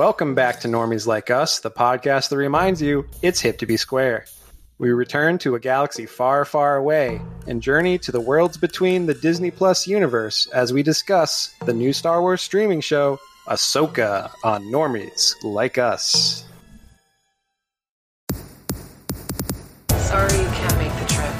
[0.00, 3.76] Welcome back to Normies Like Us, the podcast that reminds you it's hip to be
[3.76, 4.24] square.
[4.78, 9.12] We return to a galaxy far, far away and journey to the worlds between the
[9.12, 15.34] Disney Plus universe as we discuss the new Star Wars streaming show, Ahsoka, on Normies
[15.44, 16.46] Like Us.
[19.98, 21.34] Sorry you can't make the trip.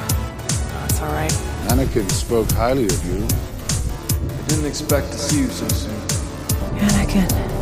[0.68, 1.32] That's all right.
[1.70, 3.24] Anakin spoke highly of you.
[3.24, 5.97] I didn't expect to see you so soon.
[6.77, 7.59] Anakin.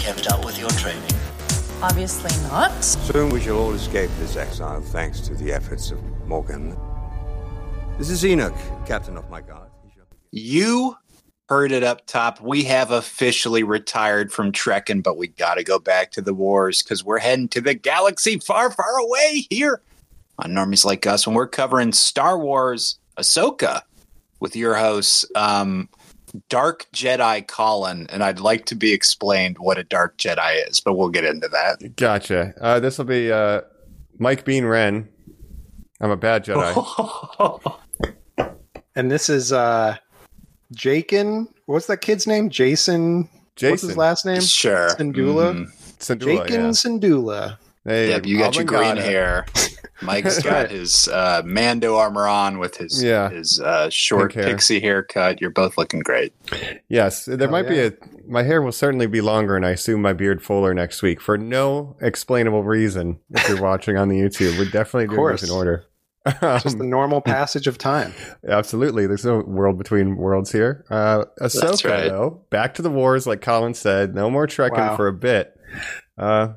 [0.00, 1.02] Have you kept up with your training?
[1.82, 2.82] Obviously not.
[2.82, 6.74] Soon we shall all escape this exile thanks to the efforts of Morgan.
[7.98, 9.68] This is Enoch, captain of my guard.
[10.30, 10.96] You
[11.50, 12.40] heard it up top.
[12.40, 16.82] We have officially retired from trekking, but we got to go back to the wars
[16.82, 19.82] because we're heading to the galaxy far, far away here
[20.38, 23.82] on Normies Like Us when we're covering Star Wars Ahsoka
[24.38, 25.90] with your hosts, um,
[26.48, 28.06] Dark Jedi Colin.
[28.10, 31.48] And I'd like to be explained what a Dark Jedi is, but we'll get into
[31.48, 31.96] that.
[31.96, 32.54] Gotcha.
[32.60, 33.62] Uh, this will be uh,
[34.18, 35.08] Mike Bean Ren.
[36.00, 37.76] I'm a bad Jedi.
[38.96, 39.96] And this is uh
[40.72, 41.48] Jakin.
[41.66, 42.50] What's that kid's name?
[42.50, 43.28] Jacen.
[43.56, 43.70] Jacen.
[43.70, 44.40] What's his last name?
[44.40, 44.90] Sure.
[44.90, 45.54] Syndulla.
[45.54, 45.96] Mhm.
[45.98, 46.68] Syndulla, Jakin yeah.
[46.70, 47.58] Syndulla.
[47.84, 49.02] Hey, Yep, you got your green Almangada.
[49.02, 49.46] hair.
[50.02, 50.70] Mike's got Right.
[50.70, 53.30] his uh, Mando armor on with his Yeah.
[53.30, 54.44] his uh, short hair.
[54.44, 55.40] pixie haircut.
[55.40, 56.32] You're both looking great.
[56.88, 57.70] Yes, there Oh, might yeah.
[57.70, 57.92] be a.
[58.28, 61.36] My hair will certainly be longer, and I assume my beard fuller next week for
[61.36, 63.18] no explainable reason.
[63.30, 65.84] If you're watching on the YouTube, we're definitely doing this in order.
[66.40, 68.12] Just the Um, normal passage of time.
[68.48, 70.84] absolutely, there's no world between worlds here.
[70.90, 72.08] Uh, Ahsoka, right.
[72.10, 74.14] though, back to the wars, like Colin said.
[74.14, 74.96] No more trekking Wow.
[74.96, 75.54] for a bit.
[76.18, 76.48] Uh,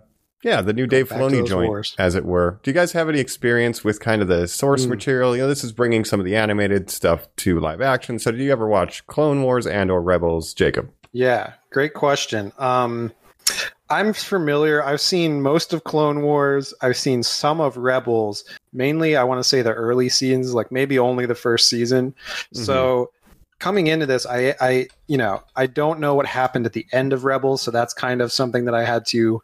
[0.43, 1.95] yeah, the new Dave Filoni joint, wars.
[1.97, 2.59] as it were.
[2.63, 4.89] Do you guys have any experience with kind of the source Mm.
[4.89, 5.35] material?
[5.35, 8.19] You know, this is bringing some of the animated stuff to live action.
[8.19, 10.89] So, did you ever watch Clone Wars and or Rebels, Jacob?
[11.11, 12.51] Yeah, great question.
[12.59, 13.11] Um,
[13.89, 14.83] I'm familiar.
[14.83, 16.73] I've seen most of Clone Wars.
[16.81, 18.43] I've seen some of Rebels.
[18.71, 22.15] Mainly, I want to say the early seasons, like maybe only the first season.
[22.53, 23.11] So,
[23.59, 27.13] coming into this, I, I, you know, I don't know what happened at the end
[27.13, 27.61] of Rebels.
[27.61, 29.41] So that's kind of something that I had to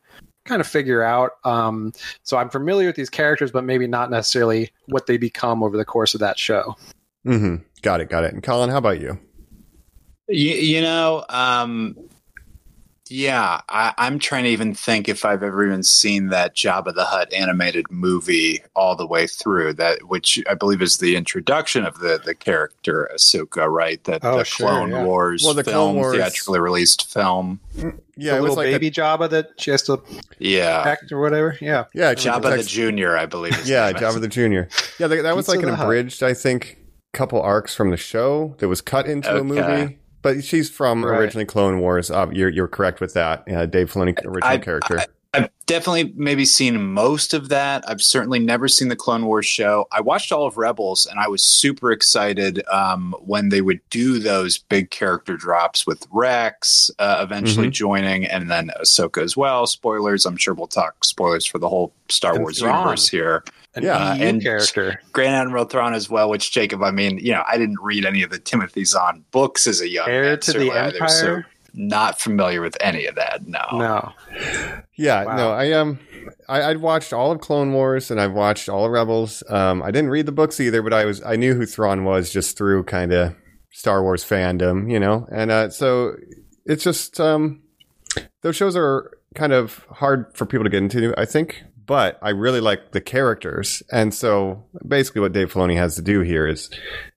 [0.49, 1.33] kind of figure out.
[1.45, 1.93] Um,
[2.23, 5.85] so I'm familiar with these characters, but maybe not necessarily what they become over the
[5.85, 6.75] course of that show.
[7.25, 7.63] Mm-hmm.
[7.83, 8.09] Got it.
[8.09, 8.33] Got it.
[8.33, 9.17] And Colin, how about you?
[10.27, 11.95] You, you know, um,
[13.09, 17.05] yeah, I, I'm trying to even think if I've ever even seen that Jabba the
[17.05, 19.73] Hutt animated movie all the way through.
[19.73, 24.03] That which I believe is the introduction of the the character Ahsoka, right?
[24.05, 25.03] That Oh, the sure, Clone yeah.
[25.03, 27.59] Wars Well, the film, Clone Wars- theatrically released film.
[27.77, 30.01] Mm, yeah, the it was little like baby a, Jabba that she has to
[30.37, 31.57] Yeah, act or whatever.
[31.61, 31.85] Yeah.
[31.93, 33.55] yeah, she Jabba the protects- Junior, I believe.
[33.55, 34.01] his Yeah, name is.
[34.01, 34.69] Jabba the Junior.
[34.99, 35.85] Yeah, that, that was like an the Hutt.
[35.85, 36.77] abridged, I think,
[37.13, 39.97] couple arcs from the show that was cut into a movie.
[40.21, 41.17] But she's from Right.
[41.19, 42.11] originally Clone Wars.
[42.11, 43.43] Uh, you're you're correct with that.
[43.47, 44.99] Yeah, Dave Filoni original I- character.
[45.33, 47.87] I've definitely maybe seen most of that.
[47.87, 49.87] I've certainly never seen the Clone Wars show.
[49.91, 54.17] I watched all of Rebels, and I was super excited um, when they would do
[54.17, 57.71] those big character drops with Rex uh, eventually Mm-hmm.
[57.73, 59.67] joining, and then Ahsoka as well.
[59.67, 60.25] Spoilers.
[60.25, 62.79] I'm sure we'll talk spoilers for the whole Star And Wars Thrawn.
[62.79, 63.43] universe here.
[63.75, 64.99] An Yeah, EU and- character.
[65.11, 66.27] Grand Admiral Thrawn as well.
[66.31, 69.67] Which Jacob, I mean, you know, I didn't read any of the Timothy Zahn books
[69.67, 71.45] as a young Heir man, to the either, so Empire?
[71.73, 73.47] Not familiar with any of that.
[73.47, 73.63] No.
[73.73, 74.11] No.
[74.95, 75.35] Yeah, Wow.
[75.37, 75.99] no, I um,
[76.47, 79.43] I, I'd watched all of Clone Wars and I've watched all of Rebels.
[79.49, 82.31] Um, I didn't read the books either, but I was I knew who Thrawn was
[82.31, 83.35] just through kind of
[83.71, 86.15] Star Wars fandom, you know, and uh, so
[86.65, 87.61] it's just um,
[88.41, 91.63] those shows are kind of hard for people to get into, I think.
[91.85, 96.21] But I really like the characters, and so basically, what Dave Filoni has to do
[96.21, 96.69] here is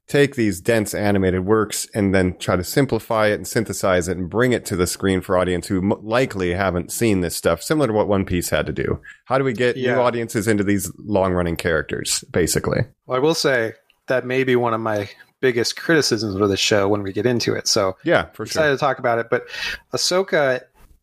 [0.08, 4.28] take these dense animated works and then try to simplify it and synthesize it and
[4.28, 7.86] bring it to the screen for audience who m- likely haven't seen this stuff, similar
[7.86, 9.00] to what One Piece had to do.
[9.26, 9.94] How do we get Yeah.
[9.94, 12.80] new audiences into these long running characters, basically?
[13.06, 13.74] Well, I will say
[14.08, 15.08] that may be one of my
[15.40, 17.66] biggest criticisms of the show when we get into it.
[17.66, 18.76] So Yeah, for excited sure.
[18.76, 19.26] to talk about it.
[19.31, 19.46] But
[19.94, 20.60] Ahsoka,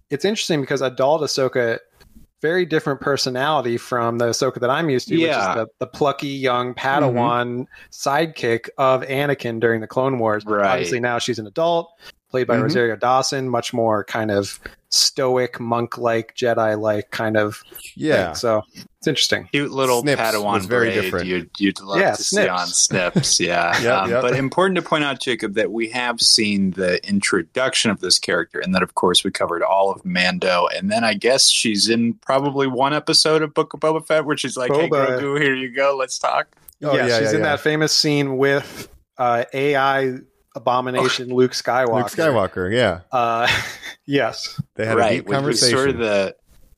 [0.10, 1.80] it's interesting because adult Ahsoka,
[2.42, 5.28] very different personality from the Ahsoka that I'm used to, Yeah.
[5.28, 7.92] which is the, the plucky young Padawan mm-hmm.
[7.92, 10.46] sidekick of Anakin during the Clone Wars.
[10.46, 10.66] Right.
[10.66, 11.92] Obviously now she's an adult,
[12.30, 12.64] played by Mhm.
[12.64, 14.60] Rosario Dawson, much more kind of
[14.92, 17.62] stoic, monk-like, Jedi-like kind of
[17.96, 18.28] Yeah.
[18.28, 18.36] thing.
[18.36, 18.64] So
[18.98, 19.48] it's interesting.
[19.52, 21.26] cute little Snips Padawan was very braid different.
[21.28, 23.40] You'd, you'd love Yeah, to see on Snips.
[23.40, 23.80] Yeah.
[23.82, 24.22] Yep, um, yep.
[24.24, 28.60] But important to point out, Jacob, that we have seen the introduction of this character,
[28.60, 30.68] and that, of course, we covered all of Mando.
[30.76, 34.38] And then I guess she's in probably one episode of Book of Boba Fett where
[34.38, 35.96] she's like, hey, Grogu, here you go.
[35.98, 36.48] Let's talk.
[36.84, 37.52] Oh, yeah, yeah, she's yeah, in yeah.
[37.52, 38.90] that famous scene with
[39.20, 40.18] uh, AI
[40.56, 41.96] abomination Luke Skywalker.
[41.96, 43.02] Luke Skywalker, yeah.
[43.12, 43.48] Uh,
[44.06, 44.60] yes.
[44.76, 45.78] They had a right, deep which was conversation.
[45.78, 46.36] sort of the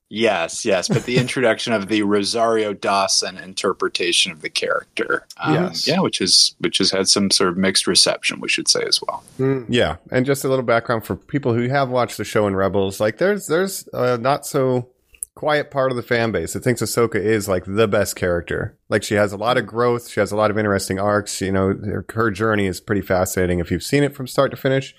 [0.10, 5.88] yes, yes, but the introduction of the Rosario Dawson interpretation of the character, um, Yes.
[5.88, 9.02] yeah, which is which has had some sort of mixed reception, we should say as
[9.02, 9.24] well.
[9.40, 9.66] Mm.
[9.70, 13.00] Yeah, and just a little background for people who have watched the show in Rebels.
[13.00, 14.90] Like, there's there's a not so
[15.36, 18.78] quiet part of the fan base that thinks Ahsoka is like the best character.
[18.90, 20.10] Like, she has a lot of growth.
[20.10, 21.40] She has a lot of interesting arcs.
[21.42, 24.58] You know, her, her journey is pretty fascinating if you've seen it from start to
[24.58, 24.94] finish.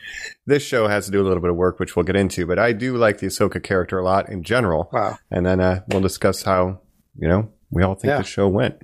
[0.46, 2.46] This show has to do a little bit of work, which we'll get into.
[2.46, 4.88] But I do like the Ahsoka character a lot in general.
[4.92, 5.18] Wow.
[5.30, 6.80] And then uh, we'll discuss how
[7.16, 8.18] you know we all think Yeah.
[8.18, 8.76] the show went.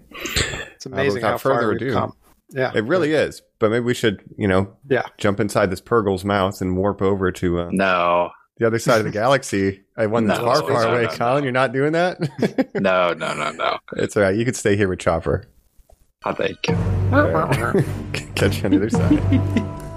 [0.75, 2.13] It's amazing without how further far ado, we've come.
[2.51, 2.73] Yeah.
[2.75, 3.43] It really is.
[3.59, 5.03] But maybe we should, you know, Yeah.
[5.19, 9.05] jump inside this Purgle's mouth and warp over to uh, No, the other side of
[9.05, 9.83] the galaxy.
[9.97, 11.03] I that's No, far, far no, away.
[11.05, 12.19] no, Colin, you're not doing that.
[12.75, 13.79] no, no, no, no.
[13.97, 14.35] it's all right.
[14.35, 15.45] You could stay here with Chopper.
[16.25, 16.61] I think.
[18.35, 19.85] Catch you on the other side.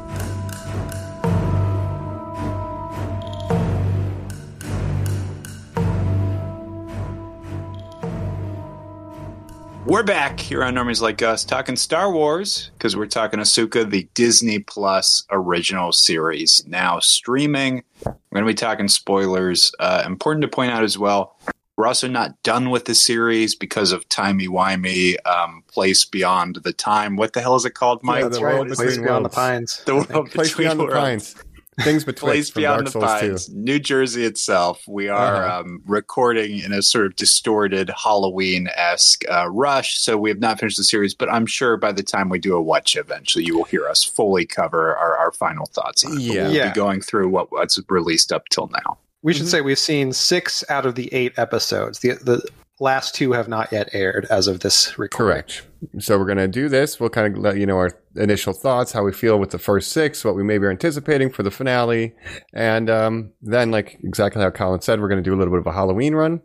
[9.88, 14.08] We're back here on Normies Like Us talking Star Wars because we're talking Ahsoka, the
[14.14, 17.84] Disney Plus original series, now streaming.
[18.06, 19.74] We're going to be talking spoilers.
[19.80, 21.36] Uh, important to point out as well,
[21.78, 27.16] we're also not done with the series because of timey-wimey um, place beyond the time.
[27.16, 28.20] What the hell is it called, Mike?
[28.20, 28.54] Yeah, That's the right.
[28.54, 29.84] world Place between beyond the pines.
[29.86, 31.36] The world Place between beyond the pines.
[31.84, 33.54] Things betwixt Place from Beyond Dark the Souls Pines, 2.
[33.56, 34.82] New Jersey itself.
[34.88, 35.60] We are Uh-huh.
[35.62, 40.60] um, recording in a sort of distorted Halloween esque uh, rush, so we have not
[40.60, 41.14] finished the series.
[41.14, 44.04] But I'm sure by the time we do a watch, eventually you will hear us
[44.04, 46.06] fully cover our, our final thoughts.
[46.06, 46.22] On it.
[46.22, 46.44] Yeah.
[46.44, 46.70] we'll Yeah.
[46.70, 48.98] be going through what, what's released up till now.
[49.24, 49.38] We Mm-hmm.
[49.38, 52.00] should say we've seen six out of the eight episodes.
[52.00, 52.42] The the
[52.82, 55.28] last two have not yet aired as of this recording.
[55.44, 55.62] Correct.
[56.00, 57.00] So we're going to do this.
[57.00, 59.92] We'll kind of let you know our initial thoughts, how we feel with the first
[59.92, 62.14] six, what we maybe are anticipating for the finale.
[62.54, 65.60] And um, then, like exactly how Colin said, we're going to do a little bit
[65.60, 66.42] of a Halloween run,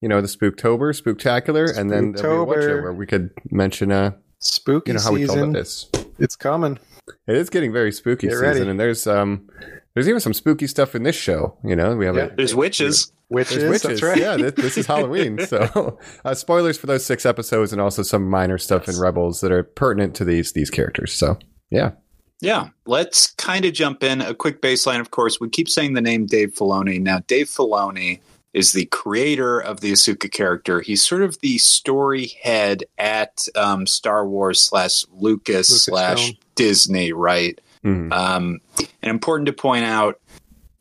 [0.00, 1.76] you know, the Spooktober, Spooktacular.
[1.76, 5.12] And then there'll be a watch where we could mention, uh, Spooky you know, how
[5.12, 5.88] we felt about this.
[6.18, 6.78] It's coming.
[7.26, 8.70] It is getting very spooky Get season, ready.
[8.70, 9.48] and there's um,
[9.94, 11.56] there's even some spooky stuff in this show.
[11.64, 12.24] You know, we have Yeah.
[12.24, 13.12] a, There's witches.
[13.32, 13.58] Witches.
[13.58, 14.02] there's witches.
[14.02, 14.18] Right.
[14.18, 15.38] Yeah, this, this is Halloween.
[15.46, 19.50] So, uh, spoilers for those six episodes, and also some minor stuff in Rebels that
[19.52, 21.12] are pertinent to these these characters.
[21.12, 21.38] So,
[21.70, 21.92] yeah,
[22.40, 24.20] Yeah, let's kind of jump in.
[24.20, 25.40] A quick baseline, of course.
[25.40, 27.00] We keep saying the name Dave Filoni.
[27.00, 28.20] Now, Dave Filoni
[28.52, 30.82] is the creator of the Ahsoka character.
[30.82, 36.32] He's sort of the story head at um, Star Wars slash Lucas slash.
[36.54, 37.58] Disney, right?
[37.82, 38.12] Mhm.
[38.12, 40.20] Um, and important to point out,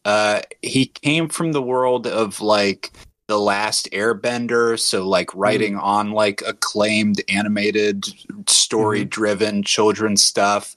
[0.06, 2.92] uh, he came from the world of like
[3.28, 8.06] the last airbender so like writing on like acclaimed animated
[8.50, 10.76] story driven children's stuff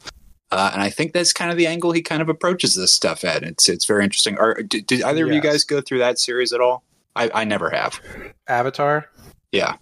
[0.54, 3.24] uh, and I think that's kind of the angle he kind of approaches this stuff
[3.24, 3.42] at.
[3.42, 4.38] It's it's very interesting.
[4.38, 6.84] Are, did, did either of you guys go through that series at all?
[7.16, 8.00] I, I never have.
[8.46, 9.10] Avatar.
[9.50, 9.76] Yeah,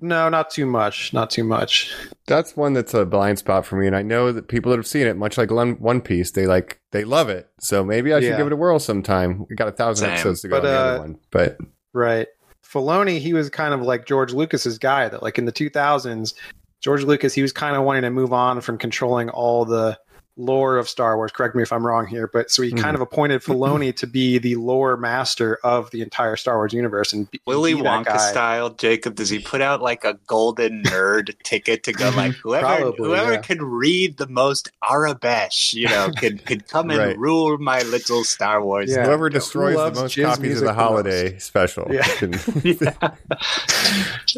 [0.00, 1.12] No, not too much.
[1.14, 1.94] Not too much.
[2.26, 4.86] that's one that's a blind spot for me, and I know that people that have
[4.86, 7.48] seen it, much like One One Piece, they like they love it.
[7.60, 8.36] So maybe I should Yeah.
[8.36, 9.46] give it a whirl sometime.
[9.48, 10.12] We got a thousand Same.
[10.14, 11.58] episodes to go But, on the uh, other one, but
[11.94, 12.28] Right.
[12.64, 16.34] Filoni, he was kind of like George Lucas's guy that like in the 2000s,
[16.82, 19.96] George Lucas, he was kind of wanting to move on from controlling all the
[20.38, 21.32] lore of Star Wars.
[21.32, 22.78] Correct me if I'm wrong here, but so he Mhm.
[22.82, 27.12] kind of appointed Filoni to be the lore master of the entire Star Wars universe
[27.14, 28.30] and be, Willy be Wonka guy.
[28.32, 28.68] style.
[28.70, 32.96] Jacob, does he put out like a golden nerd ticket to go like whoever Probably,
[33.08, 33.40] whoever yeah.
[33.40, 38.62] could read the most Aurebesh, you know, could could come and rule my little Star
[38.62, 38.90] Wars.
[38.90, 39.06] Yeah.
[39.06, 42.02] whoever Who destroys the most copies of music the the holiday special, Yeah.
[42.02, 42.38] can-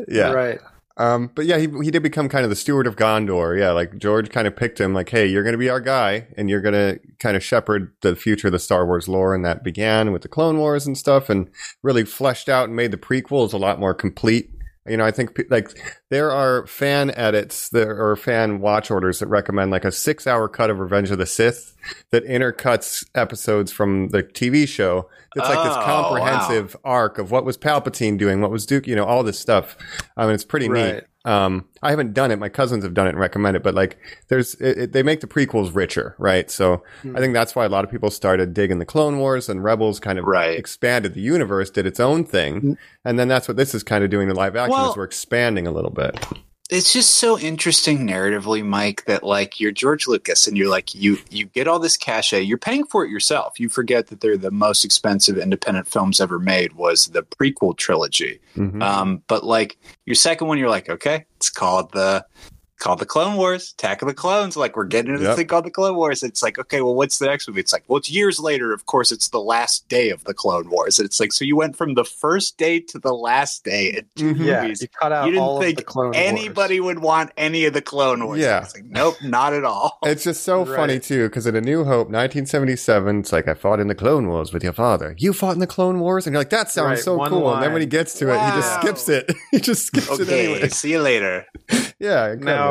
[0.07, 0.31] yeah.
[0.31, 0.61] Right.
[0.99, 3.59] Um, but yeah, he he did become kind of the steward of Gondor.
[3.59, 6.27] Yeah, like George kind of picked him, like, hey, you're going to be our guy,
[6.37, 9.45] and you're going to kind of shepherd the future of the Star Wars lore, and
[9.45, 11.49] that began with the Clone Wars and stuff, and
[11.83, 14.51] really fleshed out and made the prequels a lot more complete.
[14.91, 15.79] You know, I think like
[16.11, 20.49] there are fan edits there or fan watch orders that recommend like a six hour
[20.49, 21.75] cut of Revenge of the Sith
[22.11, 25.09] that intercuts episodes from the TV show.
[25.37, 28.97] It's like this Oh, comprehensive arc of what was Palpatine doing, what was Duke, you
[28.97, 29.77] know, all this stuff.
[30.17, 31.05] I mean, it's pretty neat.
[31.29, 31.45] Right.
[31.45, 32.39] Um, I haven't done it.
[32.39, 35.21] My cousins have done it and recommend it, but like, there's it, it, they make
[35.21, 36.51] the prequels richer, right?
[36.51, 36.83] So
[37.15, 40.01] I think that's why a lot of people started digging the Clone Wars and Rebels
[40.01, 40.59] kind of Right.
[40.59, 44.11] expanded the universe, did its own thing, and then that's what this is kind of
[44.11, 46.19] doing to live action Well- is we're expanding a little bit.
[46.71, 51.19] It's just so interesting narratively, Mike, that like you're George Lucas and you're like you
[51.31, 53.59] you get all this cachet, you're paying for it yourself.
[53.59, 58.41] You forget that they're the most expensive independent films ever made was the prequel trilogy.
[58.57, 58.83] Mhm.
[58.83, 62.25] Um, but like your second one, you're like, okay, it's called the
[62.79, 64.57] called the Clone Wars, Attack of the Clones.
[64.57, 65.31] Like we're getting into Yep.
[65.31, 66.23] this thing called the Clone Wars.
[66.23, 67.61] It's like, okay, well, what's the next movie?
[67.61, 68.73] It's like, well, it's years later.
[68.73, 70.99] Of course, it's the last day of the Clone Wars.
[70.99, 74.05] And it's like, so you went from the first day to the last day in
[74.17, 74.47] 2 Mhm.
[74.47, 74.83] Yeah, movies.
[74.83, 77.73] you cut out You didn't all of think the Clone Anybody would want any of
[77.75, 78.39] the Clone Wars.
[78.39, 78.63] Yeah.
[78.63, 79.99] It's like, nope, not at all.
[80.07, 80.77] It's just so Right.
[80.77, 84.29] funny too, because in A New Hope, 1977, it's like I fought in the Clone
[84.29, 85.15] Wars with your father.
[85.19, 87.53] You fought in the Clone Wars, and you're like, that sounds Right, so one cool.
[87.55, 89.31] And then when he gets to it, he just skips it.
[89.51, 90.69] he just skips it anyway.
[90.69, 91.45] see you later.
[92.01, 92.45] Yeah, incredible.
[92.45, 92.68] Now,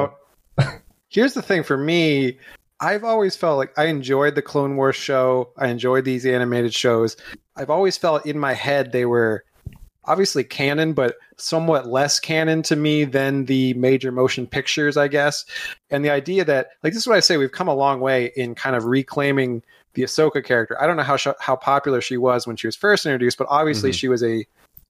[1.09, 2.37] here's the thing for me.
[2.79, 5.49] I've always felt like I enjoyed the Clone Wars show.
[5.57, 7.17] I enjoyed these animated shows.
[7.55, 9.43] I've always felt in my head they were
[10.05, 15.43] obviously canon, but somewhat less canon to me than the major motion pictures, I guess.
[15.89, 18.31] And the idea that, like, this is what I say, we've come a long way
[18.35, 19.63] in kind of reclaiming
[19.95, 20.79] the Ahsoka character.
[20.81, 23.47] I don't know how sh- how popular she was when she was first introduced, but
[23.49, 23.95] obviously Mhm.
[23.95, 24.45] she was a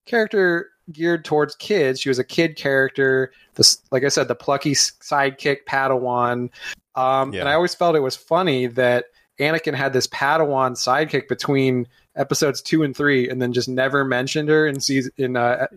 [0.05, 2.00] character geared towards kids.
[2.00, 3.32] She was a kid character.
[3.56, 6.50] This, like I said, the plucky sidekick Padawan.
[6.96, 7.41] Um, Yeah.
[7.41, 9.06] And I always felt it was funny that
[9.39, 14.50] Anakin had this Padawan sidekick between episodes two and three, and then just never mentioned
[14.50, 15.67] her in season in uh,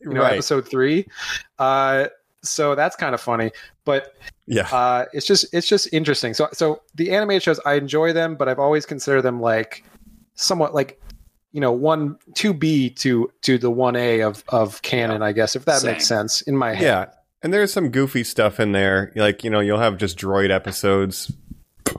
[0.00, 0.34] you know Right.
[0.34, 1.06] episode three.
[1.58, 2.08] Uh,
[2.42, 3.50] so that's kind of funny,
[3.86, 4.14] but
[4.46, 4.68] Yeah.
[4.70, 6.34] uh, it's just it's just interesting.
[6.34, 9.82] So so the animated shows I enjoy them, but I've always considered them like
[10.34, 11.00] somewhat like
[11.56, 15.56] you know one two B to to the one A of of canon, I guess
[15.56, 15.92] if that Same.
[15.92, 16.82] makes sense in my head.
[16.82, 17.06] Yeah.
[17.42, 19.10] And there's some goofy stuff in there.
[19.16, 21.32] Like, you know, you'll have just droid episodes.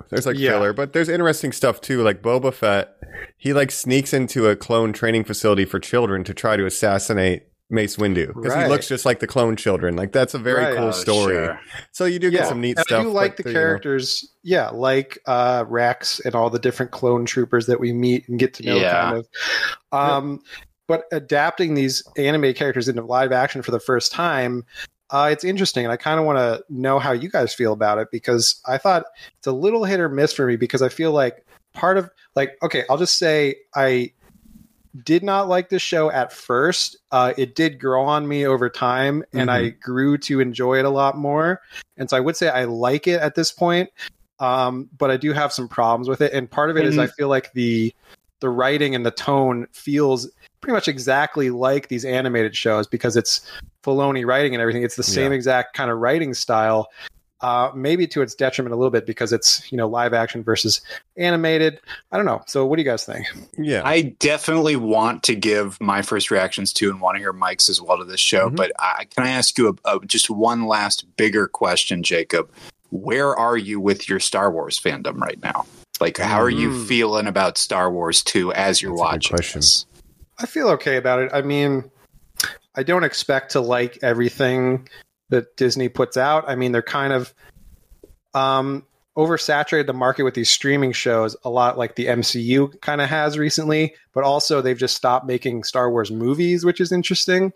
[0.09, 0.51] There's like Yeah.
[0.51, 2.03] filler, but there's interesting stuff too.
[2.03, 2.93] Like Boba Fett,
[3.37, 7.97] he like sneaks into a clone training facility for children to try to assassinate Mace
[7.97, 9.95] Windu because he looks just like the clone children.
[9.95, 10.75] Like that's a very Right.
[10.77, 11.35] cool Oh, story.
[11.35, 11.59] sure.
[11.91, 12.99] So you do get Yeah, some neat and stuff.
[13.01, 16.59] I do like but the you know- characters, yeah, like uh, Rex and all the
[16.59, 18.75] different clone troopers that we meet and get to know.
[18.77, 19.01] Yeah.
[19.01, 19.27] Kind of.
[19.91, 20.39] Um,
[20.87, 24.63] But adapting these anime characters into live action for the first time,
[25.09, 27.97] uh, it's interesting, and I kind of want to know how you guys feel about
[27.97, 29.03] it because I thought
[29.37, 32.57] it's a little hit or miss for me because I feel like part of like
[32.63, 34.13] okay, I'll just say I
[35.03, 36.97] did not like the show at first.
[37.11, 40.89] Uh, it did grow on me over time, and I grew to enjoy it a
[40.89, 41.61] lot more.
[41.97, 43.89] And so I would say I like it at this point,
[44.39, 46.33] um, but I do have some problems with it.
[46.33, 47.03] And part of it is Mhm.
[47.03, 47.93] I feel like the
[48.39, 50.29] the writing and the tone feels
[50.61, 53.41] pretty much exactly like these animated shows because it's
[53.83, 54.83] Filoni writing and everything.
[54.83, 55.35] It's the same Yeah.
[55.35, 56.87] exact kind of writing style.
[57.41, 60.81] Uh, maybe to its detriment a little bit because it's you know live action versus
[61.17, 61.79] animated.
[62.11, 62.41] I don't know.
[62.47, 63.27] So what do you guys think?
[63.57, 63.83] Yeah.
[63.85, 67.79] I definitely want to give my first reactions to and want to hear Mike's as
[67.79, 68.49] well to this show.
[68.49, 68.55] Mhm.
[68.55, 72.49] But I, can I ask you a, a, just one last bigger question, Jacob?
[72.89, 75.67] Where are you with your Star Wars fandom right now?
[76.01, 76.87] Like, how are you Mm.
[76.87, 79.59] feeling about Star Wars 2 as you're That's watching question.
[79.59, 79.85] this?
[80.39, 81.29] I feel okay about it.
[81.33, 81.91] I mean,
[82.75, 84.87] I don't expect to like everything
[85.29, 86.45] that Disney puts out.
[86.47, 87.33] I mean, they're kind of
[88.33, 88.85] um,
[89.17, 93.37] oversaturated the market with these streaming shows a lot like the MCU kind of has
[93.37, 97.51] recently, but also they've just stopped making Star Wars movies, which is interesting.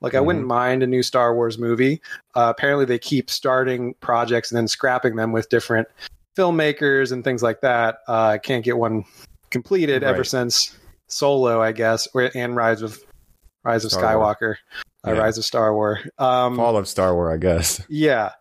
[0.00, 2.02] Like, I wouldn't mind a new Star Wars movie.
[2.34, 5.88] Uh, apparently, they keep starting projects and then scrapping them with different
[6.36, 8.00] filmmakers and things like that.
[8.06, 9.04] Uh, can't get one
[9.50, 10.76] completed ever since
[11.08, 13.00] Solo, I guess, or and Rise of
[13.64, 14.56] Rise of Star Skywalker, uh,
[15.14, 15.20] Yeah.
[15.20, 16.00] Rise of Star Wars.
[16.18, 17.82] Um, Fall of Star Wars, I guess.
[17.88, 18.32] yeah,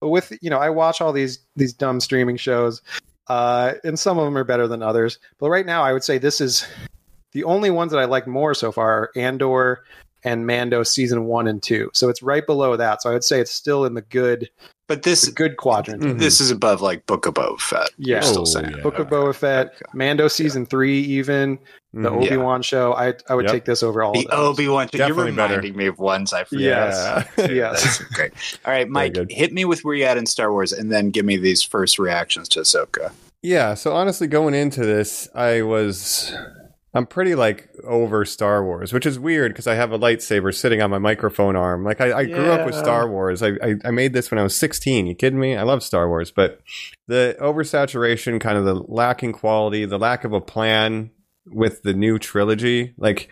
[0.00, 2.82] with you know, I watch all these these dumb streaming shows,
[3.28, 5.18] uh, and some of them are better than others.
[5.38, 6.66] But right now, I would say this is
[7.32, 9.84] the only ones that I like more so far: are Andor
[10.24, 11.90] and Mando season one and two.
[11.92, 13.02] So it's right below that.
[13.02, 14.48] So I would say it's still in the good
[14.88, 16.02] But this good quadrant.
[16.02, 16.18] Mhm.
[16.18, 17.90] this is above like Book of Boba Fett.
[17.98, 18.16] Yeah.
[18.16, 18.72] You're still Oh, saying.
[18.76, 18.82] yeah.
[18.82, 19.84] Book of Boba Fett, Okay.
[19.94, 21.58] Mando season three, even
[21.94, 22.26] the Mhm.
[22.26, 22.92] Obi Wan show.
[22.92, 23.52] I I would Yep.
[23.52, 24.12] take this over all.
[24.12, 24.26] The.
[24.30, 24.88] Obi Wan.
[24.92, 25.54] You're Definitely better.
[25.54, 26.60] reminding me of ones I forget.
[26.62, 27.26] Yes.
[27.38, 27.46] Yeah.
[27.50, 27.82] yes.
[27.82, 28.32] That's great.
[28.66, 31.24] All right, Mike, hit me with where you at in Star Wars, and then give
[31.24, 33.12] me these first reactions to Ahsoka.
[33.42, 36.32] Yeah, so honestly, going into this, I was.
[36.94, 40.82] I'm pretty like over Star Wars, which is weird because I have a lightsaber sitting
[40.82, 41.84] on my microphone arm.
[41.84, 43.42] Like I, I grew up with Star Wars.
[43.42, 45.06] I, I I made this when I was 16.
[45.06, 45.56] You kidding me?
[45.56, 46.60] I love Star Wars, but
[47.08, 51.10] the oversaturation, kind of the lacking quality, the lack of a plan
[51.46, 53.28] with the new trilogy, like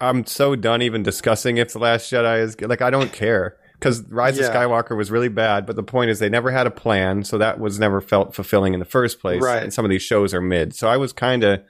[0.00, 4.02] I'm so done even discussing if the Last Jedi is like I don't care because
[4.10, 4.46] Rise Yeah.
[4.46, 5.66] of Skywalker was really bad.
[5.66, 8.74] But the point is they never had a plan, so that was never felt fulfilling
[8.74, 9.40] in the first place.
[9.40, 9.62] Right.
[9.62, 11.60] And some of these shows are mid, so I was kind of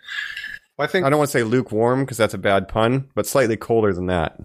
[0.78, 3.26] Well, I think I don't want to say lukewarm because that's a bad pun, but
[3.26, 4.40] slightly colder than that.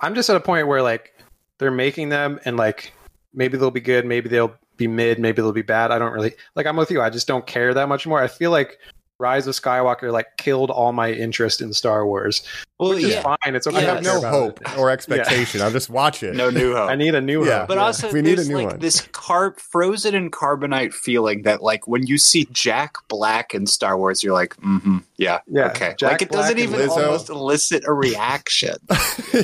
[0.00, 1.12] I'm just at a point where like
[1.58, 2.92] they're making them and like
[3.34, 5.90] maybe they'll be good, maybe they'll be mid, maybe they'll be bad.
[5.90, 7.02] I don't really like I'm with you.
[7.02, 8.20] I just don't care that much more.
[8.20, 8.78] I feel like
[9.22, 12.42] Rise of Skywalker like killed all my interest in Star Wars.
[12.80, 13.22] Well, Which is yeah.
[13.22, 13.54] fine.
[13.54, 13.76] It's okay.
[13.78, 14.76] I have no hope it.
[14.76, 15.60] or expectation.
[15.60, 16.34] I'll just watch it.
[16.34, 16.90] No new hope.
[16.90, 17.60] I need a new Yeah.
[17.60, 17.68] hope.
[17.68, 17.84] But yeah.
[17.84, 18.78] also, We need a new like one.
[18.80, 23.96] this carb frozen in carbonite feeling that, like, when you see Jack Black in Star
[23.96, 25.94] Wars, you're like, mm-hmm, yeah, Yeah, okay.
[25.96, 26.88] Jack like, it doesn't even Lizzo.
[27.04, 28.74] almost elicit a reaction.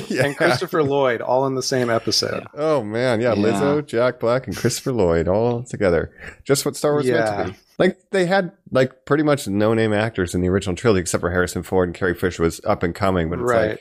[0.09, 0.25] yeah.
[0.25, 2.45] and Christopher Lloyd all in the same episode.
[2.55, 3.41] Oh man, yeah, Yeah.
[3.41, 6.11] Lizzo, Jack Black, and Christopher Lloyd all together.
[6.43, 7.59] Just what Star Wars meant to be.
[7.79, 11.31] Like they had like pretty much no name actors in the original trilogy except for
[11.31, 13.69] Harrison Ford and Carrie Fisher was up and coming, but it's Right.
[13.71, 13.79] like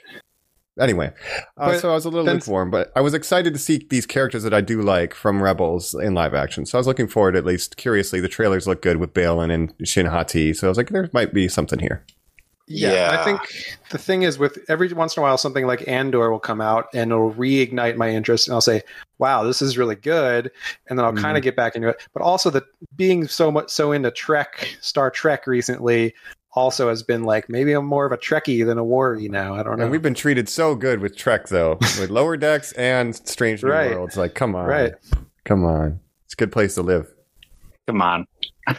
[0.80, 1.12] anyway.
[1.56, 4.44] Uh, so I was a little lukewarm, but I was excited to see these characters
[4.44, 6.64] that I do like from Rebels in live action.
[6.64, 8.20] So I was looking forward, at least curiously.
[8.20, 11.34] The trailers look good with Baylan and Shin Hati, so I was like, there might
[11.34, 12.04] be something here.
[12.70, 13.20] Yeah, Yeah.
[13.20, 13.40] I think
[13.90, 16.86] the thing is with every once in a while something like Andor will come out
[16.92, 18.82] and it'll reignite my interest and I'll say,
[19.18, 20.50] "Wow, this is really good,"
[20.88, 21.20] and then I'll Mhm.
[21.22, 22.00] kind of get back into it.
[22.12, 22.62] But also the
[22.96, 26.14] being so much so into Trek, Star Trek recently
[26.52, 29.54] also has been like maybe I'm more of a Trekkie than a Warrior now.
[29.54, 29.84] I don't know.
[29.84, 33.70] And we've been treated so good with Trek though, with Lower Decks and Strange New
[33.70, 33.90] Right.
[33.94, 34.16] Worlds.
[34.16, 34.94] Like, come on, Right.
[35.44, 37.06] Come on, it's a good place to live.
[37.86, 38.26] Come on.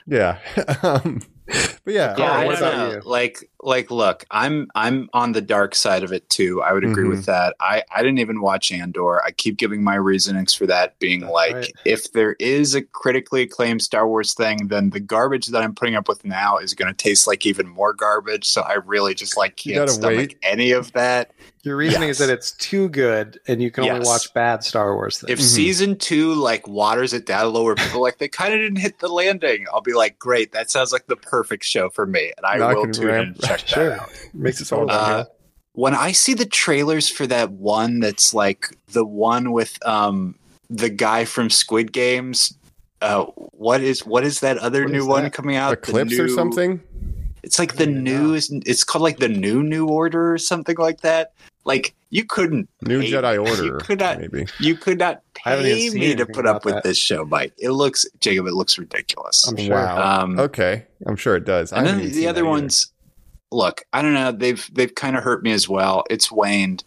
[0.06, 0.38] Yeah.
[0.84, 1.22] um,
[1.84, 3.02] but yeah, Yeah, Carl, I know.
[3.04, 6.62] Like, like, look, I'm I'm on the dark side of it too.
[6.62, 7.10] I would agree Mhm.
[7.10, 7.56] with that.
[7.60, 9.24] I I didn't even watch Andor.
[9.24, 11.72] I keep giving my reasonings for that, being That's like, right.
[11.86, 15.96] if there is a critically acclaimed Star Wars thing, then the garbage that I'm putting
[15.96, 18.46] up with now is going to taste like even more garbage.
[18.48, 20.38] So I really just like can't stomach wait.
[20.44, 21.32] any of that.
[21.64, 25.18] Your reasoning is that it's too good and you can only watch bad Star Wars
[25.20, 25.30] things.
[25.32, 25.56] If Mhm.
[25.56, 29.10] season two like waters it down lower, people like they kind of didn't hit the
[29.10, 29.66] landing.
[29.74, 32.74] I'll be like, great, that sounds like the perfect show for me, and I Now
[32.76, 34.10] will can tune in ramp- and check that out.
[34.34, 34.90] Makes it It's all.
[34.90, 35.26] Uh,
[35.74, 40.36] when I see the trailers for that one that's like the one with um
[40.70, 42.54] the guy from Squid Games,
[43.02, 45.34] uh what is what is that other What new one that?
[45.34, 45.70] coming out?
[45.72, 46.82] The Eclipse or something.
[47.44, 51.32] It's like the new it's called like the new new order or something like that.
[51.66, 54.46] Like you couldn't New pay- Jedi you Order, could not maybe.
[54.60, 56.84] you could not I haven't pay me to put up with that.
[56.84, 57.54] this show, Mike.
[57.58, 59.48] It looks Jacob, it looks ridiculous.
[59.48, 59.76] I'm sure.
[59.76, 60.22] Wow.
[60.24, 61.72] Um, okay, I'm sure it does.
[61.72, 62.92] And haven't then the other ones
[63.52, 66.84] look i don't know they've they've kind of hurt me as well it's waned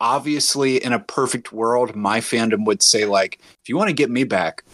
[0.00, 4.10] obviously in a perfect world my fandom would say like if you want to get
[4.10, 4.64] me back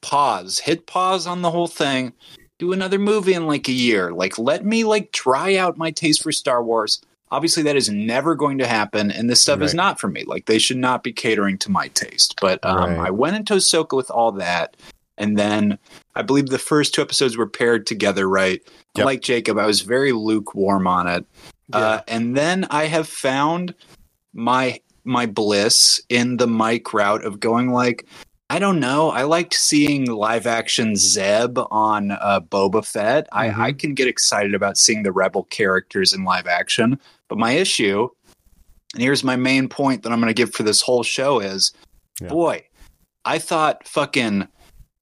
[0.00, 2.12] pause hit pause on the whole thing
[2.58, 6.22] do another movie in like a year like let me like dry out my taste
[6.22, 10.00] for star wars obviously that is never going to happen and this stuff is not
[10.00, 13.06] for me like they should not be catering to my taste but um, Right.
[13.08, 14.76] i went into ahsoka with all that
[15.18, 15.78] and then
[16.16, 18.60] i believe the first two episodes were paired together right
[18.96, 19.04] Yep.
[19.06, 21.24] like jacob i was very lukewarm on it
[21.72, 23.74] uh, and then i have found
[24.34, 28.06] my my bliss in the Mike route of going like
[28.52, 29.10] I don't know.
[29.10, 33.26] I liked seeing live action Zeb on uh, Boba Fett.
[33.30, 33.56] Mhm.
[33.56, 36.98] I, I can get excited about seeing the Rebel characters in live action.
[37.30, 38.08] But my issue,
[38.92, 41.72] and here's my main point that I'm going to give for this whole show is,
[42.20, 42.28] Yeah.
[42.28, 42.66] boy,
[43.24, 44.48] I thought fucking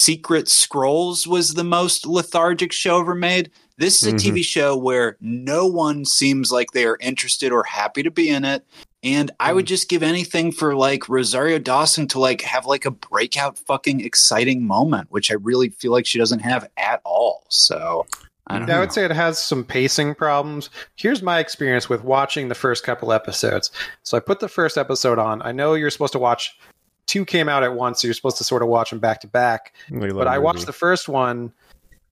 [0.01, 3.51] Secret Scrolls was the most lethargic show ever made.
[3.79, 4.19] This is a Mhm.
[4.21, 8.45] TV show where no one seems like they are interested or happy to be in
[8.45, 8.65] it.
[9.03, 12.91] And I would just give anything for like Rosario Dawson to like have like a
[12.91, 17.45] breakout fucking exciting moment, which I really feel like she doesn't have at all.
[17.49, 18.07] So
[18.49, 20.71] I don't Yeah, I would say it has some pacing problems.
[20.97, 23.71] Here's my experience with watching the first couple episodes.
[24.03, 25.43] So I put the first episode on.
[25.43, 26.59] I know you're supposed to watch
[27.07, 29.27] two came out at once, so you're supposed to sort of watch them back to
[29.27, 29.75] back.
[29.91, 30.45] But I movie.
[30.45, 31.53] watched the first one.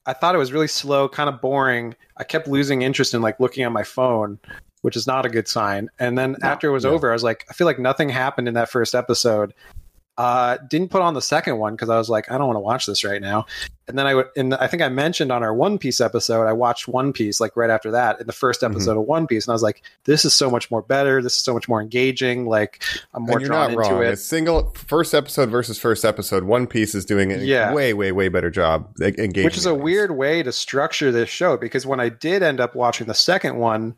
[0.07, 1.95] I thought it was really slow, kind of boring.
[2.17, 4.39] I kept losing interest in like looking at my phone,
[4.83, 5.89] which is not a good sign.
[5.99, 6.91] And then after it was no.
[6.91, 9.53] over, I was like, I feel like nothing happened in that first episode.
[10.19, 12.61] Uh, didn't put on the second one because I was like, I don't want to
[12.61, 13.45] watch this right now.
[13.87, 16.55] And then I would, and I think I mentioned on our One Piece episode, I
[16.55, 18.73] watched One Piece like right after that in the first Mm-hmm.
[18.73, 21.21] episode of One Piece, and I was like, this is so much more better.
[21.23, 22.47] This is so much more engaging.
[22.47, 22.83] Like
[23.15, 24.05] I'm more and you're drawn not into wrong.
[24.05, 24.15] it.
[24.15, 26.45] A single first episode versus first episode.
[26.45, 27.75] One Piece is doing a Yeah.
[27.75, 29.45] way, way, way better job engaging.
[29.45, 32.75] which is a weird way to structure this show because when I did end up
[32.75, 33.95] watching the second one,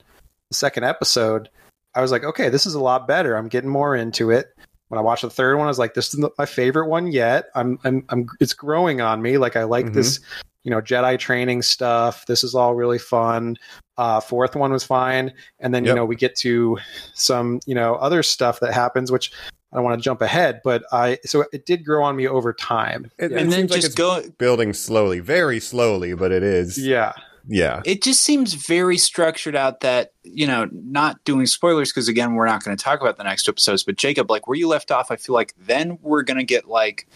[0.50, 1.48] the second episode,
[1.94, 3.36] I was like, okay, this is a lot better.
[3.36, 4.52] I'm getting more into it.
[4.88, 7.46] When I watched the third one, I was like, this is my favorite one yet.
[7.54, 9.36] I'm, I'm, I'm it's growing on me.
[9.38, 9.94] Like I like Mhm.
[9.94, 10.20] this,
[10.64, 12.26] you know, Jedi training stuff.
[12.26, 13.56] This is all really fun.
[13.98, 16.78] Uh, fourth one was fine, and then you know we get to
[17.14, 19.32] some you know other stuff that happens, which
[19.72, 22.52] I don't want to jump ahead, but I so it did grow on me over
[22.52, 23.10] time.
[23.18, 23.38] It- yeah.
[23.38, 26.78] and then seems like just it's go building slowly, very slowly, but it is.
[26.78, 27.12] yeah.
[27.48, 27.80] Yeah.
[27.84, 32.46] it just seems very structured out that you know not doing spoilers because again we're
[32.46, 35.10] not going to talk about the next episodes but jacob like where you left off
[35.10, 37.08] i feel like then we're going to get like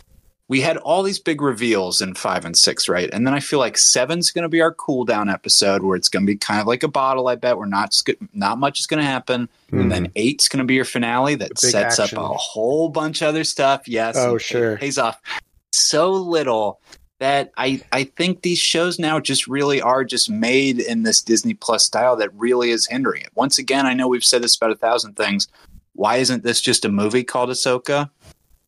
[0.48, 3.08] we had all these big reveals in five and six, right?
[3.10, 6.10] And then I feel like seven's going to be our cool down episode where it's
[6.10, 7.28] going to be kind of like a bottle.
[7.28, 10.12] I bet we're not sc- not much is going to happen, and then mm-hmm.
[10.16, 12.18] eight's going to be your finale that sets action.
[12.18, 13.88] up a whole bunch of other stuff.
[13.88, 14.76] Yes, Oh, sure.
[14.76, 15.18] pays off
[15.72, 16.80] so little
[17.22, 21.54] that I I think these shows now just really are just made in this Disney
[21.54, 23.30] Plus style that really is hindering it.
[23.36, 25.46] Once again, I know we've said this about a thousand things.
[25.94, 28.10] Why isn't this just a movie called Ahsoka?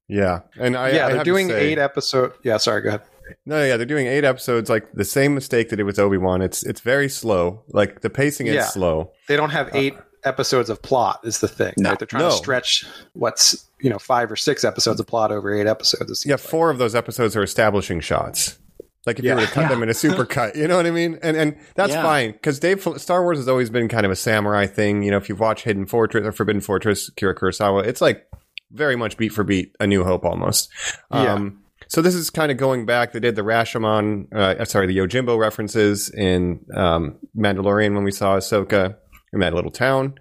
[0.07, 2.33] Yeah, and I, yeah, I they're have to doing say- eight episode.
[2.45, 3.03] Yeah, sorry, go ahead.
[3.47, 4.69] No, yeah, they're doing eight episodes.
[4.71, 6.41] Like the same mistake they did with Obi Wan.
[6.43, 7.63] It's it's very slow.
[7.69, 8.67] Like the pacing is Yeah.
[8.67, 9.13] slow.
[9.29, 11.21] They don't have uh, eight episodes of plot.
[11.25, 11.75] Is the thing?
[11.79, 11.91] No.
[11.91, 11.99] right?
[11.99, 12.31] They're trying No.
[12.31, 16.25] to stretch what's you know five or six episodes of plot over eight episodes.
[16.27, 16.41] Yeah, like.
[16.41, 18.59] four of those episodes are establishing shots.
[19.07, 19.35] Like if Yeah.
[19.35, 21.19] you were to cut them in a super cut, you know what I mean?
[21.23, 22.03] And and that's Yeah.
[22.03, 25.03] fine because Dave Star Wars has always been kind of a samurai thing.
[25.03, 28.27] You know, if you've watched Hidden Fortress or Forbidden Fortress, Kira Kurosawa, it's like
[28.73, 30.71] very much beat for beat A New Hope almost.
[31.13, 31.35] Yeah.
[31.35, 33.13] Um, so this is kind of going back.
[33.13, 38.39] They did the Rashomon, uh, sorry, the Yojimbo references in um, Mandalorian when we saw
[38.39, 38.97] Ahsoka
[39.35, 40.15] in that little town.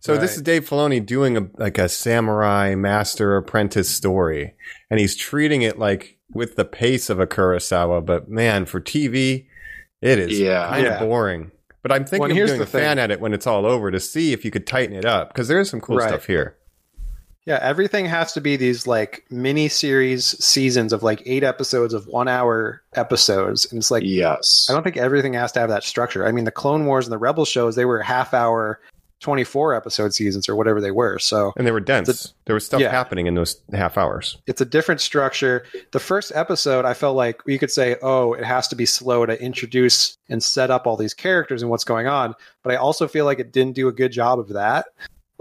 [0.00, 4.54] So this is Dave Filoni doing a like a samurai master apprentice story,
[4.90, 8.06] and he's treating it like with the pace of a Kurosawa.
[8.06, 9.46] But man, for TV,
[10.00, 10.68] it is Yeah.
[10.68, 11.50] kind of boring.
[11.82, 13.04] But I'm thinking Well, of here's doing the a fan thing.
[13.04, 15.58] edit when it's all over to see if you could tighten it up because there
[15.60, 16.08] is some cool Right.
[16.08, 16.56] stuff here.
[17.44, 22.06] Yeah, everything has to be these like mini series seasons of like eight episodes of
[22.06, 24.68] one hour episodes, and it's like Yes.
[24.70, 26.26] I don't think everything has to have that structure.
[26.26, 28.80] I mean, the Clone Wars and the Rebel shows they were half hour,
[29.18, 31.18] twenty four episode seasons or whatever they were.
[31.18, 32.32] So And they were dense.
[32.44, 32.90] there was stuff yeah.
[32.90, 34.38] happening in those half hours.
[34.46, 35.64] it's a different structure.
[35.90, 39.26] The first episode, I felt like you could say, oh, it has to be slow
[39.26, 42.34] to introduce and set up all these characters and what's going on.
[42.62, 44.86] But I also feel like it didn't do a good job of that.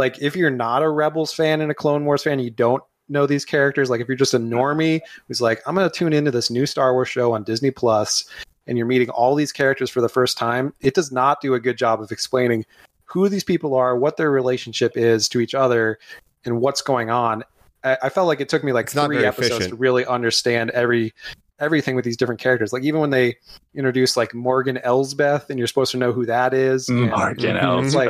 [0.02, 3.28] Like, if you're not a Rebels fan and a Clone Wars fan, you don't know
[3.28, 3.88] these characters.
[3.88, 6.66] Like, if you're just a normie who's like, I'm going to tune into this new
[6.66, 8.26] Star Wars show on Disney Plus,
[8.66, 11.60] and you're meeting all these characters for the first time, it does not do a
[11.60, 12.66] good job of explaining
[13.06, 16.00] who these people are, what their relationship is to each other,
[16.46, 17.44] and what's going on.
[17.84, 19.70] I, I felt like it took me like It's three episodes efficient.
[19.70, 21.14] to really understand every
[21.62, 22.74] everything with these different characters.
[22.74, 23.38] Like even when they
[23.74, 26.88] introduce like Morgan Elsbeth, and you're supposed to know who that is.
[26.88, 27.04] Mm-hmm.
[27.04, 28.10] and Morgan it's like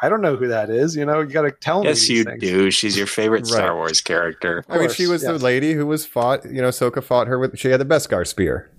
[0.00, 0.96] I don't know who that is.
[0.96, 1.88] You know, you got to tell me.
[1.88, 2.40] Yes, you things.
[2.40, 2.70] do.
[2.70, 3.74] She's your favorite Star Right.
[3.74, 4.64] Wars character.
[4.68, 6.44] I mean, she was the lady who was fought.
[6.44, 7.58] You know, Soka fought her with.
[7.58, 8.70] She had the Beskar spear.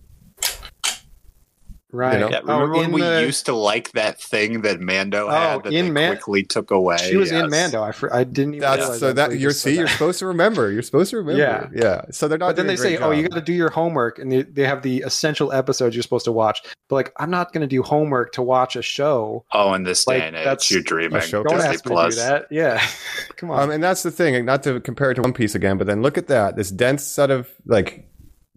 [1.93, 2.15] Right.
[2.15, 2.29] You know?
[2.31, 5.63] Yeah, Oh, remember when we the- used to like that thing that Mando Oh, had
[5.63, 6.97] that in they Man- quickly took away?
[6.97, 7.83] She was in Mando.
[7.83, 8.61] I, fr- I didn't even.
[8.67, 10.71] That's so that you you're just said see, you're supposed to remember.
[10.71, 11.39] You're supposed to remember.
[11.39, 11.67] Yeah.
[11.73, 12.01] yeah.
[12.11, 12.47] So they're not.
[12.47, 14.41] But then they a say, great "Oh, you got to do your homework," and they,
[14.41, 16.61] they have the essential episodes you're supposed to watch.
[16.89, 19.45] But like, I'm not going to do homework to watch a show.
[19.53, 21.17] Oh, in this Like, day and age, that's- you're dreaming.
[21.17, 22.15] A show Don't Disney ask me to Plus.
[22.15, 22.47] do that.
[22.49, 22.83] Yeah,
[23.37, 23.59] come on.
[23.63, 24.43] Um, and that's the thing.
[24.45, 26.55] Not to compare it to One Piece again, but then look at that.
[26.55, 28.07] This dense set of like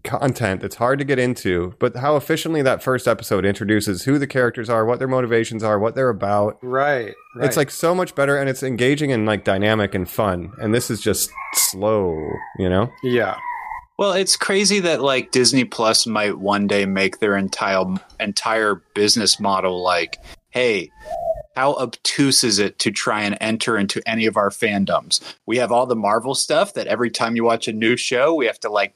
[0.03, 4.27] content that's hard to get into, but how efficiently that first episode introduces who the
[4.27, 6.57] characters are, what their motivations are, what they're about.
[6.61, 7.45] right, right.
[7.45, 10.53] It's like so much better, and it's engaging and like dynamic and fun.
[10.61, 12.15] And this is just slow,
[12.57, 12.91] you know.
[13.03, 13.37] yeah,
[13.97, 17.85] Well, it's crazy that like Disney Plus might one day make their entire
[18.19, 20.17] entire business model like,
[20.51, 20.91] hey,
[21.55, 25.21] how obtuse is it to try and enter into any of our fandoms?
[25.47, 28.45] We have all the Marvel stuff that every time you watch a new show, we
[28.45, 28.93] have to like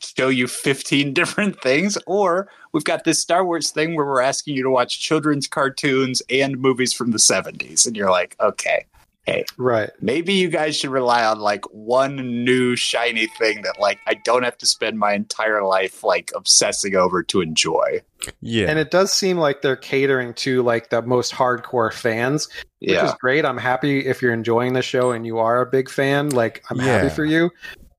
[0.00, 4.56] show you 15 different things or we've got this Star Wars thing where we're asking
[4.56, 8.86] you to watch children's cartoons and movies from the 70s and you're like, "Okay,
[9.24, 9.90] hey, right.
[10.00, 14.42] maybe you guys should rely on like one new shiny thing that like I don't
[14.42, 18.00] have to spend my entire life like obsessing over to enjoy.
[18.40, 22.48] Yeah, And it does seem like they're catering to like the most hardcore fans,
[22.80, 23.06] which Yeah.
[23.06, 23.44] is great.
[23.46, 26.28] I'm happy if you're enjoying the show and you are a big fan.
[26.30, 27.50] Like, I'm happy for you.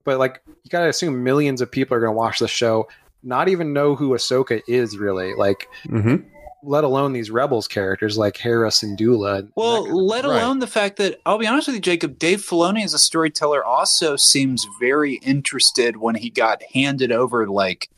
[0.04, 2.88] But like, you gotta assume millions of people are gonna watch the show,
[3.24, 5.34] not even know who Ahsoka is really.
[5.36, 6.16] Like, hmm
[6.64, 9.50] let alone these rebels characters like Hera Syndulla.
[9.56, 10.44] Well, that kind of- let Right.
[10.44, 12.20] alone the fact that I'll be honest with you, Jacob.
[12.20, 17.48] Dave Filoni as a storyteller also seems very interested when he got handed over.
[17.48, 17.90] Like,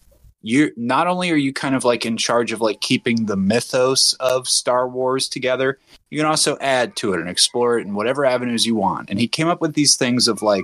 [0.44, 4.14] you not only are you kind of like in charge of like keeping the mythos
[4.22, 5.78] of Star Wars together,
[6.10, 9.10] you can also add to it and explore it in whatever avenues you want.
[9.10, 10.64] And he came up with these things of like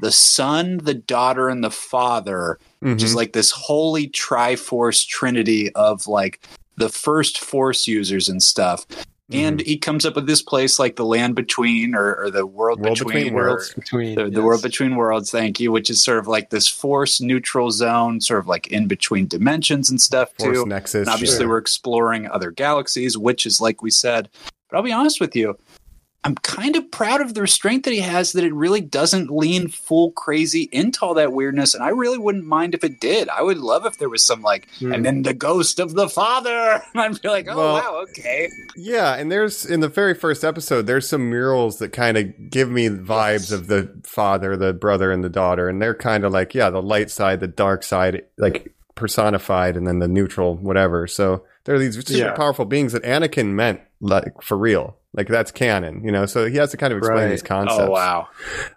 [0.00, 3.18] the son, the daughter, and the father which is mm-hmm.
[3.18, 6.40] like this holy triforce trinity of like
[6.76, 8.86] the first force users and stuff.
[9.32, 9.68] And mm-hmm.
[9.68, 12.98] he comes up with this place like the land between or, or the world, World
[12.98, 13.74] between, Between Worlds.
[13.74, 15.30] between the, the world between worlds.
[15.30, 18.88] Thank you, which is sort of like this force neutral zone, sort of like in
[18.88, 20.66] between dimensions and stuff Force too.
[20.66, 21.06] Nexus.
[21.06, 21.50] And obviously, yeah.
[21.50, 24.28] we're exploring other galaxies, which is like we said.
[24.68, 25.56] But I'll be honest with you,
[26.22, 29.68] I'm kind of proud of the restraint that he has that it really doesn't lean
[29.68, 31.74] full crazy into all that weirdness.
[31.74, 33.30] And I really wouldn't mind if it did.
[33.30, 34.92] I would love if there was some like, Hmm.
[34.92, 36.50] and then the ghost of the father.
[36.50, 38.48] And I'd be like, oh, Well- wow, okay.
[38.76, 42.68] Yeah, and there's in the very first episode, there's some murals that kind of give
[42.70, 46.54] me vibes of the father, the brother, and the daughter, and they're kind of like,
[46.54, 51.06] yeah, the light side, the dark side, like personified, and then the neutral, whatever.
[51.06, 52.32] So there are these super Yeah.
[52.32, 56.26] powerful beings that Anakin meant like for real, like that's canon, you know.
[56.26, 57.28] So he has to kind of explain Right.
[57.30, 57.80] these concepts.
[57.80, 58.28] Oh, wow.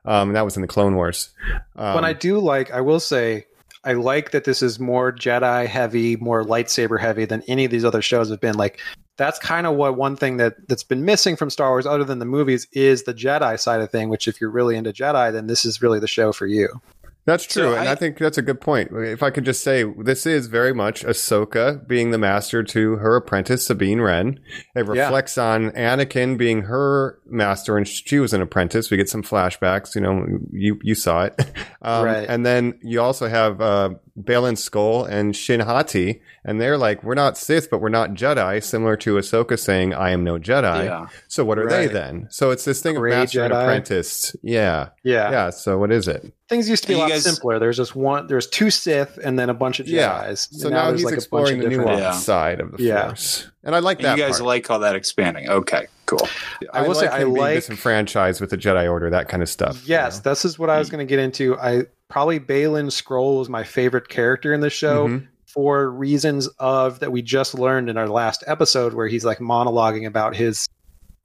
[0.05, 1.29] Um, and that was in the Clone Wars.
[1.75, 3.45] Um, but I do like, I will say,
[3.85, 7.83] I like that this is more Jedi heavy, more lightsaber heavy than any of these
[7.85, 8.55] other shows have been.
[8.55, 8.79] Like,
[9.17, 12.17] that's kind of what one thing that that's been missing from Star Wars, other than
[12.19, 14.09] the movies, is the Jedi side of thing.
[14.09, 16.81] Which, if you're really into Jedi, then this is really the show for you.
[17.25, 18.91] That's true, So and I- I think that's a good point.
[18.93, 23.15] If I could just say, this is very much Ahsoka being the master to her
[23.15, 24.39] apprentice Sabine Wren.
[24.75, 25.03] It Yeah.
[25.05, 28.91] reflects on Anakin being her master, and she was an apprentice.
[28.91, 29.95] We get some flashbacks.
[29.95, 31.39] You know, you you saw it,
[31.81, 32.25] um, Right.
[32.27, 37.15] And then you also have uh, Baylan Skoll and Shin Hati, and they're like, we're
[37.15, 38.63] not Sith, but we're not Jedi.
[38.63, 41.07] Similar to Ahsoka saying, "I am no Jedi." Yeah.
[41.27, 42.27] So what are they then?
[42.29, 43.61] So it's this thing Gray of master and Jedi.
[43.63, 44.35] apprentice.
[44.43, 45.31] Yeah, Yeah.
[45.31, 45.49] yeah.
[45.49, 46.31] So what is it?
[46.47, 47.57] Things used to be a lot guys- simpler.
[47.57, 48.27] There's just one.
[48.27, 49.93] There's two Sith and then a bunch of Jedi's.
[49.93, 50.25] Yeah.
[50.25, 52.11] And So now, there's he's like a bunch exploring of the different- nuanced Yeah.
[52.11, 53.07] side of the Yeah.
[53.07, 54.17] force, and I like And that.
[54.19, 54.47] you guys part.
[54.47, 55.49] like all that expanding.
[55.49, 56.27] Okay, cool.
[56.71, 59.49] I will say I like being like- disenfranchised with the Jedi Order, that kind of
[59.49, 59.77] stuff.
[59.87, 60.29] you Yes, know?
[60.29, 60.91] this is what I was mm.
[60.91, 61.57] going to get into.
[61.57, 65.27] I probably Baylan Skoll was my favorite character in the show Mhm.
[65.47, 70.05] for reasons of that we just learned in our last episode, where he's like monologuing
[70.05, 70.67] about his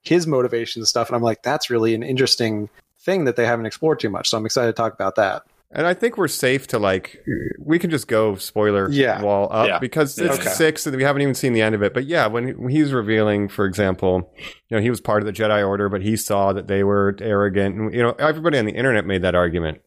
[0.03, 2.71] his motivation and stuff, and I'm like, that's really an interesting
[3.01, 4.31] thing that they haven't explored too much.
[4.31, 5.43] So I'm excited to talk about that.
[5.71, 7.23] And I think we're safe to like,
[7.59, 9.21] we can just go spoiler Yeah.
[9.21, 9.79] wall up Yeah.
[9.79, 10.49] because it's Okay.
[10.49, 11.93] six and we haven't even seen the end of it.
[11.93, 14.33] But yeah, when when he's revealing, for example,
[14.71, 17.15] you know, he was part of the Jedi Order, but he saw that they were
[17.21, 17.77] arrogant.
[17.77, 19.83] And, you know, everybody on the internet made that argument.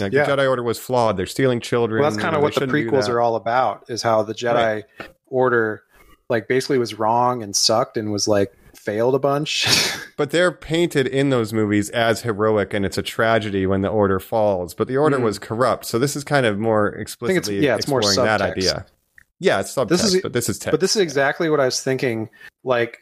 [0.00, 0.24] Like Yeah.
[0.26, 1.16] the Jedi Order was flawed.
[1.16, 2.02] They're stealing children.
[2.02, 3.84] Well, that's kind of what the prequels are all about.
[3.88, 4.82] Is how the Jedi
[5.26, 5.82] Order,
[6.28, 9.66] like, basically was wrong and sucked and was like failed a bunch.
[10.18, 14.18] But they're painted in those movies as heroic, and it's a tragedy when the order
[14.18, 14.72] falls.
[14.72, 15.24] But the order Mm.
[15.24, 18.86] was corrupt, so this is kind of more explicitly yeah, it's more exploring that idea.
[19.38, 20.70] Yeah, it's subtext, This is- but this is text.
[20.70, 22.30] But this is exactly what I was thinking.
[22.64, 23.00] Like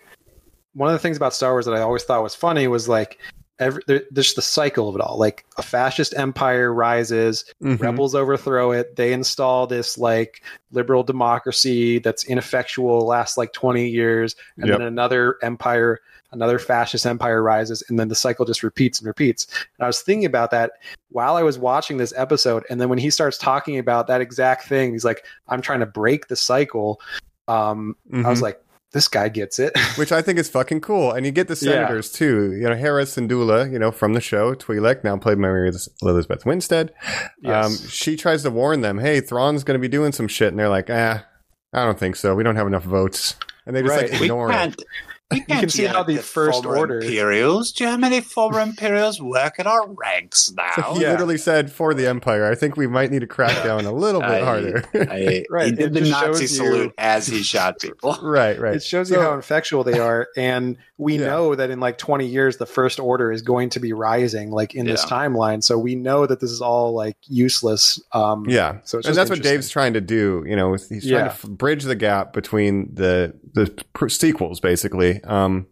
[0.72, 3.20] one of the things about Star Wars that I always thought was funny was like
[3.58, 5.18] every there's the cycle of it all.
[5.18, 7.80] Like a fascist empire rises, Mhm.
[7.80, 14.34] rebels overthrow it, they install this like liberal democracy that's ineffectual, lasts like 20 years,
[14.56, 14.78] and Yep.
[14.78, 16.00] then another empire,
[16.32, 19.46] another fascist empire rises, and then the cycle just repeats and repeats.
[19.78, 20.72] And I was thinking about that
[21.10, 24.66] while I was watching this episode, and then when he starts talking about that exact
[24.66, 27.00] thing, he's like, "I'm trying to break the cycle."
[27.46, 28.42] Um, I was Mhm.
[28.42, 28.60] like,
[28.94, 31.12] "This guy gets it." which I think is fucking cool.
[31.12, 31.72] And you get the Yeah.
[31.72, 32.52] senators too.
[32.52, 36.46] You know, Harris Syndulla, you know, from the show, Twi'lek, now played by Mary Elizabeth
[36.46, 36.94] Winstead.
[37.42, 37.66] Yes.
[37.66, 40.48] Um, she tries to warn them, hey, Thrawn's going to be doing some shit.
[40.48, 41.26] And they're like, ah,
[41.74, 42.34] I don't think so.
[42.34, 43.36] We don't have enough votes.
[43.66, 44.10] And they just Right.
[44.10, 44.82] like We ignore it.
[45.30, 45.48] Can't.
[45.48, 47.72] We can't see how at the First Order- Imperials.
[47.72, 50.94] Do you know how many former Imperials work in our ranks now?
[50.94, 51.12] He Yeah.
[51.12, 52.50] literally said for the Empire.
[52.50, 54.84] I think we might need to crack down a little bit I- harder.
[54.94, 58.16] I, Right, He did the Nazi shows you- salute as he shot people.
[58.22, 58.76] right, right.
[58.76, 61.26] It shows you how effectual they are, and we Yeah.
[61.26, 64.74] know that in like 20 years, the First Order is going to be rising, like
[64.74, 65.62] in this timeline.
[65.64, 68.00] So we know that this is all like useless.
[68.12, 69.42] Um, Yeah, So it's and that's what.
[69.42, 70.44] Dave's trying to do.
[70.46, 71.18] You know, he's trying Yeah.
[71.24, 75.20] to f- bridge the gap between the the pr- sequels, basically.
[75.26, 75.66] Um,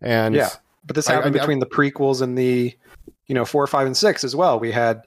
[0.00, 0.50] and Yeah.
[0.86, 2.72] But this happened I- between the prequels and the,
[3.26, 4.60] you know, four, five, and six as well.
[4.60, 5.02] We had,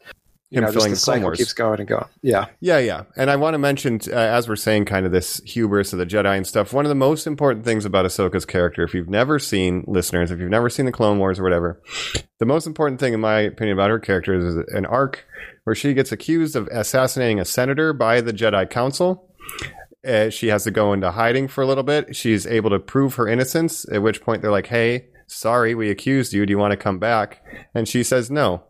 [0.49, 1.37] you know, just filling the the Clone cycle Wars.
[1.37, 2.05] keeps going and going.
[2.21, 2.47] Yeah.
[2.59, 3.03] Yeah, yeah.
[3.15, 6.05] And I want to mention, uh, as we're saying, kind of this hubris of the
[6.05, 9.39] Jedi and stuff, one of the most important things about Ahsoka's character, if you've never
[9.39, 11.81] seen, listeners, if you've never seen the Clone Wars or whatever,
[12.39, 15.23] the most important thing, in my opinion, about her character is an arc
[15.63, 19.29] where she gets accused of assassinating a senator by the Jedi Council.
[20.07, 22.15] Uh, she has to go into hiding for a little bit.
[22.15, 26.33] She's able to prove her innocence, at which point they're like, hey, sorry, we accused
[26.33, 26.45] you.
[26.45, 27.43] Do you want to come back?
[27.75, 28.63] And she says no.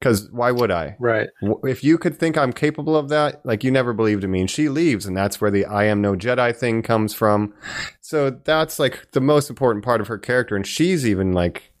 [0.00, 0.96] Because why would I?
[0.98, 1.28] Right.
[1.62, 4.40] If you could think I'm capable of that, like you never believed in me.
[4.40, 7.54] And she leaves, and that's where the I am no Jedi thing comes from.
[8.00, 10.56] So that's like the most important part of her character.
[10.56, 11.72] And she's even like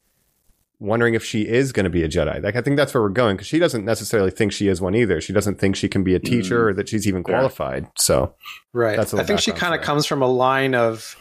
[0.84, 2.42] wondering if she is going to be a Jedi.
[2.42, 4.94] Like I think that's where we're going because she doesn't necessarily think she is one
[4.94, 5.20] either.
[5.20, 7.86] She doesn't think she can be a teacher or that she's even qualified.
[7.96, 8.34] So
[8.72, 8.96] Right.
[8.96, 11.16] That's a I think she kind of comes from a line of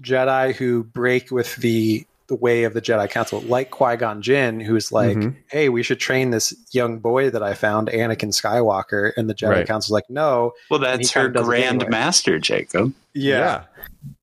[0.00, 4.60] Jedi who break with the the way of the Jedi Council, like Qui Gon Jinn,
[4.60, 5.34] who's like, Mhm.
[5.50, 9.48] "Hey, we should train this young boy that I found, Anakin Skywalker," and the Jedi
[9.50, 9.66] Right.
[9.66, 11.88] Council's like, "No." Well, that's her kinda does it grand anyway.
[11.90, 12.92] master, Jacob.
[13.14, 13.62] Yeah.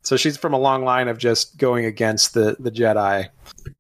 [0.04, 3.30] So she's from a long line of just going against the the Jedi.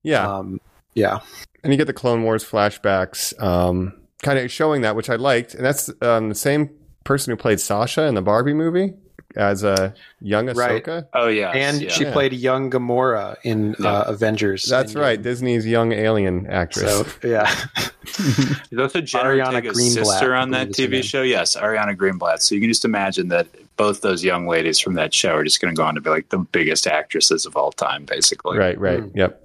[0.01, 0.28] Yeah.
[0.28, 0.60] Um,
[0.96, 1.20] yeah.
[1.64, 5.54] and you get the Clone Wars flashbacks, um, kind of showing that, which I liked.
[5.54, 6.70] And that's um, the same
[7.04, 8.94] person who played Sasha in the Barbie movie
[9.36, 10.84] as a young Right.
[10.84, 11.08] Ahsoka.
[11.14, 12.14] Oh yeah, and she Yeah.
[12.14, 13.92] played young Gamora in Yeah.
[13.94, 14.64] uh, Avengers.
[14.66, 15.02] That's Endgame.
[15.02, 16.90] right, Disney's young alien actress.
[16.90, 17.54] So yeah,
[18.72, 21.22] Is also Jenna Ariana Ortega's Greenblatt, sister on that believe is her TV show?
[21.24, 22.42] Yes, Ariana Greenblatt.
[22.42, 25.60] So you can just imagine that both those young ladies from that show are just
[25.60, 28.58] going to go on to be like the biggest actresses of all time, basically.
[28.58, 29.12] right, right, Mm.
[29.16, 29.42] yep.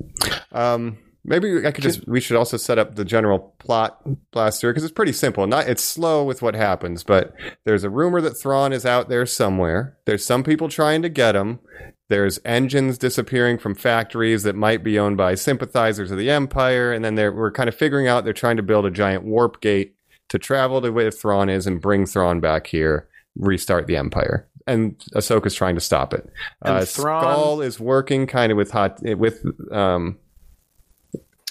[0.53, 0.99] Um,
[1.31, 2.07] maybe I could just.
[2.07, 5.47] We should also set up the general plot blaster because it's pretty simple.
[5.47, 7.33] Not it's slow with what happens, but
[7.65, 9.97] there's a rumor that Thrawn is out there somewhere.
[10.05, 11.61] There's some people trying to get him.
[12.09, 17.05] There's engines disappearing from factories that might be owned by sympathizers of the Empire, and
[17.05, 19.95] then they're, we're kind of figuring out they're trying to build a giant warp gate
[20.29, 24.49] to travel to where Thrawn is and bring Thrawn back here, restart the Empire.
[24.67, 26.29] And Ahsoka's trying to stop it.
[26.63, 30.19] And Uh, Thrawn- Skoll is working kind of with hot with um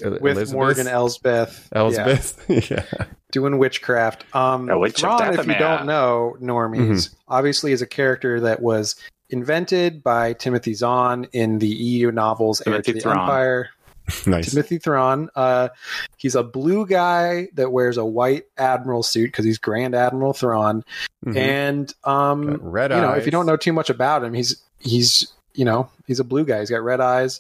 [0.02, 0.54] with Elizabeth?
[0.54, 3.06] Morgan Elsbeth, yeah, Yeah.
[3.32, 4.24] doing witchcraft.
[4.36, 7.14] Um, A witch Thrawn, if you don't know, normies, Mm-hmm.
[7.28, 8.96] obviously is a character that was
[9.30, 13.20] invented by Timothy Zahn in the EU novels Heir Timothy to the Thrawn.
[13.20, 13.70] Empire.
[14.26, 14.50] nice.
[14.50, 15.30] Timothy Thrawn.
[15.36, 15.70] Uh,
[16.18, 20.84] he's a blue guy that wears a white admiral suit because he's Grand Admiral Thrawn.
[21.26, 21.36] Mhm.
[21.38, 24.60] And um, Got red you know, if you don't know too much about him, he's
[24.80, 26.60] he's you know he's a blue guy.
[26.62, 27.40] He's got red eyes.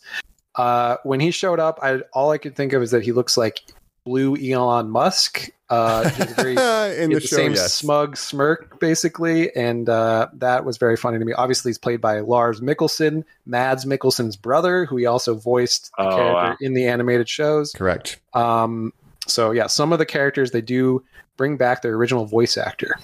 [0.59, 3.37] Uh, when he showed up, I all I could think of is that he looks
[3.37, 3.61] like
[4.03, 5.49] blue Elon Musk.
[5.69, 6.51] Uh, very
[7.01, 7.73] in the the show, same yes.
[7.73, 11.31] smug smirk, basically, and uh, that was very funny to me.
[11.31, 16.09] Obviously, he's played by Lars Mikkelsen, Mads Mikkelsen's brother, who he also voiced the Oh,
[16.09, 16.57] character wow.
[16.59, 17.71] in the animated shows.
[17.71, 18.19] Correct.
[18.33, 18.91] Um,
[19.27, 21.05] so yeah, some of the characters they do
[21.37, 22.95] bring back their original voice actor.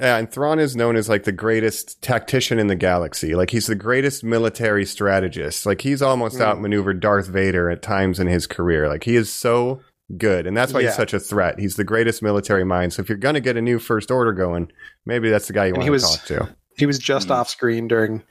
[0.00, 3.34] Yeah, and Thrawn is known as like the greatest tactician in the galaxy.
[3.34, 5.66] Like he's the greatest military strategist.
[5.66, 6.42] Like he's almost Mm.
[6.42, 8.88] outmaneuvered Darth Vader at times in his career.
[8.88, 9.80] Like he is so
[10.16, 10.86] good, and that's why Yeah.
[10.88, 11.58] he's such a threat.
[11.58, 12.92] He's the greatest military mind.
[12.92, 14.70] So if you're gonna get a new First Order going,
[15.04, 16.48] maybe that's the guy you And want he to talk to.
[16.76, 17.32] He was just Hmm.
[17.32, 18.22] off screen during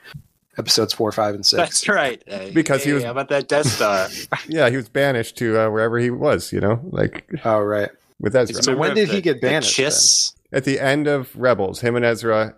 [0.57, 1.57] episodes four, five, and six.
[1.57, 2.23] That's right.
[2.25, 4.07] Hey, Because he was- How about that Death Star?
[4.47, 6.51] Yeah, he was banished to uh, wherever he was.
[6.53, 7.89] You know, like Oh right.
[8.21, 8.63] with Ezra.
[8.63, 10.33] So when Remember did he the- get the banished, Chiss?
[10.51, 12.55] At the end of Rebels, him and Ezra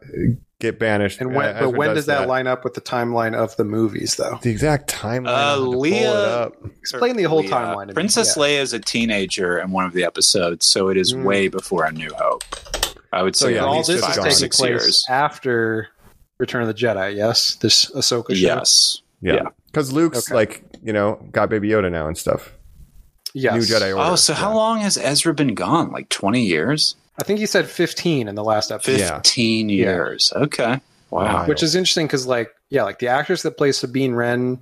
[0.59, 1.19] get banished.
[1.21, 4.15] And when, Uh, but when does that, line up with the timeline of the movies,
[4.15, 4.37] though?
[4.43, 5.27] The exact timeline.
[5.27, 6.53] Uh, I'll have to pull it up.
[6.79, 7.49] Explain the whole Leia.
[7.49, 7.81] timeline.
[7.83, 8.43] to me, Princess yeah.
[8.43, 11.23] Leia is a teenager in one of the episodes, so it is Mm.
[11.23, 12.43] way before A New Hope.
[13.11, 15.05] I would So, say yeah, at all least this five is taking six place years.
[15.09, 15.87] after
[16.37, 17.15] Return of the Jedi.
[17.15, 18.33] Yes, this Ahsoka show.
[18.35, 19.01] Yes.
[19.21, 19.41] Yeah, Yeah.
[19.65, 20.35] because Luke's Okay.
[20.35, 22.53] like you know got Baby Yoda now and stuff.
[23.33, 23.53] Yes.
[23.55, 24.11] New Jedi Order.
[24.11, 25.91] Oh, so how long has Ezra been gone?
[25.91, 26.95] Like 20 years?
[27.19, 28.99] I think he said 15 in the last episode.
[28.99, 29.15] Yeah.
[29.17, 30.31] 15 years.
[30.35, 30.79] Okay.
[31.11, 31.23] Wow.
[31.23, 31.45] Wow.
[31.47, 34.59] which is interesting because like yeah like the actress that plays sabine wren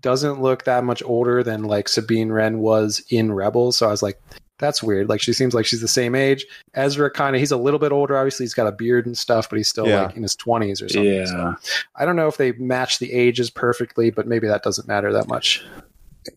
[0.00, 4.02] doesn't look that much older than like sabine wren was in rebels so i was
[4.02, 4.20] like
[4.58, 7.56] that's weird like she seems like she's the same age ezra kind of he's a
[7.56, 10.06] little bit older obviously he's got a beard and stuff but he's still Yeah.
[10.06, 11.26] like in his 20s or something Yeah.
[11.26, 11.54] So
[11.94, 15.28] i don't know if they match the ages perfectly but maybe that doesn't matter that
[15.28, 15.64] much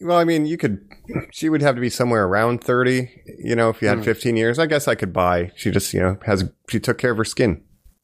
[0.01, 0.85] Well, I mean, you could.
[1.31, 3.09] She would have to be somewhere around thirty.
[3.39, 4.03] You know, if you had Hmm.
[4.03, 5.51] fifteen years, I guess I could buy.
[5.55, 7.61] She just you know has she took care of her skin.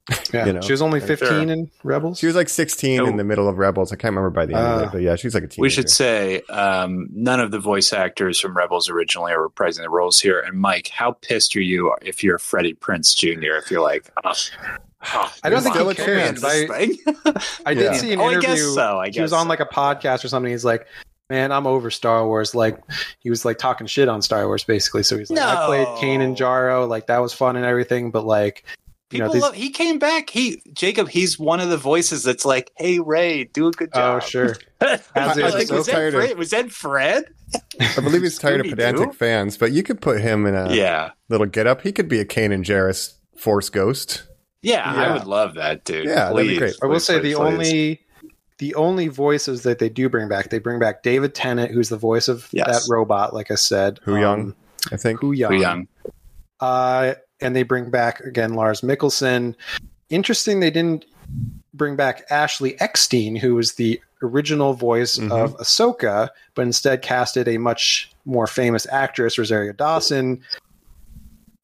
[0.33, 1.15] yeah You know, she was only sure.
[1.15, 3.05] 15 in rebels She was like sixteen Oh.
[3.05, 3.93] in the middle of Rebels.
[3.93, 4.83] I can't remember by the end of Ah.
[4.87, 5.61] it, but yeah, she's like a teenager.
[5.61, 9.89] We should say um, none of the voice actors from Rebels originally are reprising the
[9.89, 10.41] roles here.
[10.41, 13.55] And Mike, how pissed are you if you're Freddie Prinze Jr.?
[13.55, 14.33] If you're like, oh,
[15.13, 16.43] oh, I don't think Still he a cares.
[16.43, 16.97] I, thing.
[17.65, 17.93] I did Yeah.
[17.93, 18.49] see an Oh, I interview.
[18.49, 18.99] guess so.
[18.99, 20.51] I guess he was on like a podcast or something.
[20.51, 20.85] He's like,
[21.29, 22.79] "Man, I'm over Star Wars." Like
[23.19, 25.03] he was like talking shit on Star Wars, basically.
[25.03, 25.95] So he's like, "I played No.
[25.95, 26.87] Kanan Jarrus.
[26.89, 28.63] Like that was fun and everything." But like,
[29.11, 30.29] you People know, these, love, he came back.
[30.29, 31.09] He Jacob.
[31.09, 34.25] He's one of the voices that's like, "Hey Rey, do a good oh, job." oh
[34.27, 36.37] sure, I As was is like, so was, that tired of- Fred?
[36.37, 37.25] was that Fred?
[37.79, 38.75] I believe he's tired of Scooby-Doo?
[38.75, 41.81] pedantic fans, but you could put him in a yeah, little get up.
[41.81, 44.23] He could be a Kanan Jarrus Force Ghost.
[44.63, 46.05] yeah, I would love that, dude.
[46.05, 46.75] Yeah, that'd be please, great.
[46.81, 47.53] I will say please, the please.
[47.53, 47.99] only.
[48.59, 51.97] The only voices that they do bring back, they bring back David Tennant, who's the
[51.97, 52.67] voice of Yes.
[52.87, 53.99] that robot, like I said.
[54.05, 54.53] Huyang,
[54.91, 55.19] I think.
[55.21, 55.47] Huyang.
[55.49, 55.87] Hu Young.
[56.59, 59.55] Uh, and they bring back again Lars Mikkelsen.
[60.09, 61.05] Interesting, they didn't
[61.73, 65.31] bring back Ashley Eckstein, who was the original voice Mhm.
[65.31, 70.39] of Ahsoka, but instead casted a much more famous actress, Rosario Dawson.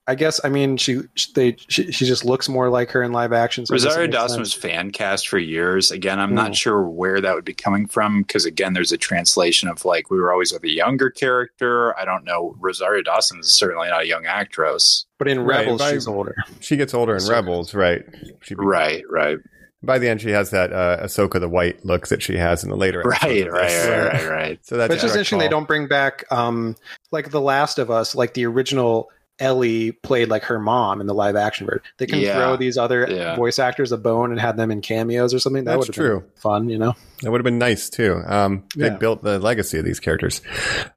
[0.09, 3.11] I guess I mean she she- they she, she just looks more like her in
[3.11, 3.65] live action.
[3.65, 4.39] So I guess it Rosario Dawson sense.
[4.39, 5.91] was fan cast for years.
[5.91, 6.35] Again, I'm Hmm.
[6.35, 10.09] not sure where that would be coming from because again, there's a translation of like
[10.09, 11.97] we were always with a younger character.
[11.97, 12.55] I don't know.
[12.59, 15.05] Rosario Dawson is certainly not a young actress.
[15.19, 16.33] but in Right, Rebels by- she's older.
[16.61, 18.03] She gets older in So- Rebels, right?
[18.41, 19.37] She Right, right,
[19.83, 22.69] By the end, she has that uh, Ahsoka the White look that she has in
[22.69, 24.59] the later right, right, right, right, right.
[24.65, 26.75] So that's But it's just a interesting they don't bring back um
[27.11, 29.09] like The Last of Us, like the original
[29.39, 31.81] Ellie played like her mom in the live action version.
[31.97, 32.35] They can Yeah.
[32.35, 33.35] throw these other Yeah.
[33.35, 35.63] voice actors a bone and have them in cameos or something.
[35.63, 36.19] That That's would have true.
[36.21, 36.93] been fun, you know.
[37.21, 38.21] That would have been nice too.
[38.25, 38.97] Um, they Yeah.
[38.97, 40.41] built the legacy of these characters.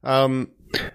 [0.03, 0.49] Um,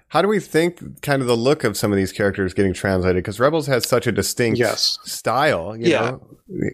[0.08, 3.16] how do we think kind of the look of some of these characters getting translated?
[3.16, 4.98] Because Rebels has such a distinct Yes.
[5.04, 5.76] style.
[5.76, 6.00] You Yeah.
[6.10, 6.22] know,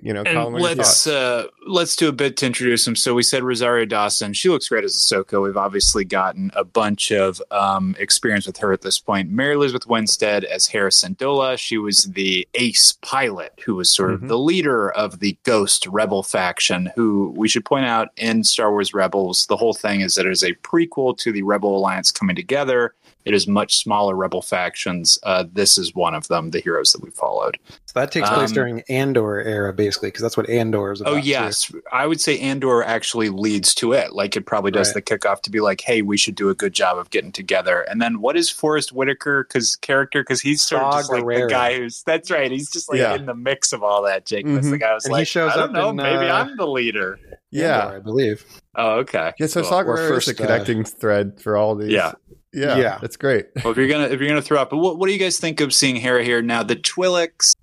[0.02, 0.20] you know.
[0.20, 2.94] And Colin, what are your let's uh, let's do a bit to introduce him.
[2.94, 4.34] So we said Rosario Dawson.
[4.34, 5.42] She looks great as Ahsoka.
[5.42, 9.30] We've obviously gotten a bunch of um, experience with her at this point.
[9.32, 11.58] Mary Elizabeth Winstead as Hera Dola.
[11.58, 14.14] She was the ace pilot who was sort Mhm.
[14.22, 16.92] of the leader of the Ghost Rebel faction.
[16.94, 20.30] Who we should point out in Star Wars Rebels, the whole thing is that it
[20.32, 22.94] is a prequel to the Rebel Alliance coming together.
[23.24, 25.18] It is much smaller rebel factions.
[25.22, 27.58] Uh, this is one of them, the heroes that we followed.
[27.86, 31.14] So that takes place Um, during Andor era, basically, because that's what Andor is about.
[31.14, 31.26] Oh too.
[31.28, 34.12] yes, I would say Andor actually leads to it.
[34.12, 35.04] Like it probably does Right.
[35.06, 37.82] the kickoff to be like, "Hey, we should do a good job of getting together."
[37.82, 40.22] And then what is Forest Whitaker because character?
[40.22, 42.50] Because he's sort of Saw just like the guy who's that's right.
[42.50, 43.14] He's just like Yeah.
[43.14, 44.26] in the mix of all that.
[44.26, 46.26] Jake, that's the guy who's And he like, shows I don't up know, in, maybe
[46.26, 47.18] uh, I'm the leader.
[47.50, 48.44] yeah, Andor, I believe.
[48.76, 49.32] Oh, okay.
[49.38, 49.46] yeah.
[49.46, 49.70] So Cool.
[49.70, 51.90] Saw Or is first, a uh, connecting thread for all these.
[51.92, 52.12] Yeah.
[52.54, 52.98] Yeah, Yeah.
[53.00, 53.46] That's great.
[53.62, 55.38] Well, if you're gonna if you're gonna throw up, but what what do you guys
[55.38, 56.62] think of seeing Hera here now?
[56.62, 57.54] The Twi'leks,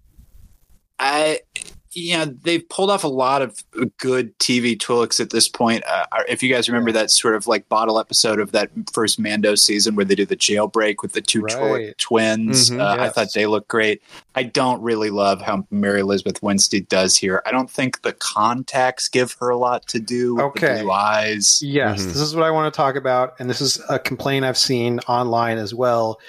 [0.99, 1.39] I
[1.93, 3.63] you know they've pulled off a lot of
[3.97, 5.83] good TV Twi'leks at this point.
[5.85, 9.55] Uh, if you guys remember that sort of like bottle episode of that first Mando
[9.55, 11.53] season where they do the jailbreak with the two Right.
[11.55, 14.01] Twi'lek twins, Mhm, uh, I thought they looked great.
[14.35, 17.41] I don't really love how Mary Elizabeth Winstead does here.
[17.45, 20.35] I don't think the contacts give her a lot to do.
[20.35, 20.75] With Okay.
[20.77, 21.61] the blue eyes.
[21.61, 22.05] Yes, Mhm.
[22.07, 24.99] this is what I want to talk about, and this is a complaint I've seen
[25.07, 26.19] online as well.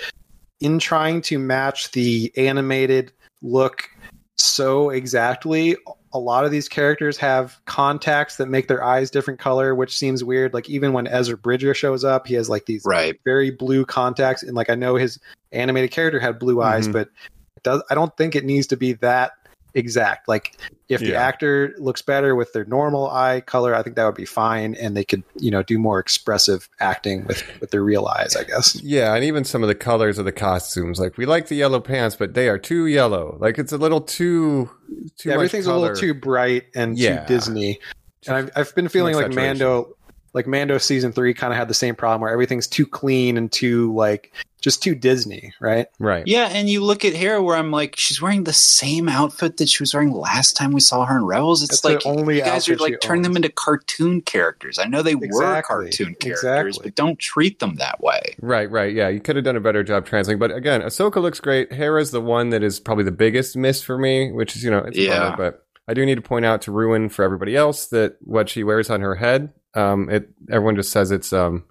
[0.61, 3.89] In trying to match the animated look
[4.37, 5.77] so exactly,
[6.13, 10.23] a lot of these characters have contacts that make their eyes different color, which seems
[10.23, 10.53] weird.
[10.53, 13.19] Like even when Ezra Bridger shows up, he has like these Right.
[13.25, 15.19] very blue contacts, and like I know his
[15.53, 16.93] animated character had blue eyes, Mhm.
[16.93, 17.09] but
[17.57, 19.33] it does I don't think it needs to be that
[19.75, 20.29] exact.
[20.29, 20.57] Like
[20.89, 24.25] if the actor looks better with their normal eye color, I think that would be
[24.25, 28.37] fine, and they could you know do more expressive acting with with their real eyes.
[28.37, 28.81] I guess.
[28.83, 31.01] Yeah, and even some of the colors of the costumes.
[31.01, 33.37] Like we like the yellow pants, but they are too yellow.
[33.41, 34.71] Like it's a little too
[35.17, 37.25] too Yeah, everything's a little too bright and Yeah.
[37.25, 37.81] too Disney.
[38.27, 39.97] And I've, I've been feeling like Mando,
[40.33, 43.51] like Mando season three, kind of had the same problem where everything's too clean and
[43.51, 44.33] too like
[44.63, 45.89] just too Disney, right?
[45.99, 46.27] right.
[46.27, 49.69] Yeah, and you look at Hera where I'm like, she's wearing the same outfit that
[49.69, 51.63] she was wearing last time we saw her in Rebels.
[51.63, 54.79] It's That's like only you guys are like turning them into cartoon characters.
[54.79, 56.81] I know they were cartoon characters, exactly.
[56.85, 58.37] but don't treat them that way.
[58.41, 58.95] Right, right.
[58.95, 60.39] Yeah, you could have done a better job translating.
[60.39, 61.73] But again, Ahsoka looks great.
[61.73, 64.79] Hera's the one that is probably the biggest miss for me, which is, you know,
[64.79, 65.19] it's Yeah.
[65.19, 68.49] bummer, but I do need to point out to ruin for everybody else that what
[68.49, 71.65] she wears on her head, um, it everyone just says it's um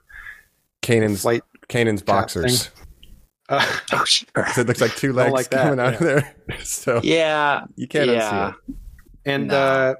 [0.81, 1.43] Kanan's Flight.
[1.69, 2.67] Kanan's boxers.
[2.67, 2.80] thing.
[3.51, 4.27] Uh, Oh, sure.
[4.53, 6.35] So it looks like two legs like that, coming out of there.
[6.63, 8.31] So Yeah, you can't yeah.
[8.31, 8.75] unsee it.
[9.25, 9.55] and No.
[9.57, 9.93] uh,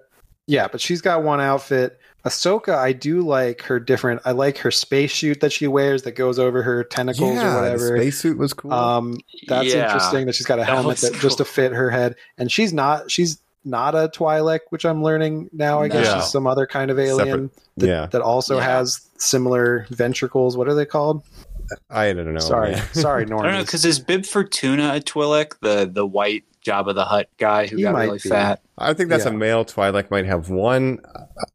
[0.48, 1.98] yeah, but she's got one outfit.
[2.26, 4.22] Ahsoka, I do like her different.
[4.26, 7.62] I like her spacesuit that she wears that goes over her tentacles Yeah, or the
[7.62, 7.98] whatever.
[7.98, 8.72] spacesuit was cool.
[8.74, 9.86] Um, that's Yeah.
[9.86, 12.74] interesting that she's got a helmet was that just to fit her head, and she's
[12.74, 13.10] not.
[13.10, 15.82] She's not a Twi'lek, which I'm learning now.
[15.82, 18.06] I guess she's some other kind of alien that, yeah.
[18.08, 18.64] that also Yeah.
[18.66, 20.58] has similar ventricles.
[20.58, 21.24] What are they called?
[21.90, 22.40] I don't know.
[22.40, 22.86] sorry, man.
[22.94, 27.06] sorry, I don't know because is Bib Fortuna a Twi'lek, the the white Jabba the
[27.06, 28.30] Hutt guy who He got really be.
[28.30, 28.62] fat?
[28.78, 31.00] I think that's a male Twi'lek might have one.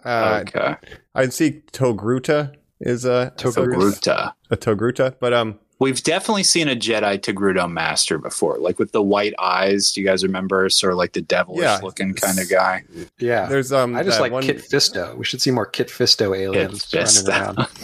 [0.04, 0.76] Uh, okay,
[1.14, 3.72] I'd see Togruta is a Togruta.
[3.74, 4.32] Togruta.
[4.50, 9.02] a Togruta, but um, We've definitely seen a Jedi Togruta master before, like with the
[9.02, 9.92] white eyes.
[9.92, 10.70] Do you guys remember?
[10.70, 11.80] Sort of like the devilish Yeah.
[11.82, 12.82] looking kind of guy.
[13.18, 15.14] yeah, there's um, I just like one, Kit Fisto.
[15.18, 17.28] We should see more Kit Fisto aliens Kit Fisto.
[17.28, 17.68] running around.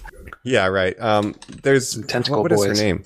[0.45, 0.99] Yeah, right.
[1.01, 3.05] Um, there's Some tentacle what, what is her name?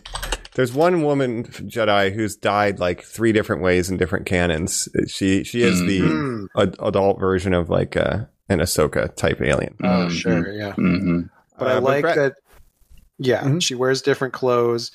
[0.55, 4.89] There's one woman Jedi who's died like three different ways in different canons.
[5.07, 6.47] She she is the Mm.
[6.57, 9.77] ad- adult version of like uh, an Ahsoka type alien.
[9.83, 10.11] Oh, Mhm.
[10.11, 10.73] sure, yeah.
[10.73, 11.23] hmm
[11.59, 12.35] but Uh, I like Brett- that.
[13.19, 13.63] Yeah, Mhm.
[13.63, 14.93] she wears different clothes,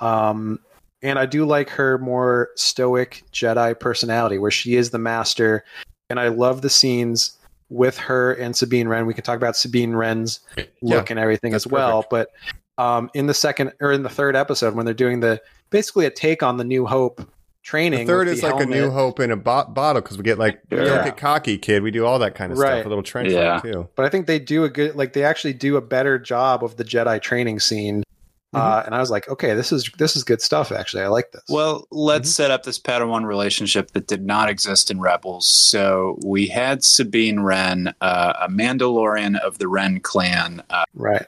[0.00, 0.58] um,
[1.02, 5.64] and I do like her more stoic Jedi personality, where she is the master.
[6.10, 7.32] And I love the scenes
[7.72, 9.06] with her and Sabine Wren.
[9.06, 10.40] We can talk about Sabine Wren's
[10.82, 12.02] look and everything as well.
[12.02, 12.32] perfect.
[12.76, 16.06] But um, in the second or in the third episode, when they're doing the basically
[16.06, 17.26] a take on the New Hope
[17.62, 18.06] training.
[18.06, 20.36] The third is the like a new hope in a bo- bottle because we get
[20.38, 20.84] like Yeah.
[20.84, 21.82] don't get cocky, kid.
[21.84, 22.74] We do all that kind of Right.
[22.74, 22.86] stuff.
[22.86, 23.60] A little trench Yeah.
[23.60, 23.88] too.
[23.94, 26.76] But I think they do a good, like they actually do a better job of
[26.76, 28.02] the Jedi training scene.
[28.54, 28.66] Mm-hmm.
[28.66, 30.70] Uh, and I was like, okay, this is this is good stuff.
[30.72, 31.42] Actually, I like this.
[31.48, 35.46] Well, let's set up this Padawan relationship that did not exist in Rebels.
[35.46, 40.62] So we had Sabine Wren, uh, a Mandalorian of the Wren clan.
[40.68, 41.26] Uh, right.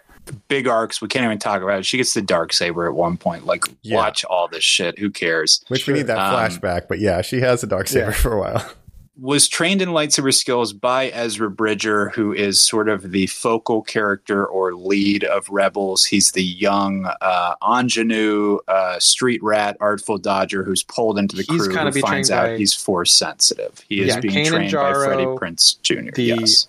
[0.48, 1.02] big arcs.
[1.02, 1.86] We can't even talk about it.
[1.86, 3.44] She gets the dark saber at one point.
[3.44, 3.96] Like, Yeah.
[3.96, 4.98] watch all this shit.
[4.98, 5.62] Who cares?
[5.68, 6.88] Which we need that Um, flashback.
[6.88, 8.12] But yeah, she has a dark saber Yeah.
[8.12, 8.70] for a while.
[9.16, 14.44] was trained in lightsaber skills by Ezra Bridger, who is sort of the focal character
[14.44, 16.04] or lead of Rebels.
[16.04, 21.68] He's the young uh, ingenue uh, street rat, artful dodger who's pulled into the He's
[21.68, 21.76] crew.
[21.76, 23.84] Who finds out by- he's force sensitive.
[23.88, 26.10] He is Yeah, being Kanan trained by Freddie Prinze Jr.
[26.14, 26.66] the yes,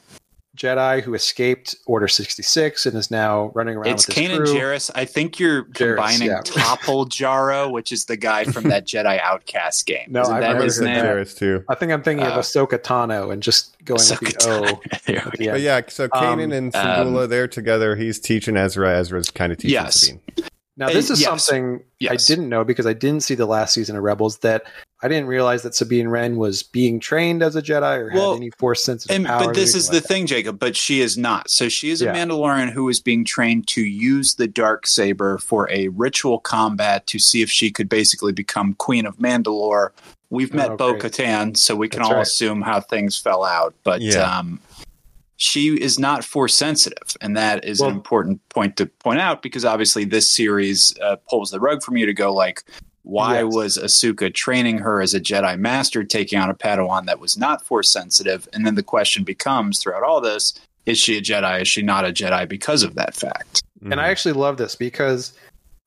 [0.56, 4.38] Jedi who escaped Order sixty six and is now running around it's with his Kanan
[4.46, 4.56] crew.
[4.56, 4.90] Jarrus.
[4.96, 6.42] I think you're Jarrus, combining yeah.
[6.44, 10.08] Topple Jaro, which is the guy from that Jedi Outcast game.
[10.10, 11.04] No, Isn't I've that never his heard name?
[11.06, 11.64] Jarrus, too.
[11.68, 15.12] I think I'm thinking Uh, of Ahsoka Tano and just going with the Ahsoka O.
[15.12, 15.30] Yeah.
[15.56, 17.96] But yeah, so Kanan Um, and Syndulla, they're together.
[17.96, 18.98] He's teaching Ezra.
[18.98, 20.00] Ezra's kind of teaching Yes.
[20.00, 20.22] Sabine.
[20.78, 21.46] Now, this Uh, is yes.
[21.46, 22.12] something Yes.
[22.12, 24.40] I didn't know because I didn't see the last season of Rebels.
[24.40, 24.64] That
[25.02, 28.38] I didn't realize that Sabine Wren was being trained as a Jedi or Well, had
[28.38, 29.46] any Force sensitive And, powers.
[29.48, 30.08] but this is anything the like that.
[30.14, 30.60] thing, Jacob.
[30.60, 31.50] But she is not.
[31.50, 32.16] So she is a Yeah.
[32.16, 37.20] Mandalorian who is being trained to use the dark saber for a ritual combat to
[37.20, 39.90] see if she could basically become Queen of Mandalore.
[40.32, 40.94] We've met Oh, Bo.
[40.96, 42.22] Katan, so we can That's all right.
[42.24, 43.74] assume how things fell out.
[43.84, 44.40] But Yeah.
[44.40, 44.60] um,
[45.38, 49.42] she is not force sensitive, and that is Well- an important point to point out
[49.42, 52.64] because obviously this series uh, pulls the rug from you to go like.
[53.08, 53.54] Why Yes.
[53.54, 57.64] was Ahsoka training her as a Jedi Master, taking on a Padawan that was not
[57.64, 58.48] Force sensitive?
[58.52, 60.56] And then the question becomes throughout all this:
[60.88, 61.62] Is she a Jedi?
[61.62, 63.62] Is she not a Jedi because of that fact?
[63.82, 64.00] And Mm-hmm.
[64.00, 65.34] I actually love this because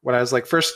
[0.02, 0.72] when I was like first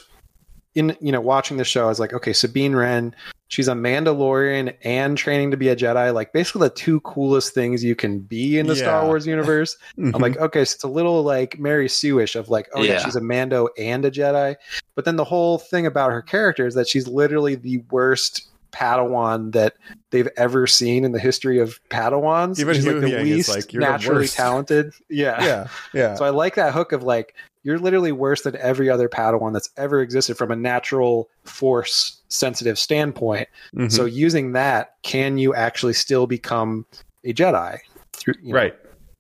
[0.75, 3.15] in you know watching the show, I was like, okay, Sabine Wren,
[3.53, 6.13] she's a Mandalorian and training to be a Jedi.
[6.15, 9.77] Like basically the two coolest things you can be in the Star Wars universe.
[9.99, 10.13] Mhm.
[10.15, 12.93] I'm like, okay, so it's a little like Mary Sue-ish of like, oh yeah.
[12.93, 12.99] Yeah.
[13.05, 14.57] she's a Mando and a Jedi.
[14.95, 19.53] But then the whole thing about her character is that she's literally the worst Padawan
[19.53, 19.75] that
[20.13, 22.59] they've ever seen in the history of Padawans.
[22.59, 24.95] Even she's like the Yang least like, "You're the naturally worst." talented.
[25.11, 25.45] Yeah.
[25.45, 26.15] yeah, yeah.
[26.15, 29.71] So I like that hook of like, you're literally worse than every other Padawan that's
[29.77, 33.49] ever existed from a natural force sensitive standpoint.
[33.75, 33.91] Mhm.
[33.93, 36.87] So using that, can you actually still become
[37.25, 37.79] a Jedi?
[38.15, 38.75] Through, you know, right.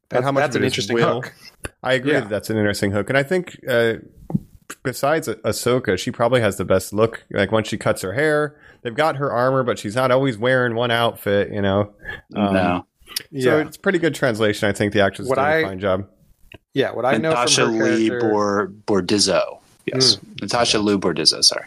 [0.08, 1.22] That, And how much that's an interesting will?
[1.22, 1.32] hook.
[1.82, 2.20] I agree Yeah.
[2.20, 3.94] that that's an interesting hook, and I think uh,
[4.82, 7.24] besides Ah- Ahsoka, she probably has the best look.
[7.30, 10.74] Like once she cuts her hair, they've got her armor, but she's not always wearing
[10.74, 11.50] one outfit.
[11.52, 11.92] You know,
[12.36, 12.86] Um, no.
[13.16, 13.56] So Yeah.
[13.58, 14.68] it's pretty good translation.
[14.68, 16.08] I think the actress What did a I- fine job.
[16.74, 16.92] Yeah.
[16.92, 19.58] What I know Natasha from her Lee character, Bor- Bordizzo.
[19.86, 20.32] Yes, Hmm.
[20.42, 21.42] Natasha Liu Bordizzo.
[21.44, 21.64] Sorry.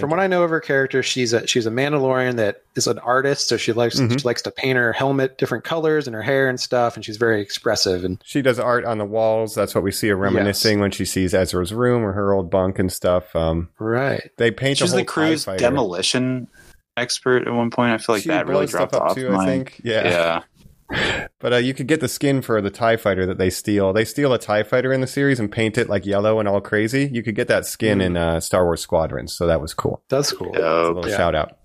[0.00, 2.98] from what I know of her character, she's a she's a Mandalorian that is an
[2.98, 4.18] artist, so she likes Mhm.
[4.18, 7.16] she likes to paint her helmet different colors and her hair and stuff, and she's
[7.16, 8.02] very expressive.
[8.04, 9.54] And She does art on the walls.
[9.54, 12.80] That's what we see her reminiscing when she sees Ezra's room or her old bunk
[12.80, 13.36] and stuff.
[13.36, 16.48] Um, right, they paint She's a whole the crew's TIE demolition
[16.96, 17.92] expert at one point.
[17.92, 19.14] I feel like She that really blows dropped up off.
[19.14, 19.80] too, my, I think.
[19.84, 20.42] Yeah.
[20.90, 21.26] yeah.
[21.44, 23.92] But uh, you could get the skin for the TIE fighter that they steal.
[23.92, 26.62] They steal a TIE fighter in the series and paint it like yellow and all
[26.62, 27.10] crazy.
[27.12, 30.02] You could get that skin in uh, Star Wars Squadrons, so that was cool.
[30.08, 30.52] that's cool.
[30.54, 31.16] It's a little Yeah.
[31.18, 31.58] shout out.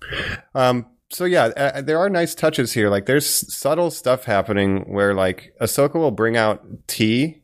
[0.54, 2.90] Um, so yeah, uh, there are nice touches here.
[2.90, 7.40] Like there's subtle stuff happening where like Ahsoka will bring out tea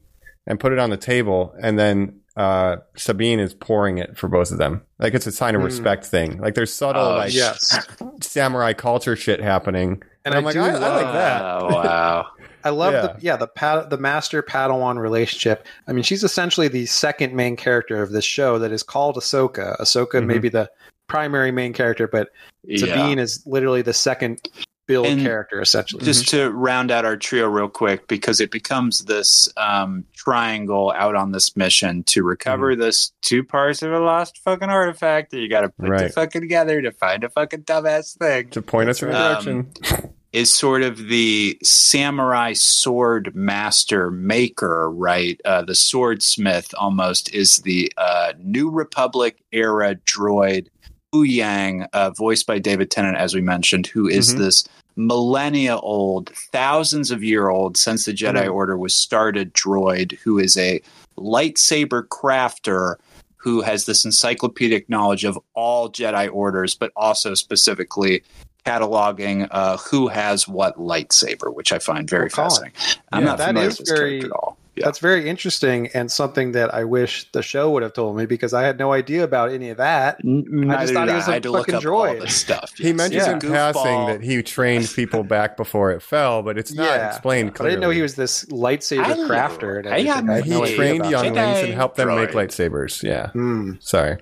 [0.46, 4.52] and put it on the table, and then uh, Sabine is pouring it for both
[4.52, 4.82] of them.
[4.98, 5.66] Like it's a sign of Hmm.
[5.68, 6.36] respect thing.
[6.38, 7.78] Like there's subtle Oh, like Yes,
[8.20, 10.02] samurai culture shit happening.
[10.26, 11.42] And I'm I like, do I, I love like that.
[11.42, 12.26] Oh, wow.
[12.64, 13.00] I love Yeah.
[13.02, 15.66] the yeah the pad, the master Padawan relationship.
[15.86, 19.78] I mean, she's essentially the second main character of this show that is called Ahsoka.
[19.80, 20.42] Ahsoka may Mhm.
[20.42, 20.70] be the
[21.06, 22.30] primary main character, but
[22.64, 22.78] yeah.
[22.78, 24.48] Sabine is literally the second
[24.88, 26.04] build And character essentially.
[26.04, 31.16] Just to round out our trio real quick, because it becomes this um, triangle out
[31.16, 32.80] on this mission to recover Mm-hmm.
[32.82, 36.40] this two parts of a lost fucking artifact that you got to put the fucking
[36.40, 38.48] together to find a fucking dumbass thing.
[38.50, 40.12] To point us in the Um, direction.
[40.32, 45.40] Is sort of the samurai sword master maker, right?
[45.44, 50.66] Uh, the swordsmith almost is the uh, New Republic era droid
[51.14, 54.38] Huyang, uh, voiced by David Tennant, as we mentioned, who is Mhm.
[54.38, 54.64] this
[54.96, 58.52] millennia old, thousands of year old since the Jedi Mhm.
[58.52, 60.82] Order was started droid, who is a
[61.16, 62.96] lightsaber crafter
[63.36, 68.22] who has this encyclopedic knowledge of all Jedi orders, but also specifically
[68.66, 73.02] cataloging uh, who has what lightsaber, which I find very Well, Colin, fascinating.
[73.12, 74.58] I'm yeah, not that familiar is with this very- character at all.
[74.78, 78.52] That's very interesting and something that I wish the show would have told me because
[78.52, 80.16] I had no idea about any of that.
[80.22, 82.20] I just thought did he was I a had to look fucking droid.
[82.20, 82.74] this stuff.
[82.76, 82.94] He yes.
[82.94, 83.32] mentions Yeah.
[83.32, 83.72] in Goofball.
[83.72, 87.08] passing that he trained people back before it fell, but it's not Yeah.
[87.08, 89.26] explained But I didn't know he was this lightsaber Hello.
[89.30, 89.78] crafter.
[89.78, 90.28] And I everything.
[90.28, 93.02] I had He no idea trained younglings and helped them make lightsabers.
[93.02, 93.12] Yeah.
[93.22, 93.32] that.
[93.32, 93.72] Hmm.
[93.80, 94.18] Sorry.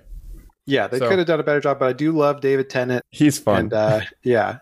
[0.66, 3.04] Yeah, they So- could have done a better job, but I do love David Tennant.
[3.10, 3.58] He's fun.
[3.64, 4.58] And uh, yeah,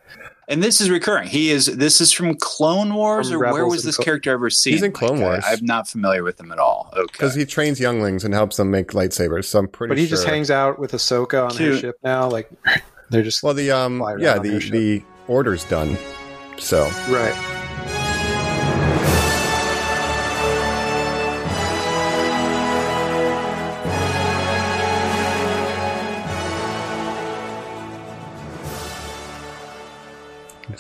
[0.49, 1.29] And this is recurring.
[1.29, 1.67] He is.
[1.67, 4.73] This is from Clone Wars, From or where was this Cl- character ever seen?
[4.75, 5.45] He's in Clone Like, Wars.
[5.47, 6.91] I'm not familiar with him at all.
[6.93, 7.05] Okay.
[7.13, 9.45] Because he trains younglings and helps them make lightsabers.
[9.45, 10.17] So I'm pretty but he sure.
[10.17, 12.29] just hangs out with Ahsoka on her ship now.
[12.29, 12.51] Like
[13.11, 15.97] they're just Well, the um, yeah, the the order's done.
[16.59, 17.52] So right.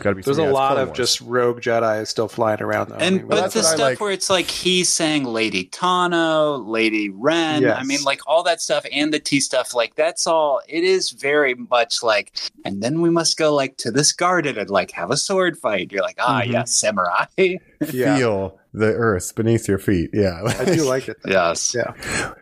[0.02, 0.22] Got to be.
[0.22, 0.96] There's something a lot of Wars.
[0.96, 2.90] just rogue Jedi still flying around.
[2.90, 2.96] Though.
[2.96, 4.00] I and mean, but that's the stuff like.
[4.00, 7.62] where it's like he's saying Lady Tano, Lady Wren.
[7.62, 7.78] Yes.
[7.78, 9.74] I mean, like all that stuff and the T stuff.
[9.74, 10.60] Like that's all.
[10.68, 12.32] It is very much like.
[12.64, 15.92] And then we must go like to this garden and like have a sword fight.
[15.92, 16.52] You're like, ah, Mhm.
[16.52, 17.26] yes, samurai.
[17.92, 20.10] yeah, feel the earth beneath your feet.
[20.12, 21.16] Yeah, I do like it.
[21.22, 21.30] though.
[21.30, 21.74] yes.
[21.74, 21.92] Yeah.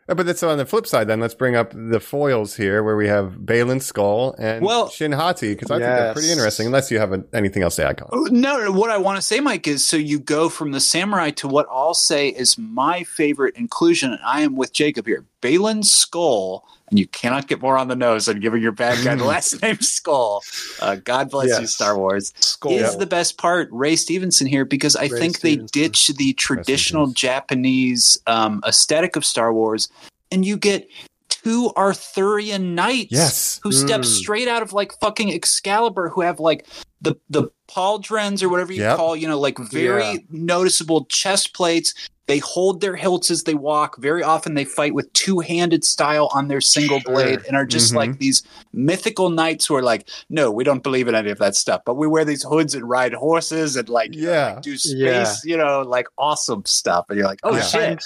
[0.09, 1.09] Uh, but that's on the flip side.
[1.09, 5.13] Then let's bring up the foils here, where we have Baylan Skoll and Well- Shin
[5.13, 6.67] Hati, because I think they're pretty interesting.
[6.67, 8.11] Unless you have a, anything else to add, Colin.
[8.13, 10.81] Oh, No, no, what I want to say, Mike, is so you go from the
[10.81, 15.25] samurai to what I'll say is my favorite inclusion, and I am with Jacob here.
[15.43, 19.15] Baylan Skoll, and you cannot get more on the nose than giving your bad guy
[19.15, 20.41] the last name Skoll.
[20.81, 22.33] Uh, God bless you, Star Wars.
[22.41, 22.73] Skull.
[22.73, 25.69] Is the best part Ray Stevenson here because I Ray think Stevenson.
[25.73, 27.07] they ditch the traditional.
[27.09, 29.89] Japanese um, aesthetic of Star Wars,
[30.33, 30.89] and you get
[31.29, 33.61] two Arthurian knights Yes.
[33.63, 34.05] who step Mm.
[34.05, 36.67] straight out of like fucking Excalibur, who have like
[37.01, 38.97] the the pauldrons or whatever you Yep.
[38.97, 40.17] call, you know, like very Yeah.
[40.31, 41.95] noticeable chest plates.
[42.31, 43.99] They hold their hilts as they walk.
[43.99, 47.13] Very often they fight with two handed style on their single Sure.
[47.15, 47.97] blade and are just Mhm.
[47.97, 51.57] like these mythical knights who are like, no, we don't believe in any of that
[51.57, 54.53] stuff, but we wear these hoods and ride horses and like, you know, Yeah.
[54.55, 55.35] like, do space, Yeah.
[55.45, 57.07] you know, like awesome stuff.
[57.09, 57.81] And you're like, oh I shit.
[57.81, 58.01] find-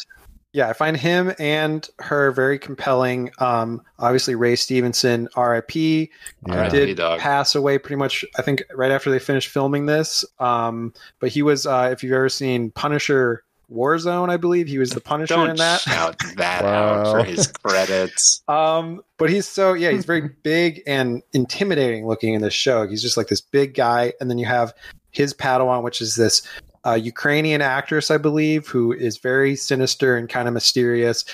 [0.53, 3.29] yeah, I find him and her very compelling.
[3.41, 6.13] Um, obviously, Ray Stevenson, R.I.P.
[6.47, 6.69] Yeah.
[6.69, 7.19] Did dog.
[7.19, 8.25] pass away pretty much.
[8.39, 10.25] I think right after they finished filming this.
[10.39, 13.43] Um, but he was, uh, if you've ever seen Punisher
[13.73, 15.81] Warzone, I believe he was the Punisher Don't in that.
[15.81, 17.13] shout that out Wow.
[17.13, 18.43] for his credits.
[18.49, 22.87] Um, but he's so yeah, he's very big and intimidating looking in this show.
[22.87, 24.73] He's just like this big guy, and then you have
[25.11, 26.43] his Padawan, which is this
[26.87, 31.25] uh, Ukrainian actress, I believe, who is very sinister and kind of mysterious.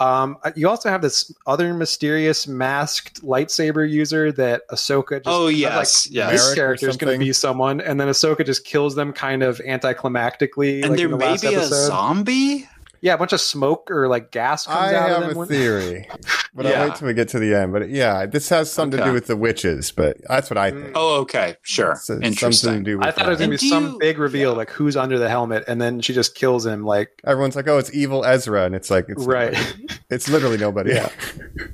[0.00, 5.22] Um, you also have this other mysterious masked lightsaber user that Ahsoka.
[5.22, 6.30] Just, Oh, yes, like, yes.
[6.32, 9.58] this character is going to be someone, and then Ahsoka just kills them kind of
[9.58, 10.80] anticlimactically.
[10.82, 12.66] And like, there in the may last be a zombie.
[13.02, 15.36] Yeah, a bunch of smoke or like gas comes I out have of them.
[15.36, 16.08] a when- theory,
[16.54, 16.82] but Yeah.
[16.82, 17.72] I'll wait till we get to the end.
[17.72, 20.92] But yeah, this has something to do with the witches, but that's what I think.
[20.94, 22.82] Oh, okay, sure, It's, uh, something to interesting.
[22.82, 24.56] do with I thought it was gonna be some you- big reveal, yeah.
[24.58, 26.84] like who's under the helmet, and then she just kills him.
[26.84, 29.56] Like Everyone's like, "Oh, it's evil Ezra," and it's like, it's right,
[30.10, 30.92] It's literally nobody.
[30.94, 31.08] Yeah.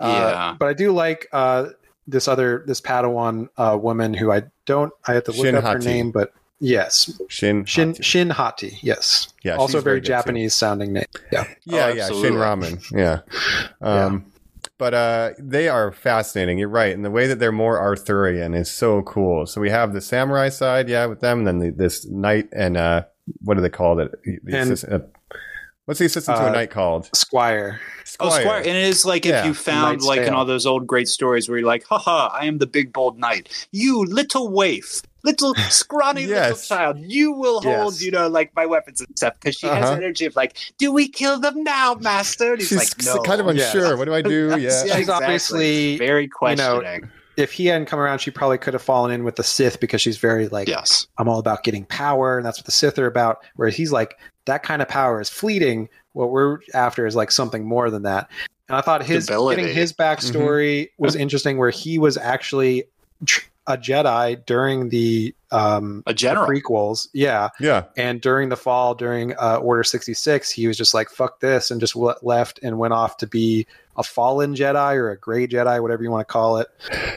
[0.00, 0.06] Yeah.
[0.06, 1.66] Uh, but I do like uh,
[2.08, 4.92] this other this Padawan uh, woman who I don't.
[5.06, 6.32] I have to look Shin up her name, but
[6.62, 7.64] yes, Shin.
[7.66, 8.02] Shin Hati.
[8.02, 8.78] Shin Hati.
[8.82, 10.12] Yes, Yeah, also she's very, very good, too.
[10.12, 11.04] Japanese sounding name.
[11.30, 12.06] Yeah, Yeah, Oh, yeah.
[12.08, 12.80] Shin Ramen.
[12.90, 13.20] Yeah.
[13.80, 14.26] Um,
[14.78, 16.58] But uh, they are fascinating.
[16.58, 19.46] You're right, and the way that they're more Arthurian is so cool.
[19.46, 22.76] So we have the samurai side, yeah, with them, and then the, this knight and
[22.76, 23.02] uh,
[23.44, 24.10] what do they call it?
[24.24, 25.36] The And- assistant, uh,
[25.84, 27.08] what's the assistant to Uh, a knight called?
[27.14, 27.80] Squire.
[28.18, 29.40] Oh, Squire, and it is like Yeah.
[29.40, 32.28] if you found Knight's like in all those old great stories where you're like, haha,
[32.32, 33.48] I am the big bold knight.
[33.72, 38.02] You little waif, little scrawny little child, you will hold, Yes.
[38.02, 39.34] you know, like my weapons and stuff.
[39.40, 39.94] Because she has Uh-huh.
[39.94, 42.52] energy of like, do we kill them now, master?
[42.52, 43.22] And he's She's like, no.
[43.22, 43.74] kind of Yes.
[43.74, 43.96] unsure.
[43.96, 44.48] What do I do?
[44.50, 44.56] Yeah.
[44.56, 47.10] Yes, She's obviously, very you know, questioning.
[47.38, 50.02] If he hadn't come around, she probably could have fallen in with the Sith because
[50.02, 51.06] she's very like, yes.
[51.16, 53.42] I'm all about getting power, and that's what the Sith are about.
[53.56, 55.88] Whereas he's like, that kind of power is fleeting.
[56.12, 58.28] What we're after is like something more than that.
[58.68, 59.62] And I thought his Stability.
[59.62, 62.84] getting his backstory was interesting, where he was actually
[63.24, 63.40] tr-
[63.72, 66.46] a Jedi during the um, A general.
[66.48, 67.84] prequels, yeah, Yeah.
[67.96, 71.70] and during the fall, during uh, Order sixty six, he was just like fuck this,
[71.70, 75.82] and just left and went off to be a fallen Jedi or a gray Jedi,
[75.82, 76.68] whatever you want to call it.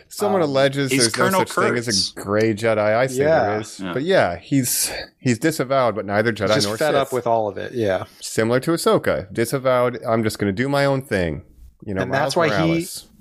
[0.10, 2.78] Someone Um, alleges he's there's Colonel no such thing as a gray Jedi.
[2.78, 3.46] I say Yeah.
[3.48, 3.94] there is, Yeah.
[3.94, 6.96] but yeah, he's he's disavowed, but neither Jedi He's nor just fed Sith.
[6.96, 8.04] up with all of it, yeah.
[8.20, 10.04] Similar to Ahsoka, disavowed.
[10.06, 11.44] I'm just going to do my own thing.
[11.86, 13.02] You know, And that's why he- Morales.
[13.04, 13.15] he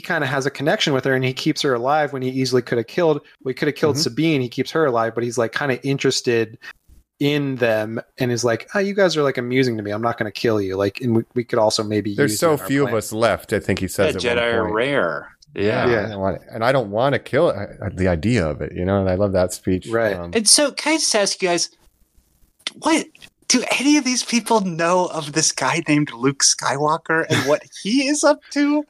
[0.00, 2.62] kind of has a connection with her and he keeps her alive when he easily
[2.62, 4.00] could have killed we could have killed Mhm.
[4.00, 6.58] sabine he keeps her alive but he's like kind of interested
[7.20, 9.92] in them and is like, "Oh, you guys are like amusing to me.
[9.92, 12.40] I'm not going to kill you." Like, and we, we could also maybe There's use
[12.40, 13.52] so you in our few of us left.
[13.52, 14.16] I think he says.
[14.16, 15.28] at Jedi are rare.
[15.54, 15.88] Yeah.
[15.88, 16.12] Yeah.
[16.12, 17.56] I want, and I don't want to kill it.
[17.80, 19.86] I- the idea of it, you know, and I love that speech.
[19.86, 20.16] Right.
[20.16, 21.70] Um, And so, can I just ask you guys,
[22.80, 23.06] what
[23.46, 28.08] do any of these people know of this guy named Luke Skywalker and what he
[28.08, 28.84] is up to?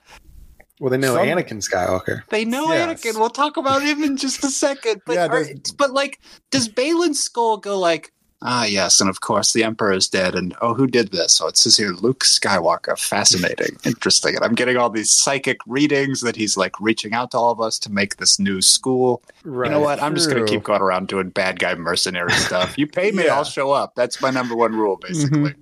[0.80, 2.22] Well, they know Some- Anakin Skywalker.
[2.30, 3.02] They know Yes.
[3.04, 3.18] Anakin.
[3.18, 5.02] We'll talk about him in just a second.
[5.06, 5.46] But, Yeah, are-
[5.78, 6.20] but like,
[6.50, 8.10] does Baylan Skoll go like,
[8.46, 11.32] ah, yes, and of course the Emperor is dead, and oh, who did this?
[11.32, 12.98] So it says here, Luke Skywalker.
[12.98, 17.38] Fascinating, interesting, and I'm getting all these psychic readings that he's like reaching out to
[17.38, 19.22] all of us to make this new school.
[19.44, 19.68] Right.
[19.68, 20.02] You know what?
[20.02, 22.76] I'm just going to keep going around doing bad guy mercenary stuff.
[22.76, 23.36] You pay me, Yeah.
[23.36, 23.94] I'll show up.
[23.94, 25.54] That's my number one rule, basically.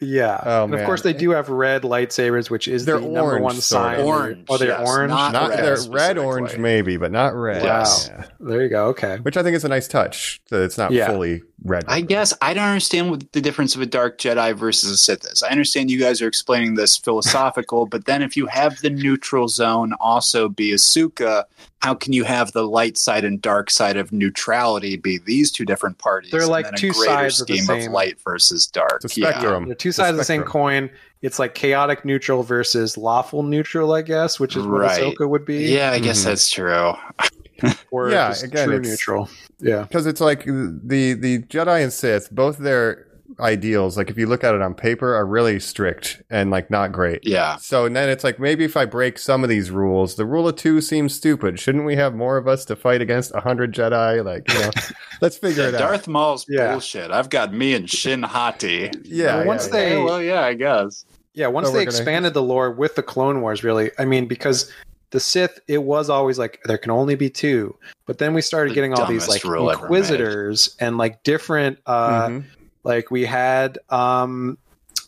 [0.00, 0.40] Yeah.
[0.42, 0.86] Oh, and of man.
[0.86, 3.96] course, they do have red lightsabers, which is They're the number orange, one sort of.
[3.98, 4.06] sign.
[4.06, 5.10] Orange, Oh, they're yes, orange.
[5.10, 7.62] not not red they're red orange maybe, but not red.
[7.62, 7.84] Wow.
[8.08, 8.24] Yeah.
[8.40, 8.86] There you go.
[8.86, 9.18] Okay.
[9.22, 10.40] Which I think is a nice touch.
[10.50, 11.08] That it's not Yeah.
[11.08, 11.84] fully red.
[11.86, 15.24] I guess I don't understand what the difference of a dark Jedi versus a Sith
[15.30, 15.42] is.
[15.42, 19.48] I understand you guys are explaining this philosophical, but then if you have the neutral
[19.48, 21.44] zone also be Ahsoka,
[21.80, 25.64] how can you have the light side and dark side of neutrality be these two
[25.64, 26.30] different parties?
[26.30, 29.00] They're like two greater sides of the scheme same- light versus dark.
[29.04, 29.30] It's a Yeah.
[29.30, 29.68] spectrum.
[29.68, 30.90] The two sides of the same coin.
[31.22, 35.02] It's like chaotic neutral versus lawful neutral, I guess, which is what Right.
[35.02, 35.66] Ahsoka would be.
[35.72, 36.24] Yeah, I guess Mhm.
[36.24, 36.92] that's true.
[37.90, 39.28] Or Yeah, again, true it's- neutral.
[39.60, 39.82] Yeah.
[39.82, 43.06] because it's like the the Jedi and Sith, both their
[43.38, 46.90] ideals, like if you look at it on paper, are really strict and like not
[46.92, 47.20] great.
[47.22, 47.56] Yeah.
[47.56, 50.56] So then it's like maybe if I break some of these rules, the rule of
[50.56, 51.60] two seems stupid.
[51.60, 54.24] Shouldn't we have more of us to fight against a hundred Jedi?
[54.24, 54.70] Like, you know,
[55.20, 55.78] let's figure it out.
[55.80, 56.72] Darth Maul's Yeah.
[56.72, 57.10] bullshit.
[57.10, 58.90] I've got me and Shin Hati.
[59.04, 61.04] Yeah, Well, once yeah, they- Yeah, well, yeah, I guess.
[61.34, 64.04] Yeah, once So they we're gonna- expanded the lore with the Clone Wars, really, I
[64.04, 64.70] mean, because
[65.10, 67.74] the Sith, it was always like there can only be two,
[68.06, 72.44] but then we started The getting all these like Inquisitors and like different, uh, Mhm.
[72.84, 74.58] Like we had, um,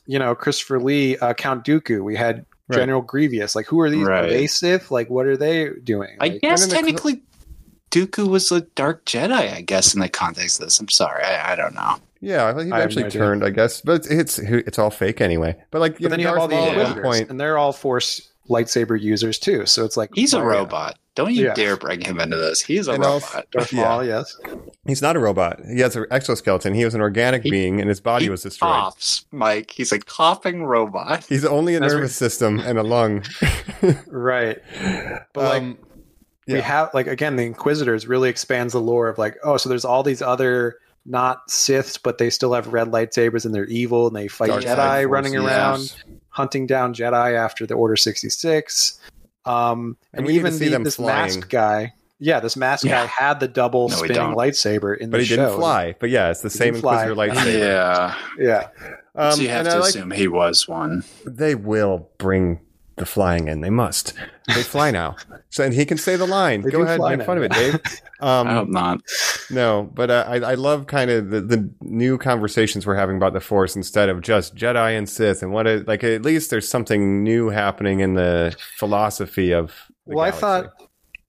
[0.07, 2.03] you know, Christopher Lee, uh, Count Dooku.
[2.03, 2.79] We had Right.
[2.79, 3.55] General Grievous.
[3.57, 4.07] Like, who are these?
[4.07, 4.25] Right.
[4.25, 4.91] Are they Sith?
[4.93, 6.17] Like, what are they doing?
[6.21, 7.23] I Like, guess and then the technically
[7.91, 10.79] Dooku was a dark Jedi, I guess, in the context of this.
[10.81, 11.23] I'm sorry.
[11.25, 11.97] I, I don't know.
[12.21, 13.21] Yeah, he I have eventually no idea.
[13.21, 15.57] turned, I guess, but it's it's all fake anyway.
[15.73, 17.19] But like, you but then know, you have all Darth these Maul at one Inquisitors,
[17.19, 19.67] point, and they're all Force lightsaber users too.
[19.67, 20.99] So it's like He's a robot.
[21.15, 21.55] Don't you Yeah.
[21.55, 22.63] dare bring him into this.
[22.63, 23.47] He's a And robot.
[23.51, 23.83] Darth Yeah.
[23.83, 24.35] Maul, yes.
[24.87, 25.61] he's not a robot.
[25.71, 26.73] He has an exoskeleton.
[26.73, 28.71] He was an organic He- being, and his body he was destroyed.
[28.73, 29.71] coughs, Mike.
[29.73, 31.25] He's a coughing robot.
[31.29, 33.25] He's only a That's nervous system and a lung.
[34.07, 34.59] Right.
[35.33, 35.79] But like Um,
[36.47, 39.85] we have like again the inquisitors really expands the lore of like oh so there's
[39.85, 44.15] all these other not siths but they still have red lightsabers and they're evil and
[44.17, 45.95] they fight Dark jedi running around
[46.31, 49.01] hunting down jedi after the order 66
[49.45, 51.35] um And and, we even see the, them this flying.
[51.35, 53.03] masked guy yeah this masked Yeah.
[53.03, 55.37] guy had the double No, spinning lightsaber in but the show.
[55.37, 55.95] But he didn't fly.
[55.99, 57.09] But yeah, it's the same didn't.
[57.09, 57.59] Inquisitor lightsaber.
[57.59, 58.15] Yeah.
[58.39, 58.69] yeah
[59.17, 61.03] Um, so you have and to I like- assume he was one.
[61.27, 62.61] they will bring
[62.97, 63.61] the flying in.
[63.61, 64.13] They must.
[64.49, 65.17] They fly now.
[65.51, 66.63] So and he can say the line.
[66.63, 67.25] They Go ahead, make now.
[67.25, 67.75] fun of it, Dave.
[68.21, 69.01] Um, I hope not.
[69.51, 73.33] No, but uh, I, I love kind of the, the new conversations we're having about
[73.33, 76.69] the Force instead of just Jedi and Sith, and what it, like at least there's
[76.69, 79.73] something new happening in the philosophy of.
[80.07, 80.73] The well i thought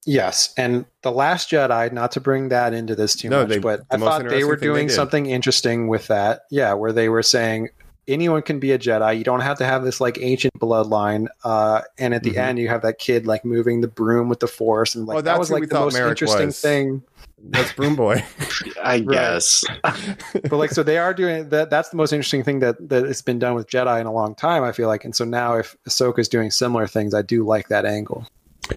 [0.06, 3.60] yes and the last jedi not to bring that into this too No, much they-
[3.60, 7.08] but i thought they were thing they doing something interesting with that yeah where they
[7.08, 7.70] were saying
[8.08, 11.82] anyone can be a jedi you don't have to have this like ancient bloodline uh
[11.98, 12.38] and at the Mhm.
[12.38, 15.22] end you have that kid like moving the broom with the force and like Oh,
[15.22, 16.60] that was like the most Merrick interesting was.
[16.62, 17.04] thing
[17.50, 18.24] that's Broom Boy.
[18.84, 19.66] I guess.
[19.84, 23.22] but like so they are doing that that's the most interesting thing that that has
[23.22, 25.76] been done with jedi in a long time i feel like and so now if
[25.88, 28.26] ahsoka's doing similar things i do like that angle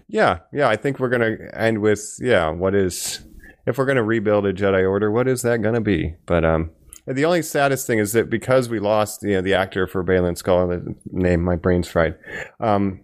[0.08, 0.68] yeah, yeah.
[0.68, 2.50] I think we're gonna end with yeah.
[2.50, 3.20] What is
[3.66, 5.12] if we're gonna rebuild a Jedi Order?
[5.12, 6.16] What is that gonna be?
[6.26, 6.70] But um,
[7.06, 10.40] the only saddest thing is that because we lost you know, the actor for Baylan
[10.42, 12.16] Skoll, the name my brain's fried.
[12.60, 13.00] Um,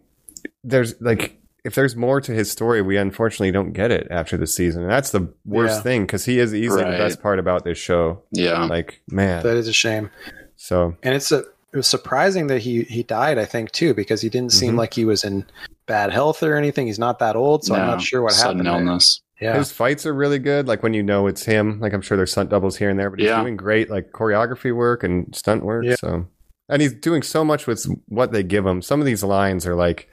[0.65, 4.47] there's like if there's more to his story, we unfortunately don't get it after the
[4.49, 5.83] season, and that's the worst Yeah.
[5.83, 6.91] thing because he is easily Right.
[6.93, 8.23] the best part about this show.
[8.33, 8.65] Yeah.
[8.65, 10.11] Like man, that is a shame
[10.57, 11.39] so and it's a
[11.73, 14.79] it was surprising that he he died i think too because he didn't seem Mhm.
[14.79, 15.45] like he was in
[15.87, 18.87] bad health or anything he's not that old so i'm not sure what sudden happened
[18.87, 18.91] there.
[18.93, 19.21] illness.
[19.43, 20.69] Yeah His fights are really good.
[20.69, 21.81] Like when you know it's him.
[21.81, 23.41] Like I'm sure there's stunt doubles here and there, but he's Yeah.
[23.41, 25.85] doing great like choreography work and stunt work.
[25.85, 25.97] Yeah.
[25.97, 26.27] So,
[26.69, 28.81] and he's doing so much with what they give him.
[28.83, 30.09] Some of these lines are like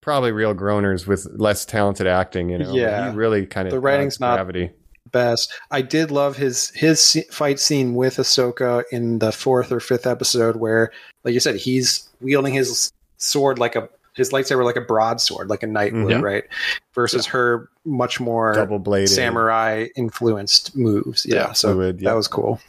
[0.00, 2.48] probably real groaners with less talented acting.
[2.50, 3.10] You know, But Yeah.
[3.10, 4.70] he really kind of The writing's not- gravity.
[5.12, 10.06] best i did love his his fight scene with ahsoka in the fourth or fifth
[10.06, 10.92] episode where
[11.24, 13.88] like you said he's wielding his sword like a
[14.20, 16.22] his lightsaber like a broadsword, like a knight would, Mhm.
[16.22, 16.44] right?
[16.94, 19.08] Versus her much more Double bladed.
[19.10, 21.24] samurai influenced moves.
[21.26, 22.10] Yeah, Yeah, so fluid, yeah.
[22.10, 22.60] that was cool.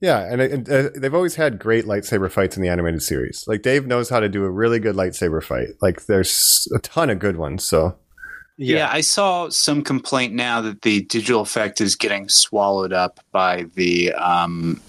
[0.00, 3.44] Yeah, and, and uh, they've always had great lightsaber fights in the animated series.
[3.46, 5.68] Like Dave knows how to do a really good lightsaber fight.
[5.82, 7.64] Like there's a ton of good ones.
[7.64, 7.96] So
[8.56, 8.88] Yeah.
[8.92, 14.12] I saw some complaint now that the digital effect is getting swallowed up by the
[14.12, 14.80] um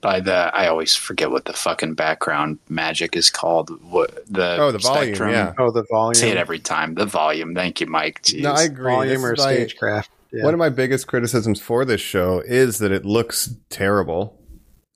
[0.00, 3.70] by the I always forget what the fucking background magic is called.
[3.90, 5.14] What the oh, the volume.
[5.30, 6.14] Yeah, Oh, the volume.
[6.14, 6.94] Say it every time.
[6.94, 7.54] The volume.
[7.54, 8.22] Thank you, Mike.
[8.22, 8.42] Jeez.
[8.42, 8.84] no, I agree.
[8.92, 10.10] This volume or is my- stagecraft.
[10.32, 10.42] Yeah.
[10.44, 14.40] One of my biggest criticisms for this show is that it looks terrible.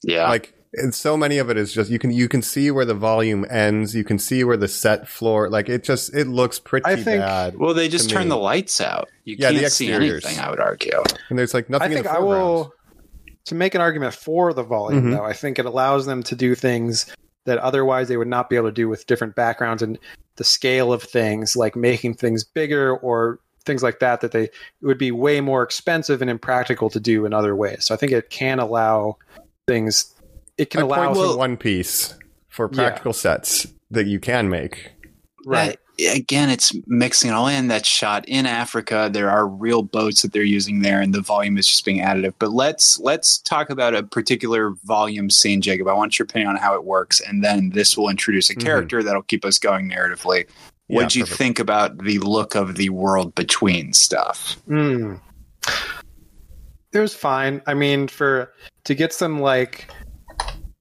[0.02, 0.28] yeah.
[0.28, 2.92] Like and so many of it is just you can you can see where the
[2.94, 3.94] volume ends.
[3.94, 5.48] You can see where the set floor.
[5.48, 7.56] Like it just it looks pretty I think- bad.
[7.56, 8.28] well, they just turn me.
[8.30, 9.08] the lights out.
[9.24, 10.38] You Yeah, the can't see anything.
[10.38, 11.02] I would argue.
[11.30, 11.84] And there's like nothing.
[11.84, 12.44] I think in the I foreground.
[12.44, 12.74] will
[13.46, 15.10] to make an argument for the volume Mhm.
[15.16, 15.24] though.
[15.24, 17.06] I think it allows them to do things
[17.46, 19.98] that otherwise they would not be able to do with different backgrounds and
[20.36, 24.20] the scale of things, like making things bigger or things like that.
[24.20, 27.84] That they it would be way more expensive and impractical to do in other ways.
[27.86, 29.16] So I think it can allow
[29.66, 30.14] things.
[30.58, 32.14] It can I allow point to One Piece
[32.48, 32.82] for Yeah.
[32.82, 34.92] practical sets that you can make.
[35.46, 35.78] right.
[35.98, 37.68] That- again, it's mixing it all in.
[37.68, 39.10] That's shot in Africa.
[39.12, 42.34] There are real boats that they're using there, and the volume is just being additive.
[42.38, 45.88] But let's let's talk about a particular volume scene, Jacob.
[45.88, 48.62] I want your opinion on how it works, and then this will introduce a Mhm.
[48.64, 50.44] character that'll keep us going narratively.
[50.88, 51.38] Yeah, What'd you perfect.
[51.38, 54.56] think about the look of the world between stuff?
[54.68, 55.20] Mm.
[56.92, 57.60] It was fine.
[57.66, 58.52] I mean, for
[58.84, 59.90] to get some like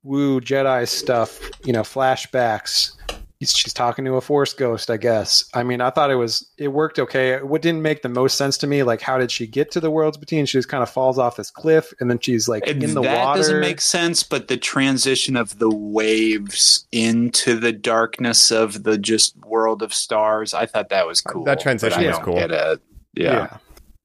[0.03, 2.91] woo Jedi stuff, you know, flashbacks.
[3.39, 5.47] He's, she's talking to a Force ghost, I guess.
[5.53, 7.39] I mean, I thought it was it worked okay.
[7.41, 9.91] What didn't make the most sense to me, like how did she get to the
[9.91, 10.47] worlds between?
[10.47, 13.01] She just kind of falls off this cliff, and then she's like And in the
[13.03, 13.39] that water.
[13.39, 19.38] doesn't make sense, but the transition of the waves into the darkness of the just
[19.45, 21.43] world of stars, I thought that was cool.
[21.43, 22.35] That transition but was cool.
[22.35, 22.81] Get it.
[23.13, 23.57] Yeah.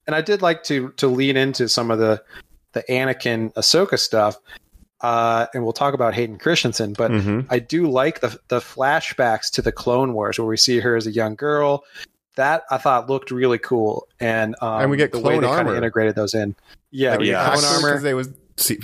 [0.06, 2.22] and I did like to to lean into some of the
[2.72, 4.36] the Anakin Ahsoka stuff,
[5.02, 7.10] uh, and we'll talk about Hayden Christensen, but.
[7.10, 7.46] Mhm.
[7.50, 11.06] I do like the the flashbacks to the Clone Wars where we see her as
[11.06, 11.84] a young girl.
[12.36, 15.46] That I thought looked really cool, and um, And we get the way clone they
[15.48, 15.70] kind armor.
[15.72, 16.54] of integrated those in.
[16.90, 17.52] Yeah, Like, Yeah.
[17.52, 17.88] clone armor.
[17.90, 18.30] because they was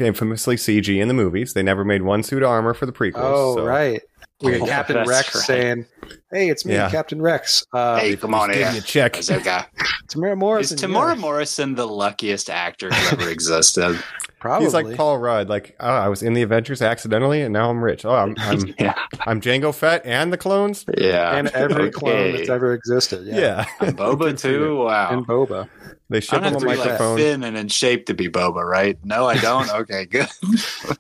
[0.01, 1.55] infamously CG in the movies.
[1.55, 3.13] They never made one suit of armor for the prequels.
[3.17, 4.03] Oh so- right,
[4.41, 5.45] we got Captain that's Rex right.
[5.45, 5.87] saying,
[6.31, 6.91] "Hey, it's me, Yeah.
[6.91, 8.73] Captain Rex." Uh, Hey, come on Give here.
[8.73, 9.15] me a check.
[9.15, 9.67] Ahsoka.
[10.09, 10.77] Temuera Morrison.
[10.77, 10.91] Is Morrison.
[10.91, 13.99] Temuera yeah, Morrison the luckiest actor who ever existed?
[14.41, 14.65] probably.
[14.67, 15.49] He's like Paul Rudd.
[15.49, 18.05] Like, oh, I was in the Avengers accidentally, and now I'm rich.
[18.05, 18.95] Oh, I'm I'm, yeah.
[19.27, 20.85] I'm Jango Fett and the clones.
[20.97, 21.37] Yeah.
[21.37, 21.91] and every Okay.
[21.91, 23.27] clone that's ever existed.
[23.27, 24.77] Yeah, Yeah, And Boba too.
[24.77, 25.11] Wow.
[25.11, 25.69] and Boba.
[26.09, 27.17] they I ship don't him have a to be like microphone.
[27.19, 28.97] thin and in shape to be Boba, right?
[29.05, 29.69] No, I don't.
[29.71, 30.29] Okay, good.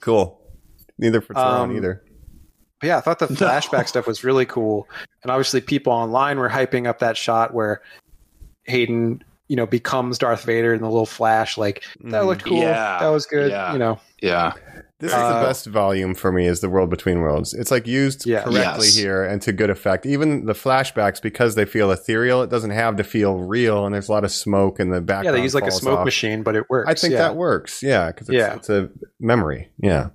[0.01, 0.39] Cool.
[0.99, 2.03] Neither for Thrawn Um, either.
[2.81, 4.89] But yeah, I thought the flashback stuff was really cool,
[5.22, 7.81] and obviously people online were hyping up that shot where
[8.64, 11.57] Hayden, you know, becomes Darth Vader in the little flash.
[11.59, 12.59] Like that looked cool.
[12.59, 13.51] Yeah, that was good.
[13.51, 13.72] yeah.
[13.72, 14.53] You know, Yeah.
[15.01, 16.47] This is uh, the best volume for me.
[16.49, 17.55] Is the World Between Worlds?
[17.55, 18.43] It's like used Yeah.
[18.43, 18.97] correctly Yes.
[18.97, 20.05] here and to good effect.
[20.07, 23.87] Even the flashbacks, because they feel ethereal, it doesn't have to feel real.
[23.87, 25.26] And there's a lot of smoke in the background.
[25.26, 26.05] yeah, they use like a smoke off.
[26.05, 26.91] machine, but it works.
[26.91, 27.18] I think yeah.
[27.20, 27.81] that works.
[27.81, 28.55] Yeah, because it's, Yeah.
[28.57, 29.70] it's a memory.
[29.81, 30.09] Yeah.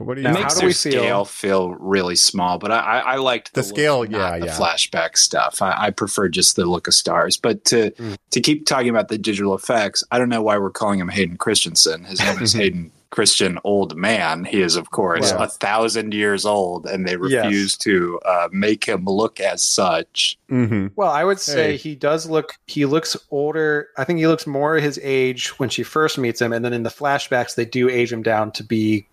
[0.00, 2.72] But what do you Now, It makes how do we scale feel really small, but
[2.72, 4.56] I, I, I liked The look, scale, not yeah, the yeah.
[4.56, 5.60] flashback stuff.
[5.60, 7.36] I, I prefer just the look of stars.
[7.36, 8.16] But to Mm.
[8.30, 11.36] to keep talking about the digital effects, I don't know why we're calling him Hayden
[11.36, 12.04] Christensen.
[12.04, 14.44] His name is Hayden Christian Old Man.
[14.44, 15.38] He is, of course, Wow.
[15.44, 17.44] a thousand years old, and they Yes.
[17.44, 20.38] refuse to uh, make him look as such.
[20.48, 21.76] hmm Well, I would say Hey.
[21.76, 22.54] he does look.
[22.68, 23.88] He looks older.
[23.98, 26.84] I think he looks more his age when she first meets him, and then in
[26.84, 29.06] the flashbacks, they do age him down to be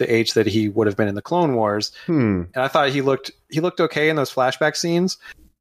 [0.00, 1.92] the age that he would have been in the Clone Wars.
[2.06, 2.42] Hmm.
[2.54, 5.16] and I thought he looked he looked okay in those flashback scenes.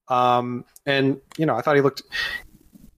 [0.07, 2.01] Um, and you know, I thought he looked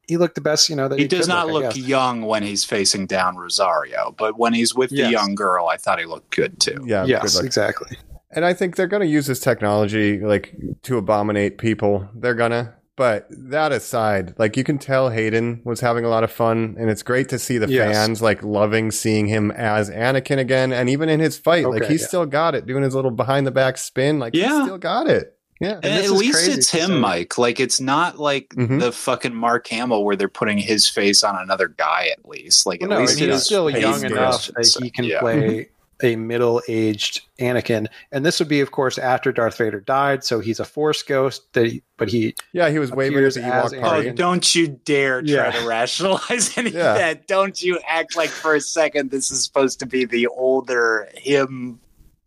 [0.08, 0.70] he looked the best.
[0.70, 4.16] You know that He he, does not I look young when he's facing down Rosario,
[4.18, 5.08] but when he's with Yes.
[5.08, 6.84] the young girl, I thought he looked good too.
[6.86, 7.04] Yeah.
[7.06, 7.98] Yes, exactly.
[8.34, 12.08] And I think they're going to use this technology like to abominate people.
[12.16, 12.74] They're gonna.
[13.02, 16.88] But that aside, like you can tell Hayden was having a lot of fun, and
[16.88, 17.96] it's great to see the Yes.
[17.96, 20.72] fans like loving seeing him as Anakin again.
[20.72, 22.08] And even in his fight, like Okay, he's yeah.
[22.10, 24.20] still got it, doing his little behind the back spin.
[24.20, 24.54] Like Yeah.
[24.56, 25.36] he's still got it.
[25.60, 25.78] Yeah.
[25.78, 27.00] And And at least it's him, say.
[27.00, 27.40] Mike.
[27.40, 28.80] Like it's not like Mhm.
[28.80, 32.10] the fucking Mark Hamill where they're putting his face on another guy.
[32.12, 35.22] At least, like Well, at no, least he's still young enough that he can Yeah.
[35.22, 35.70] play
[36.04, 40.24] a middle-aged Anakin, and this would be, of course, after Darth Vader died.
[40.24, 41.52] So he's a Force ghost.
[41.54, 43.82] That, he, but he Yeah, he was waving at appears the as Ewok Anakin.
[43.82, 44.10] party.
[44.10, 45.52] Oh, don't you dare try Yeah.
[45.52, 46.92] to rationalize any Yeah.
[46.92, 47.28] of that.
[47.28, 51.80] Don't you act like for a second this is supposed to be the older him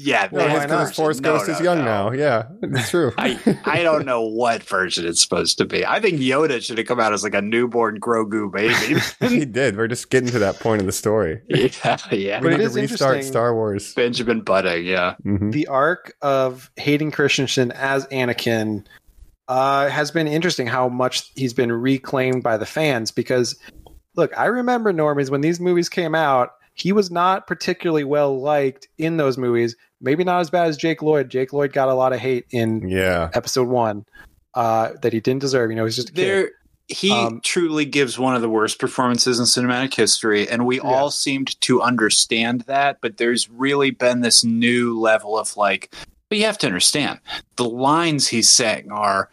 [0.05, 0.95] Yeah, Well, why his, not?
[0.95, 1.85] Force No, Ghost is young no.
[1.85, 2.13] now.
[2.13, 3.13] Yeah, it's true.
[3.17, 5.85] I I don't know what version it's supposed to be.
[5.87, 9.01] I think Yoda should have come out as like a newborn Grogu baby.
[9.35, 9.77] he did.
[9.79, 11.41] We're just getting to that point of the story.
[11.49, 12.41] yeah, yeah.
[12.41, 13.95] We But it need is to restart Star Wars.
[13.95, 15.15] Benjamin Butting, yeah.
[15.25, 15.53] Mhm.
[15.53, 18.85] the arc of Hayden Christensen as Anakin
[19.49, 20.67] uh, has been interesting.
[20.67, 23.57] How much he's been reclaimed by the fans because,
[24.17, 26.51] look, I remember normies when these movies came out.
[26.77, 29.77] He was not particularly well liked in those movies.
[30.05, 31.31] Maybe not as bad as Jake Lloyd.
[31.31, 33.31] Jake Lloyd got a lot of hate in Yeah.
[33.35, 34.05] Episode One
[34.55, 35.71] uh, that he didn't deserve.
[35.71, 36.27] You know, he's just a kid.
[36.29, 36.51] There
[36.89, 41.11] he Um, truly gives one of the worst performances in cinematic history, and we all
[41.11, 45.95] seemed to understand that, but there's really been this new level of like
[46.29, 47.21] but you have to understand
[47.57, 49.31] the lines he's saying are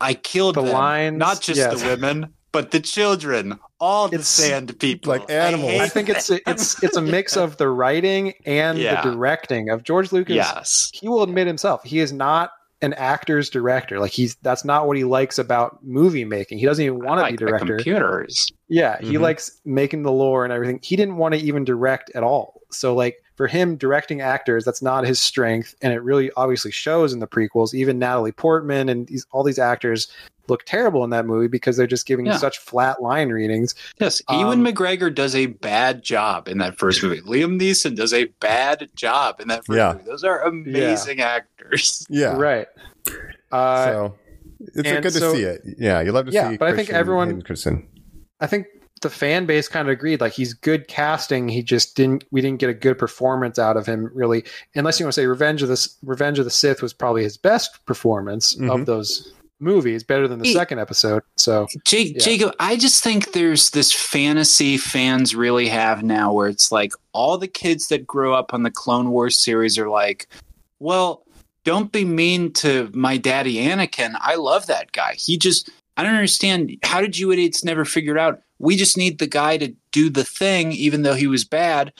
[0.00, 1.80] I killed The them, lines- not just yes.
[1.82, 5.10] the women, but the children, all the It's sand people.
[5.10, 5.72] like animals.
[5.72, 9.02] hate I think it's a, it's it's a mix of the writing and Yeah.
[9.02, 10.36] the directing of George Lucas.
[10.36, 10.90] yes.
[10.94, 14.00] he will admit himself he is not an actor's director.
[14.00, 16.58] Like he's that's not what he likes about movie making.
[16.58, 17.76] He doesn't even want to like be the director.
[17.76, 18.50] computers.
[18.68, 19.20] Yeah, he Mhm.
[19.20, 20.80] likes making the lore and everything.
[20.82, 22.60] He didn't want to even direct at all.
[22.72, 27.12] So like for him directing actors, that's not his strength and it really obviously shows
[27.12, 27.72] in the prequels.
[27.72, 30.08] Even Natalie Portman and these, all these actors
[30.48, 32.36] look terrible in that movie because they're just giving Yeah.
[32.36, 33.74] such flat line readings.
[34.00, 37.20] Yes, Um, Ewan McGregor does a bad job in that first movie.
[37.20, 39.92] Liam Neeson does a bad job in that first Yeah.
[39.92, 40.04] movie.
[40.04, 42.06] Those are amazing actors.
[42.10, 42.36] Yeah.
[42.36, 42.66] Right.
[43.50, 44.14] Uh, so
[44.60, 45.62] it's and good to so- see it.
[45.78, 46.50] Yeah, you love to Yeah, see.
[46.52, 47.88] Yeah, but I think everyone- Hayden
[48.40, 48.66] I think
[49.02, 50.20] the fan base kind of agreed.
[50.20, 51.48] Like he's good casting.
[51.48, 52.24] He just didn't.
[52.30, 54.44] We didn't get a good performance out of him, really.
[54.74, 57.36] Unless you want to say Revenge of the Revenge of the Sith was probably his
[57.36, 58.72] best performance Mhm.
[58.72, 59.32] of those
[59.62, 61.22] movies, better than the He- second episode.
[61.36, 62.22] So Jake, Yeah.
[62.24, 67.38] Jacob, I just think there's this fantasy fans really have now where it's like all
[67.38, 70.28] the kids that grew up on the Clone Wars series are like,
[70.80, 71.24] well,
[71.64, 74.14] don't be mean to my daddy Anakin.
[74.20, 75.14] I love that guy.
[75.16, 76.76] He just, I don't understand.
[76.82, 78.42] How did you idiots never figure out?
[78.58, 81.92] We just need the guy to do the thing, even though he was bad.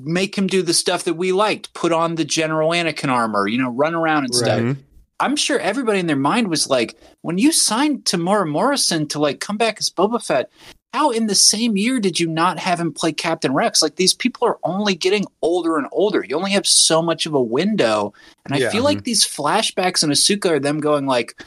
[0.00, 1.72] Make him do the stuff that we liked.
[1.74, 4.60] Put on the General Anakin armor, you know, run around and stuff.
[4.60, 4.80] Mm-hmm.
[5.20, 9.40] I'm sure everybody in their mind was like, when you signed Temuera Morrison to like
[9.40, 10.50] come back as Boba Fett,
[10.92, 13.82] how in the same year did you not have him play Captain Rex?
[13.82, 16.24] Like these people are only getting older and older.
[16.24, 18.12] You only have so much of a window.
[18.44, 18.70] And I Yeah.
[18.70, 19.04] feel like mm-hmm.
[19.04, 21.42] these flashbacks in Ahsoka are them going like,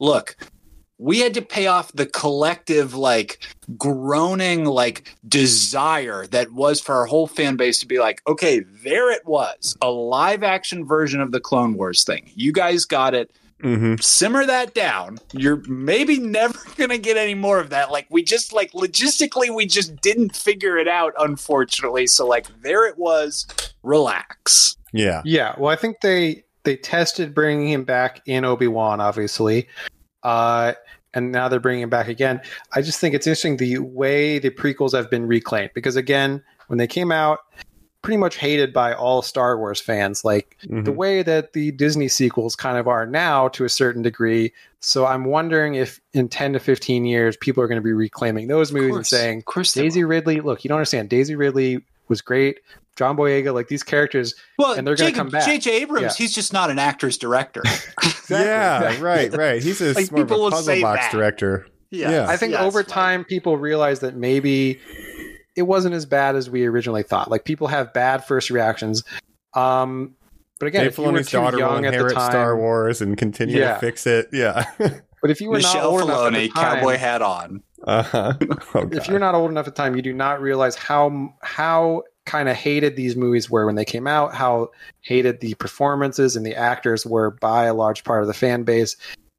[0.00, 0.36] look,
[0.98, 3.38] we had to pay off the collective like
[3.76, 9.10] groaning like desire that was for our whole fan base to be like okay there
[9.12, 12.30] it was a live action version of the clone wars thing.
[12.34, 13.30] You guys got it.
[13.62, 14.00] Mhm.
[14.00, 15.18] simmer that down.
[15.32, 17.90] You're maybe never gonna get any more of that.
[17.90, 22.06] Like we just like logistically we just didn't figure it out unfortunately.
[22.06, 23.46] So like there it was.
[23.82, 24.76] Relax.
[24.92, 25.22] Yeah.
[25.24, 29.66] yeah, well, I think they they tested bringing him back in Obi Wan, obviously,
[30.22, 30.74] uh,
[31.18, 32.40] and now they're bringing him back again.
[32.72, 36.78] I just think it's interesting the way the prequels have been reclaimed because again, when
[36.78, 37.40] they came out,
[38.02, 40.24] pretty much hated by all Star Wars fans.
[40.24, 40.84] Like Mhm.
[40.84, 44.52] the way that the Disney sequels kind of are now to a certain degree.
[44.80, 48.46] So I'm wondering if in 10 to 15 years, people are going to be reclaiming
[48.46, 51.08] those movies and saying, of course they Daisy Ridley, look, you don't understand.
[51.08, 52.60] Daisy Ridley was great.
[52.98, 55.44] John Boyega, like these characters, well and they're gonna come back.
[55.46, 55.82] J.J.
[55.82, 56.24] Abrams Yeah.
[56.24, 57.62] he's just not an actor's director
[58.28, 59.62] Yeah, right, right.
[59.62, 61.12] He's a Like, more of a will puzzle say box that.
[61.12, 61.66] director.
[61.90, 62.10] Yeah.
[62.10, 62.26] Yeah.
[62.28, 62.88] I think Yes, over Mike.
[62.88, 64.78] time, people realize that maybe
[65.56, 67.30] it wasn't as bad as we originally thought.
[67.30, 69.02] Like people have bad first reactions.
[69.54, 70.14] Um,
[70.60, 72.30] but again, Dave if you were Filoni's too daughter will young at the inherit time,
[72.30, 73.74] Star Wars and continue Yeah.
[73.74, 74.28] to fix it.
[74.32, 74.64] Yeah.
[74.78, 77.62] but if you were not Michelle old enough at the time, cowboy hat on.
[77.86, 78.34] uh-huh.
[78.74, 82.02] Oh, if you're not old enough at the time, you do not realize how how
[82.28, 84.70] kind of hated these movies were when they came out, how
[85.00, 88.96] hated the performances and the actors were by a large part of the fan base.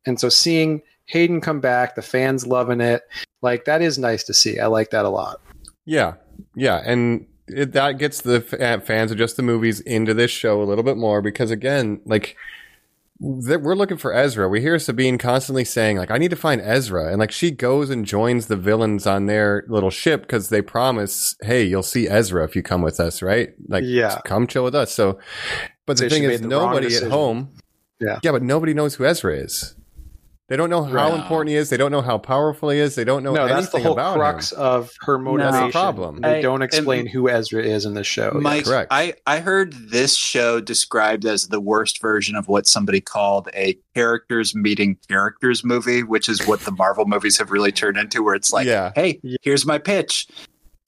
[0.08, 3.04] And so seeing Hayden come back, the fans loving it,
[3.42, 4.60] like that is nice to see.
[4.60, 5.40] I like that a lot.
[5.86, 6.16] Yeah,
[6.56, 10.66] yeah, and it, that gets the fans of just the movies into this show a
[10.66, 12.36] little bit more because again, like
[13.20, 14.48] we're looking for Ezra.
[14.48, 17.90] We hear Sabine constantly saying like, "I need to find Ezra," and like she goes
[17.90, 22.44] and joins the villains on their little ship because they promise, "Hey, you'll see Ezra
[22.46, 23.54] if you come with us, right?
[23.68, 24.20] Like, Yeah.
[24.26, 25.20] come chill with us." So,
[25.86, 27.50] but the thing is, nobody at home,
[28.00, 28.20] Yeah.
[28.24, 29.76] yeah, but nobody knows who Ezra is.
[30.50, 31.14] They don't know how Right.
[31.14, 31.70] important he is.
[31.70, 32.96] They don't know how powerful he is.
[32.96, 34.58] They don't know no, anything that's the whole about crux him.
[34.60, 35.72] of her motivation.
[35.72, 36.22] problem.
[36.22, 38.40] They I- don't explain who Ezra is in this show.
[38.44, 38.62] Yeah.
[38.62, 38.88] Correct.
[38.92, 43.78] I, I heard this show described as the worst version of what somebody called a
[43.96, 48.34] characters meeting characters movie, which is what the Marvel movies have really turned into, where
[48.36, 48.92] it's like, Yeah.
[48.96, 50.28] hey, here's my pitch.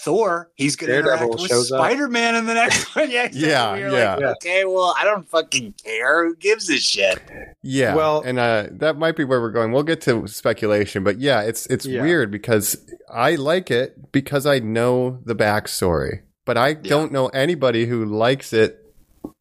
[0.04, 0.50] Thor.
[0.56, 1.68] He's going to Daredevil interact with.
[1.68, 3.10] Spider Man in the next one.
[3.12, 3.50] Yeah, exactly.
[3.50, 4.16] Yeah, You're yeah.
[4.16, 6.26] Like, okay, well, I don't fucking care.
[6.28, 7.20] Who gives a shit?
[7.62, 7.96] Yeah.
[7.96, 9.72] Well- and uh, that might be where we're going.
[9.72, 12.02] We'll get to speculation, but yeah, it's it's Yeah.
[12.02, 12.78] weird because
[13.12, 18.54] I like it because I know the backstory, but I don't know anybody who likes
[18.54, 18.78] it.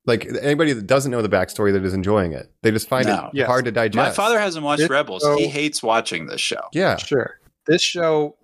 [0.06, 3.26] Like anybody that doesn't know the backstory that is enjoying it, they just find No.
[3.26, 3.46] it Yes.
[3.46, 3.96] hard to digest.
[3.96, 5.22] My father hasn't watched This Rebels.
[5.22, 6.60] show- he hates watching this show.
[6.72, 7.38] yeah, Sure.
[7.66, 8.34] This show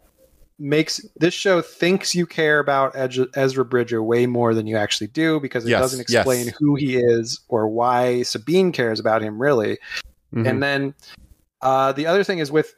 [0.59, 5.39] makes this show thinks you care about Ezra Bridger way more than you actually do
[5.41, 6.57] because it Yes, doesn't explain yes.
[6.59, 9.79] who he is or why Sabine cares about him really.
[10.35, 10.49] Mhm.
[10.49, 10.95] And then
[11.61, 12.75] uh, the other thing is with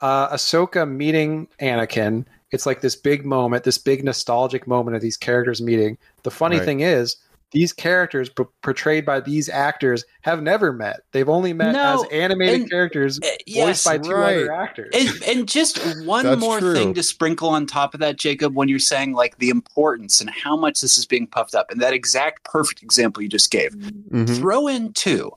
[0.00, 5.16] uh, Ahsoka meeting Anakin, it's like this big moment, this big nostalgic moment of these
[5.16, 5.96] characters meeting.
[6.22, 6.64] The funny Right.
[6.64, 7.16] thing is,
[7.52, 11.00] these characters p- portrayed by these actors have never met.
[11.12, 14.36] They've only met No, as animated and- characters Uh, voiced by two right.
[14.38, 14.90] other actors.
[14.94, 16.74] and, and just one more true.
[16.74, 20.30] thing to sprinkle on top of that, Jacob, when you're saying like the importance and
[20.30, 23.72] how much this is being puffed up, and that exact perfect example you just gave.
[23.72, 24.36] Mhm.
[24.38, 25.30] Throw in two.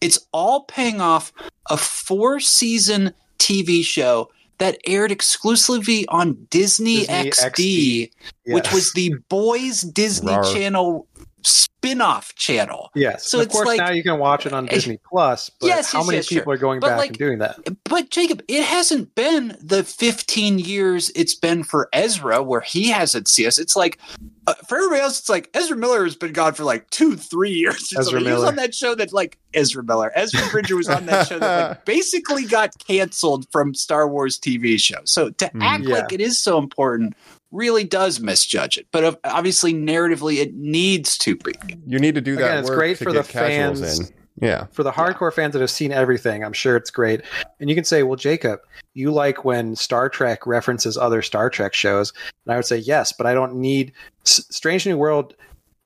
[0.00, 1.32] It's all paying off
[1.68, 8.10] a four season TV show that aired exclusively on Disney, Disney XD,
[8.46, 8.74] which Yes.
[8.74, 10.44] was the boys Disney Rar.
[10.52, 11.06] Channel
[11.42, 12.90] spin-off channel.
[12.94, 13.26] Yes.
[13.26, 15.50] So of it's course, like- now you can watch it on Disney Plus.
[15.60, 16.52] But yes, how yes, many yes, people sure.
[16.54, 17.58] are going But, back like, and doing that?
[17.84, 23.28] But Jacob, it hasn't been the 15 years it's been for Ezra where he hasn't
[23.28, 23.58] seen us.
[23.58, 23.98] It's like
[24.46, 27.50] uh, for everybody else, it's like Ezra Miller has been gone for like two, three
[27.52, 27.92] years.
[27.98, 28.26] Ezra something.
[28.26, 31.38] He was on that show that like Ezra Miller, Ezra Bridger was on that show
[31.38, 34.98] that like basically got canceled from Star Wars TV show.
[35.04, 35.62] So to Mm.
[35.62, 35.94] act Yeah.
[35.96, 37.14] like it is so important
[37.50, 38.86] really does misjudge it.
[38.90, 41.52] But obviously, narratively, it needs to be.
[41.86, 42.44] you need to do that.
[42.44, 44.00] Again, it's work great to for get the fans.
[44.00, 44.06] in.
[44.40, 47.20] Yeah, For the hardcore fans that have seen everything, I'm sure it's great.
[47.58, 48.60] And you can say, well, Jacob,
[48.94, 52.14] you like when Star Trek references other Star Trek shows.
[52.46, 53.92] And I would say, yes, but I don't need.
[54.24, 55.34] S- Strange New World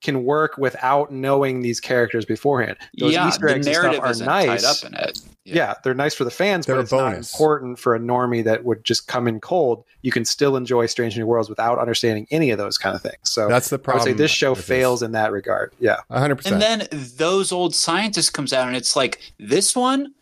[0.05, 2.77] can work without knowing these characters beforehand.
[2.99, 4.63] Those yeah, Easter the eggs and stuff are isn't nice.
[4.63, 5.19] tied up in it.
[5.45, 5.75] yeah.
[5.83, 7.33] they're nice for the fans, They're but a it's not bonus.
[7.33, 9.83] important for a normie that would just come in cold.
[10.03, 13.17] You can still enjoy Strange New Worlds without understanding any of those kind of things.
[13.25, 14.03] So that's the problem.
[14.03, 14.19] I would problem.
[14.19, 15.73] say this show with fails in that regard.
[15.81, 15.97] Yeah.
[16.11, 16.63] hundred percent.
[16.63, 20.15] And then those old scientists comes out and it's like this one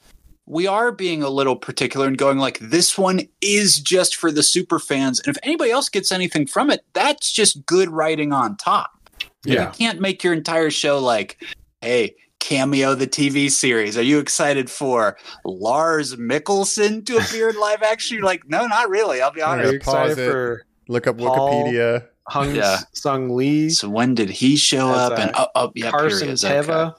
[0.44, 4.42] we are being a little particular and going like this one is just for the
[4.42, 8.56] super fans and if anybody else gets anything from it that's just good writing on
[8.56, 8.98] top.
[9.44, 9.66] Yeah.
[9.66, 11.42] You can't make your entire show like
[11.80, 13.96] hey Cameo the TV series.
[13.96, 18.16] Are you excited for Lars Mikkelsen to appear in live action?
[18.16, 19.20] You're like, no, not really.
[19.22, 19.70] I'll be All Are honest.
[19.72, 20.30] you excited it.
[20.30, 22.06] for Look up Paul- Wikipedia.
[22.28, 22.78] Hung Yeah.
[22.92, 25.12] Sung Lee, So when did he show As, up?
[25.12, 26.44] uh, and oh, oh yeah, Carson here is.
[26.44, 26.90] Okay.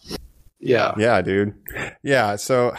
[0.60, 0.94] Yeah.
[0.98, 1.54] Yeah, dude.
[2.04, 2.74] Yeah, so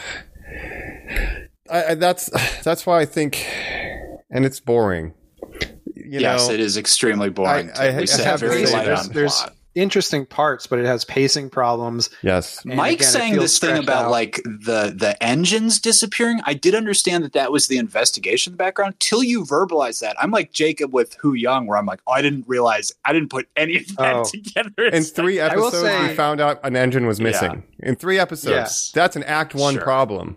[1.70, 2.30] I, I, that's
[2.62, 3.46] that's why I think,
[4.30, 5.14] and it's boring.
[6.04, 7.70] You yes, know, it is extremely boring.
[7.76, 9.44] I- I- we I said have very say there's, there's
[9.74, 12.08] interesting parts, but it has pacing problems.
[12.22, 12.64] Yes.
[12.64, 14.10] And Mike's again, saying this thing about out.
[14.12, 16.40] like the the engines disappearing.
[16.44, 18.94] I did understand that that was the investigation in the background.
[19.00, 22.44] Till you verbalize that, I'm like Jacob with Huyang, where I'm like, oh, I didn't
[22.46, 24.24] realize, I didn't put any of that Oh.
[24.24, 24.70] together.
[24.78, 27.64] In It's three I will episodes, say- we found out an engine was missing.
[27.80, 28.92] In three episodes, Yes.
[28.94, 29.82] that's an Act One Sure.
[29.82, 30.36] problem.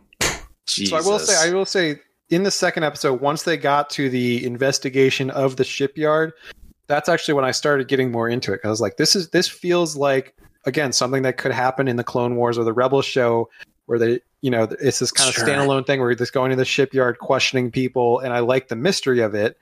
[0.66, 0.90] Jesus.
[0.90, 2.00] So I will say, I will say,
[2.30, 6.34] in the second episode, once they got to the investigation of the shipyard,
[6.88, 8.62] that's actually when I started getting more into it.
[8.64, 12.04] I was like, this is this feels like again something that could happen in the
[12.04, 13.50] Clone Wars or the Rebel show,
[13.86, 15.46] where they, you know, it's this kind of Sure.
[15.46, 18.76] standalone thing where you're just going to the shipyard, questioning people, and I like the
[18.76, 19.58] mystery of it.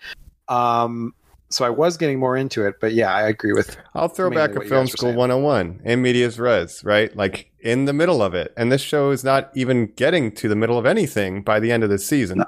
[0.48, 1.14] Um,
[1.56, 4.52] so I was getting more into it, but yeah, I agree with I'll throw back
[4.52, 5.18] a film guys were school saying.
[5.18, 7.16] 101 in medias res, right?
[7.16, 8.54] Like in the middle of it.
[8.58, 11.84] And this show is not even getting to the middle of anything by the end
[11.84, 12.44] of this season.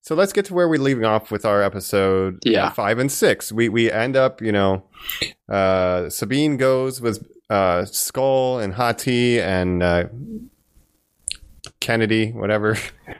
[0.00, 2.70] So let's get to where we're leaving off with our episode uh, Yeah.
[2.70, 3.50] five and six.
[3.52, 4.84] We we end up, you know,
[5.48, 10.04] uh, Sabine goes with uh, Skoll and Hati and uh,
[11.82, 12.78] Kennedy, whatever.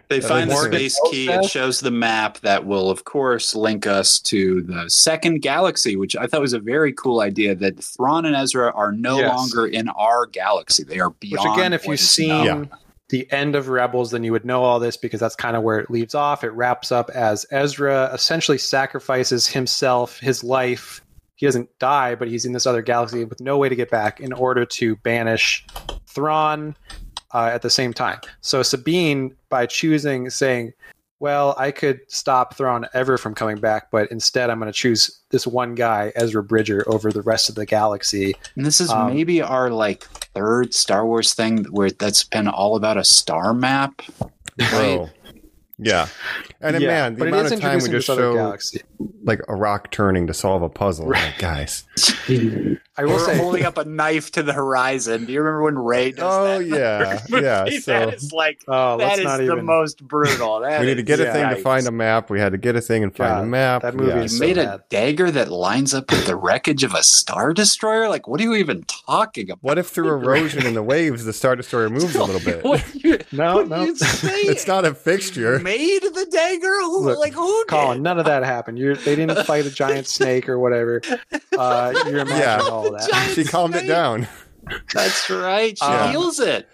[0.09, 1.29] They find the Morgan space key.
[1.29, 6.15] It shows the map that will, of course, link us to the second galaxy, which
[6.15, 7.57] I thought was a very cool idea.
[7.57, 9.37] That Thrawn and Ezra are no Yes.
[9.37, 11.49] longer in our galaxy; they are beyond.
[11.51, 12.71] Which again, if you've seen known.
[13.09, 15.81] the end of Rebels, then you would know all this because that's kind of where
[15.81, 16.45] it leaves off.
[16.45, 21.01] It wraps up as Ezra essentially sacrifices himself, his life.
[21.35, 24.21] He doesn't die, but he's in this other galaxy with no way to get back
[24.21, 25.67] in order to banish
[26.07, 26.77] Thrawn
[27.33, 28.21] uh, at the same time.
[28.41, 30.73] So Sabine, by choosing saying,
[31.21, 35.21] well, I could stop Thrawn ever from coming back, but instead I'm going to choose
[35.31, 38.35] this one guy, Ezra Bridger, over the rest of the galaxy.
[38.57, 40.03] And this is Um, maybe our like
[40.35, 44.03] third Star Wars thing where that's been all about a star map.
[44.59, 44.71] Right?
[44.71, 45.11] Bro.
[45.85, 46.09] Yeah.
[46.61, 48.83] And Yeah, man, the but amount of time we introducing just this show galaxy.
[49.25, 51.09] like a rock turning to solve a puzzle.
[51.09, 51.85] Like, guys.
[52.95, 55.25] I will say, holding up a knife to the horizon.
[55.25, 56.67] Do you remember when Rey does Oh, that?
[56.67, 57.45] yeah, Movie?
[57.45, 60.61] yeah, so- that is like Oh, that not the even- most brutal.
[60.63, 61.33] That We need to is- get a yeah.
[61.33, 62.29] thing to find a map.
[62.31, 63.83] We had to get a thing and find God, a map.
[63.83, 64.27] that movie Yeah.
[64.27, 68.09] so made a dagger that lines up with the wreckage of a star destroyer.
[68.09, 69.63] Like, what are you even talking about?
[69.63, 72.63] What if through erosion in the waves the Star Destroyer moves a little bit?
[72.63, 73.85] What you, No, what no.
[73.85, 73.95] you?
[74.03, 75.59] It's not a fixture.
[75.77, 76.81] Made the dagger.
[76.83, 77.65] Who, Look, like who?
[77.67, 78.03] Colin, did?
[78.03, 78.79] none of that happened.
[78.79, 81.01] You're, they didn't fight a giant snake or whatever.
[81.57, 82.61] Uh, you're imagining Yeah.
[82.71, 83.33] all that.
[83.35, 84.29] She calmed it down.
[84.95, 85.77] That's right.
[85.77, 86.11] She Yeah.
[86.11, 86.69] heals it.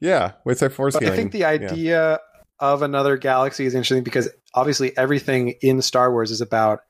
[0.00, 1.12] Yeah, with her force But healing.
[1.12, 1.48] I think the Yeah.
[1.48, 2.20] idea
[2.58, 6.80] of another galaxy is interesting because obviously everything in Star Wars is about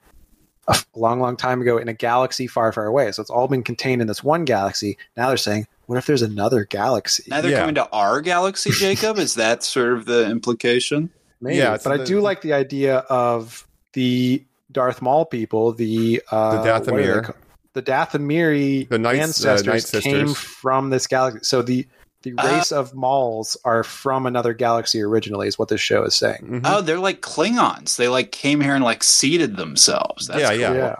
[0.69, 3.11] a long, long time ago in a galaxy far, far away.
[3.13, 4.97] So it's all been contained in this one galaxy.
[5.17, 7.25] Now they're saying, what if there's another galaxy?
[7.29, 7.61] Now they're Yeah.
[7.61, 9.19] coming to our galaxy, Jacob.
[9.19, 11.11] Is that sort of the implication?
[11.41, 11.57] Maybe.
[11.59, 16.51] Yeah, it's but I do like the idea of the Darth Maul people, the uh,
[16.51, 17.25] The what are they Dathomir.
[17.25, 17.33] ca-
[17.75, 21.41] the Dathomiri The Knights- uh, ancestors Night came from this galaxy.
[21.45, 21.87] So the
[22.23, 26.17] the Uh, race of Mauls are from another galaxy originally, is what this show is
[26.17, 26.43] saying.
[26.43, 26.61] Mhm.
[26.65, 27.95] Oh, they're like Klingons.
[27.97, 30.27] They like came here and like seeded themselves.
[30.27, 30.77] That's Yeah, cool.
[30.77, 30.97] yeah.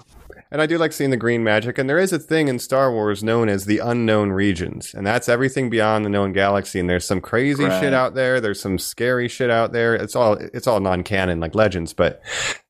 [0.51, 1.77] And I do like seeing the green magic.
[1.79, 4.95] And there is a thing in Star Wars known as the unknown regions.
[4.95, 6.81] And that's everything beyond the known galaxy.
[6.81, 7.81] And there's some crazy Right.
[7.81, 8.41] shit out there.
[8.41, 9.95] There's some scary shit out there.
[9.95, 12.23] It's all it's all non-canon like legends, but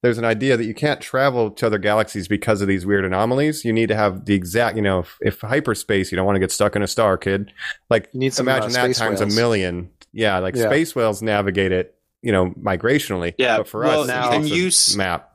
[0.03, 3.65] there's an idea that you can't travel to other galaxies because of these weird anomalies.
[3.65, 6.41] You need to have the exact, you know, if, if hyperspace, you don't want to
[6.41, 7.53] get stuck in a star, kid.
[7.91, 9.33] Like You need some, imagine uh, that times whales.
[9.35, 9.91] a million.
[10.13, 10.67] Yeah, like Yeah.
[10.67, 13.35] space whales navigate it, you know, migrationally.
[13.39, 15.28] Yeah, But for well, us, now- it's a you map.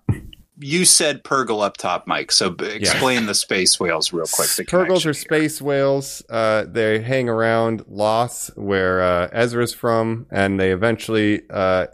[0.63, 2.31] You said Purrgil up top, Mike.
[2.31, 4.49] So b- explain the space whales real quick.
[4.49, 6.23] The Purrgils connection are space whales.
[6.29, 11.87] Uh, they hang around Loth, where uh, Ezra's from, and they eventually uh,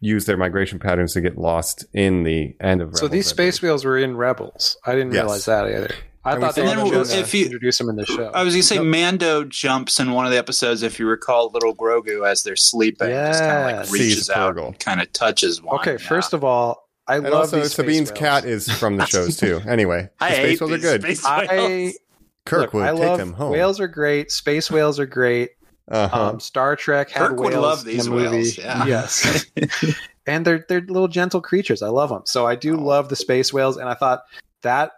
[0.00, 2.96] use their migration patterns to get lost in the end of.
[2.96, 4.76] So these space whales were in Rebels.
[4.84, 5.22] I didn't Yes.
[5.22, 5.94] realize that either.
[6.26, 8.30] I And thought they were And going to if you- introduce them in the show.
[8.32, 10.82] I was going to say Mando jumps in one of the episodes.
[10.82, 14.56] If you recall, little Grogu as they're sleeping, just kind of like reaches Sees out,
[14.56, 15.78] and kind of touches one.
[15.80, 15.96] okay, yeah.
[16.08, 18.18] first of all, I And love also, these Sabine's whales.
[18.18, 19.60] cat is from the shows too.
[19.66, 21.02] Anyway, the space hate whales are good.
[21.02, 21.98] space I whales.
[22.46, 23.52] Kirkwood, look, I take love them home.
[23.52, 24.30] whales are great.
[24.30, 25.50] Space whales are great.
[25.90, 26.30] uh-huh.
[26.30, 28.28] Um, Star Trek had Kirk would whales love in these the movie.
[28.28, 28.86] whales, yeah.
[28.86, 29.46] Yes,
[30.26, 31.82] and they're they're little gentle creatures.
[31.82, 32.22] I love them.
[32.24, 32.82] So I do Oh.
[32.82, 34.24] love the space whales, and I thought
[34.62, 34.92] that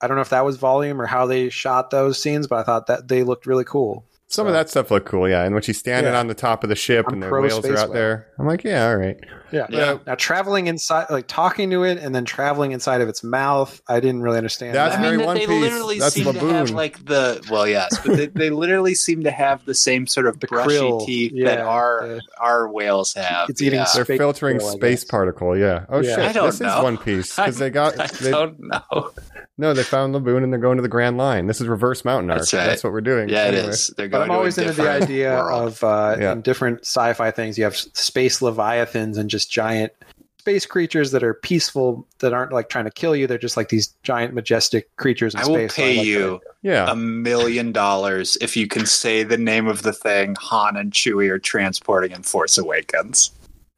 [0.00, 2.62] I don't know if that was volume or how they shot those scenes, but I
[2.62, 4.04] thought that they looked really cool.
[4.34, 5.44] Some of that stuff looked cool, yeah.
[5.44, 6.18] And when she's standing Yeah.
[6.20, 7.92] on the top of the ship I'm and the whales are out whale.
[7.92, 9.16] there, I'm like, yeah, all right.
[9.52, 9.66] Yeah.
[9.70, 9.98] Yeah.
[10.06, 14.00] Now traveling inside, like talking to it, and then traveling inside of its mouth, I
[14.00, 14.74] didn't really understand.
[14.74, 15.02] That's I that.
[15.02, 15.60] mean, very that One they Piece.
[15.60, 19.30] literally That's seem to have like the well, yes, but they, they literally seem to
[19.30, 23.48] have the same sort of The brushy krill, teeth that our the- our whales have.
[23.48, 23.86] It's eating yeah.
[23.94, 25.84] They're filtering whale, I space particle, yeah.
[25.88, 26.16] Oh Yeah.
[26.16, 26.78] shit, I don't this know.
[26.78, 29.12] is One Piece because they got I they, don't know.
[29.56, 31.46] no, they found Laboon and they're going to the Grand Line.
[31.46, 32.40] This is reverse mountain arc.
[32.40, 33.28] That's That's, what we're doing.
[33.28, 33.68] Yeah, it Anyway.
[33.68, 33.94] is.
[33.96, 35.68] They're going I'm always into the idea world.
[35.68, 36.32] of uh, Yeah.
[36.32, 37.56] in different sci-fi things.
[37.58, 39.92] You have space leviathans and just giant
[40.38, 43.26] space creatures that are peaceful, that aren't like trying to kill you.
[43.26, 45.70] They're just like these giant, majestic creatures in I will space.
[45.74, 46.90] So pay like you Yeah.
[46.90, 51.30] a million dollars if you can say the name of the thing Han and Chewie
[51.30, 53.30] are transporting in Force Awakens.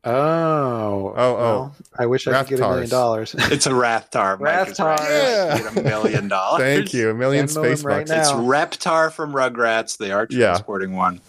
[0.07, 0.15] That.
[0.15, 1.37] Oh, Oh, oh.
[1.37, 3.35] well, I wish I could get a million dollars.
[3.39, 4.39] It's a Rathtar.
[4.41, 4.69] Mike.
[4.69, 4.99] Rathtar.
[5.01, 5.59] Yeah.
[5.59, 6.63] Get a million dollars.
[6.63, 7.11] Thank you.
[7.11, 8.11] A million Send space right bucks.
[8.11, 8.21] now.
[8.21, 9.99] It's Reptar from Rugrats.
[9.99, 10.47] They are Yeah.
[10.49, 11.21] transporting one.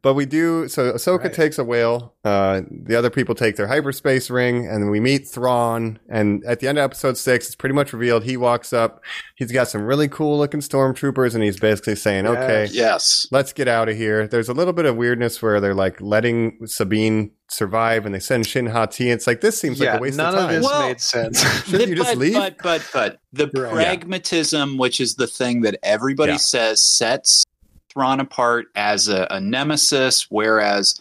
[0.00, 0.68] But we do.
[0.68, 1.32] So Ahsoka Right.
[1.32, 2.14] takes a whale.
[2.24, 5.98] Uh, the other people take their hyperspace ring, and we meet Thrawn.
[6.08, 8.22] And at the end of episode six, it's pretty much revealed.
[8.24, 9.02] He walks up.
[9.34, 12.36] He's got some really cool looking stormtroopers, and he's basically saying, Yes.
[12.36, 13.26] "Okay, Yes.
[13.32, 16.58] let's get out of here." There's a little bit of weirdness where they're like letting
[16.66, 19.10] Sabine survive, and they send Shin Hati.
[19.10, 20.54] It's like this seems yeah, like a waste none of of time.
[20.54, 21.64] this Well- made sense.
[21.68, 22.34] Shouldn't you just but, leave?
[22.34, 23.72] But but but the Right.
[23.74, 26.38] pragmatism, which is the thing that everybody Yeah.
[26.38, 27.44] says sets
[27.90, 31.00] Thrawn apart as a, a nemesis, whereas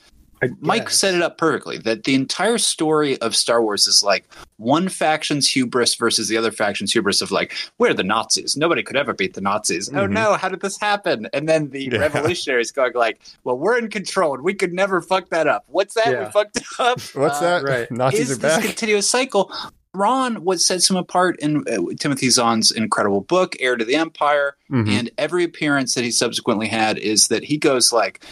[0.60, 4.88] Mike set it up perfectly that the entire story of Star Wars is like one
[4.88, 8.56] faction's hubris versus the other faction's hubris of like, we're the Nazis.
[8.56, 9.90] Nobody could ever beat the Nazis.
[9.90, 10.12] Oh Mhm.
[10.12, 11.28] no, how did this happen?
[11.34, 11.98] And then the Yeah.
[11.98, 15.64] revolutionaries going like, well, we're in control and we could never fuck that up.
[15.70, 16.12] What's that?
[16.12, 16.26] Yeah.
[16.26, 17.02] We fucked up.
[17.16, 17.64] What's Uh, that?
[17.64, 17.90] right.
[17.92, 18.64] Nazis is are this back.
[18.64, 19.52] continuous cycle.
[19.94, 24.56] Ron what sets him apart in uh, Timothy Zahn's incredible book, Heir to the Empire,
[24.72, 24.90] Mhm.
[24.90, 28.24] and every appearance that he subsequently had is that he goes like,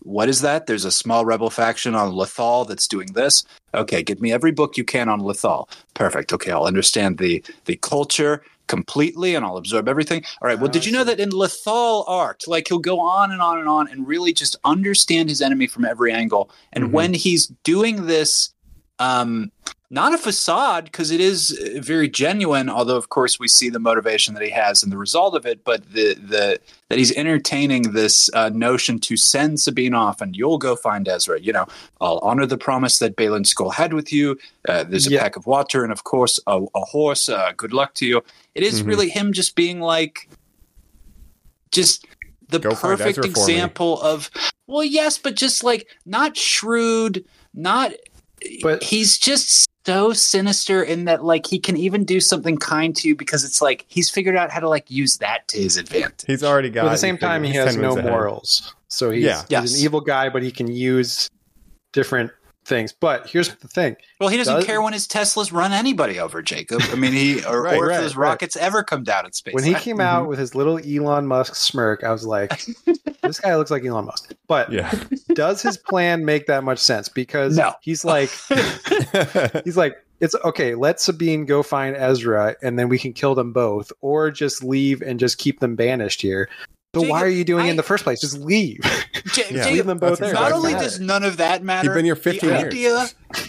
[0.00, 0.66] "What is that?
[0.66, 3.44] There's a small rebel faction on Lothal that's doing this.
[3.74, 5.68] Okay, give me every book you can on Lothal.
[5.94, 6.32] Perfect.
[6.32, 10.24] Okay, I'll understand the the culture." Completely, and I'll absorb everything.
[10.42, 10.58] All right.
[10.58, 13.68] Well, did you know that in Lothal art, like he'll go on and on and
[13.68, 16.50] on, and really just understand his enemy from every angle.
[16.72, 16.90] And Mhm.
[16.90, 18.50] when he's doing this
[18.98, 19.50] um,
[19.88, 22.68] not a facade because it is uh, very genuine.
[22.68, 25.62] Although, of course, we see the motivation that he has and the result of it.
[25.64, 26.58] But the the
[26.88, 31.40] that he's entertaining this uh, notion to send Sabine off, and you'll go find Ezra.
[31.40, 31.66] You know,
[32.00, 34.36] I'll honor the promise that Baylan Skoll had with you.
[34.68, 35.22] Uh, there's a Yeah.
[35.22, 37.28] pack of water, and of course, a, a horse.
[37.28, 38.22] Uh, good luck to you.
[38.56, 38.86] It is Mhm.
[38.86, 40.28] really him just being like,
[41.70, 42.06] just
[42.48, 43.30] the Go perfect Ezra for me.
[43.30, 44.30] example of
[44.66, 47.24] well, yes, but just like not shrewd,
[47.54, 47.92] not
[48.62, 53.06] But- he's just so sinister in that like he can even do something kind to
[53.08, 56.24] you because it's like he's figured out how to like use that to his advantage.
[56.26, 56.82] He's already got.
[56.82, 58.04] But at the same time, he has no ahead.
[58.10, 58.74] morals.
[58.88, 59.42] So he's, Yeah.
[59.42, 59.74] he's Yes.
[59.78, 61.28] an evil guy, but he can use
[61.92, 62.32] different
[62.66, 62.92] things.
[62.92, 66.42] But here's the thing: Well, he doesn't Does- care when his Teslas run anybody over,
[66.42, 66.82] Jacob.
[66.90, 68.28] I mean, he or, Right, or if right, those right.
[68.30, 69.54] rockets ever come down in space.
[69.54, 72.60] when he I- came out with his little Elon Musk smirk, I was like,
[73.22, 74.92] "This guy looks like Elon Musk." But Yeah.
[75.34, 77.08] does his plan make that much sense?
[77.08, 77.72] Because No.
[77.80, 78.30] he's like,
[79.64, 80.74] he's like, it's okay.
[80.74, 85.02] Let Sabine go find Ezra, and then we can kill them both, or just leave
[85.02, 86.48] and just keep them banished here.
[87.02, 88.20] But why are you doing it in the first place?
[88.20, 88.80] Just leave.
[89.36, 89.64] Ja- Yeah.
[89.64, 90.32] Jacob, Leave them both there.
[90.32, 92.64] not only does none of that matter, You've been here 15 the years.
[92.64, 93.06] idea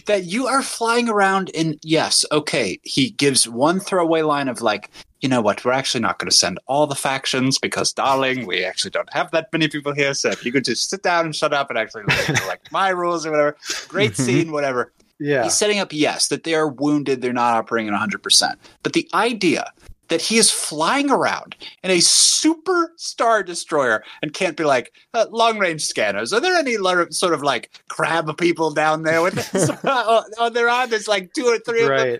[0.07, 4.89] that you are flying around in yes, okay, he gives one throwaway line of like,
[5.21, 8.63] you know what, we're actually not going to send all the factions because, darling, we
[8.65, 10.13] actually don't have that many people here.
[10.13, 12.03] So if you could just sit down and shut up and actually
[12.47, 13.57] like my rules or whatever,
[13.87, 14.23] great Mm-hmm.
[14.23, 14.91] scene, whatever.
[15.19, 18.55] yeah, He's setting up, yes, that they are wounded, they're not operating at 100%.
[18.83, 19.71] But the idea
[20.09, 25.25] that he is flying around in a super star destroyer and can't be like, uh,
[25.31, 29.37] long range scanners, are there any lo- sort of like crab people down there with
[29.83, 30.87] oh, oh, there are.
[30.87, 32.19] There's like two or three of them.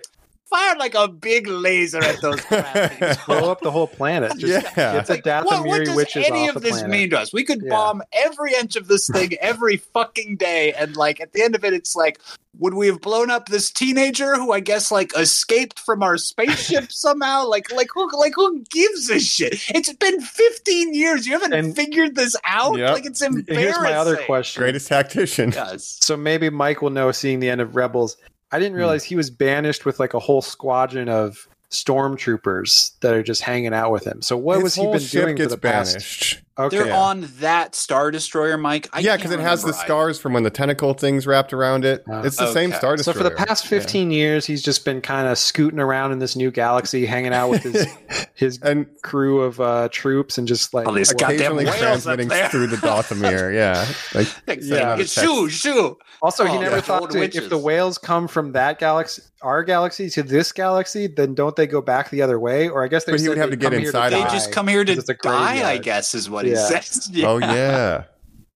[0.52, 0.58] Right.
[0.58, 3.08] Fire like a big laser at those crab people.
[3.26, 4.32] Blow up the whole planet.
[4.38, 5.02] Just Yeah.
[5.02, 6.90] get the Like, what, what does witches any of this planet.
[6.90, 7.32] mean to us?
[7.32, 7.70] We could Yeah.
[7.70, 11.64] bomb every inch of this thing every fucking day, and like at the end of
[11.64, 12.20] it, it's like,
[12.60, 16.90] would we have blown up this teenager who I guess like escaped from our spaceship
[16.90, 17.46] somehow?
[17.46, 19.62] Like, like who, like who gives a shit?
[19.68, 21.24] It's been 15 years.
[21.26, 22.76] You haven't And- figured this out.
[22.76, 22.94] Yep.
[22.94, 23.54] Like it's embarrassing.
[23.54, 24.60] Here's my other question.
[24.62, 25.52] Greatest tactician.
[25.52, 25.98] Yes.
[26.02, 28.16] So maybe Mike will know seeing the end of Rebels.
[28.50, 28.62] I Hmm.
[28.62, 33.42] didn't realize he was banished with like a whole squadron of stormtroopers that are just
[33.42, 34.22] hanging out with him.
[34.22, 36.40] So what His was he been doing for the past?
[36.58, 36.74] Banished.
[36.74, 38.88] Okay, They're on that star destroyer, Mike.
[38.92, 39.86] I yeah, because it has the remember either.
[39.86, 42.04] scars from when the tentacle things wrapped around it.
[42.08, 42.20] Oh.
[42.22, 43.14] it's the same Star Destroyer.
[43.14, 46.36] so for the past 15 years, he's just been kind of scooting around in this
[46.36, 47.86] new galaxy, hanging out with his
[48.34, 52.76] his and crew of uh, troops, and just like All occasionally whales transmitting through the
[52.76, 53.54] Dathomir.
[53.58, 54.96] Yeah, like Yeah.
[54.98, 55.96] It's shoo, shoo.
[56.20, 56.82] Also, he Oh, never yeah.
[56.82, 61.34] thought to, if the whales come from that galaxy, our galaxy, to this galaxy, then
[61.34, 62.68] don't they go back the other way?
[62.68, 64.10] Or I guess they But he said would have they to get come here inside
[64.10, 66.66] They just come here to it's a die, I guess, is what he Yeah.
[66.66, 67.10] says.
[67.24, 68.04] oh yeah,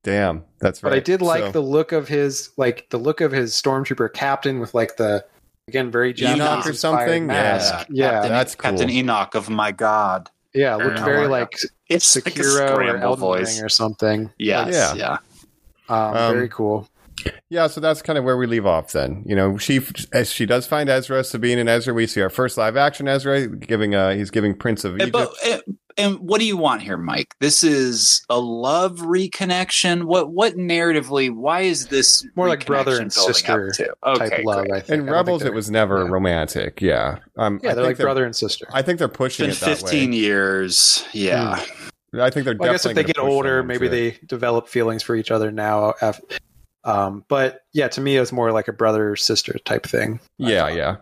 [0.02, 0.90] damn, that's right.
[0.90, 4.12] But I did like So- the look of his, like the look of his stormtrooper
[4.12, 5.24] captain with like the
[5.68, 7.26] again very Enoch or something?
[7.26, 7.72] mask.
[7.72, 8.70] Yeah, Yeah, Captain, that's cool.
[8.70, 10.28] Captain Enoch of my God.
[10.54, 11.56] yeah, looked Oh very like
[11.88, 13.56] It's like a or Elden voice.
[13.56, 14.30] Ring or something.
[14.38, 14.94] Yes, Yeah.
[14.94, 15.18] yeah.
[15.88, 16.88] Um, Um, very cool.
[17.50, 19.22] Yeah, so that's kind of where we leave off then.
[19.26, 19.80] You know, she
[20.12, 21.92] as she does find Ezra, Sabine and Ezra.
[21.92, 25.12] We see our first live action Ezra giving uh he's giving Prince of And, Egypt.
[25.12, 25.62] but, and,
[25.98, 27.34] and what do you want here, Mike?
[27.40, 30.04] This is a love reconnection.
[30.04, 31.30] What what narratively?
[31.34, 33.68] Why is this More like brother and sister
[34.02, 34.28] up to?
[34.30, 34.66] Type love.
[34.66, 34.72] great.
[34.72, 34.88] I think.
[34.88, 36.10] In I don't think Rebels, it was never yeah.
[36.10, 36.80] romantic.
[36.80, 38.66] Yeah, um, Yeah, I they're think like brother and sister.
[38.72, 40.16] I think they're It's pushing been it that 15 way.
[40.16, 41.04] years.
[41.12, 41.62] Yeah.
[42.18, 42.56] I think they're.
[42.58, 43.90] Well, I guess if they get older, maybe it.
[43.90, 45.94] they develop feelings for each other now.
[46.02, 46.20] af-
[46.84, 50.20] Um, but yeah, to me, it was more like a brother sister type thing.
[50.38, 50.96] Yeah, yeah.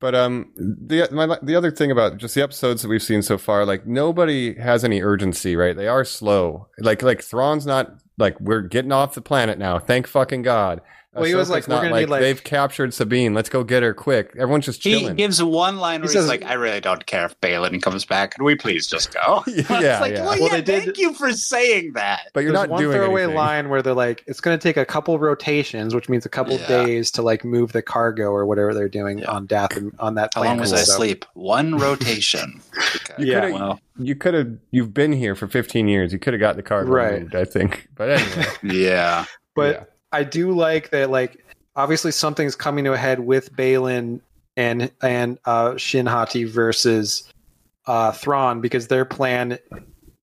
[0.00, 3.36] But um, the my, the other thing about just the episodes that we've seen so
[3.38, 5.76] far, like nobody has any urgency, right?
[5.76, 6.68] They are slow.
[6.78, 9.78] Like like Thrawn's not like we're getting off the planet now.
[9.78, 10.80] Thank fucking god.
[11.12, 13.34] Well, he was like, we're gonna need, like- they've captured Sabine.
[13.34, 14.30] Let's go get her quick.
[14.38, 15.08] Everyone's just chilling.
[15.08, 17.82] He gives one line where He he's says- like, "I really don't care if Baylan
[17.82, 18.34] comes back.
[18.36, 20.20] Can we please just go?" Yeah, it's like, yeah.
[20.20, 20.48] well, Well, yeah.
[20.56, 22.28] they did- Thank you for saying that.
[22.32, 23.36] but you're There's not one doing throwaway anything.
[23.36, 26.56] line where they're like, it's going to take a couple rotations, which means a couple
[26.56, 26.68] Yeah.
[26.68, 29.32] days to like move the cargo or whatever they're doing Yeah.
[29.32, 31.24] on Dath on that How long was I So- asleep?
[31.34, 32.60] One rotation.
[32.78, 33.24] Okay.
[33.24, 33.50] Yeah.
[33.50, 34.52] Well, You could have.
[34.70, 36.12] You've been here for 15 years.
[36.12, 37.22] You could have got the car Right.
[37.22, 37.88] moved, I think.
[37.96, 39.24] But anyway, yeah.
[39.56, 39.84] But Yeah.
[40.12, 41.10] I do like that.
[41.10, 41.44] Like,
[41.76, 44.20] obviously, something's coming to a head with Baylan
[44.56, 47.32] and and uh, Shin Hati versus
[47.86, 49.58] uh, Thrawn because their plan.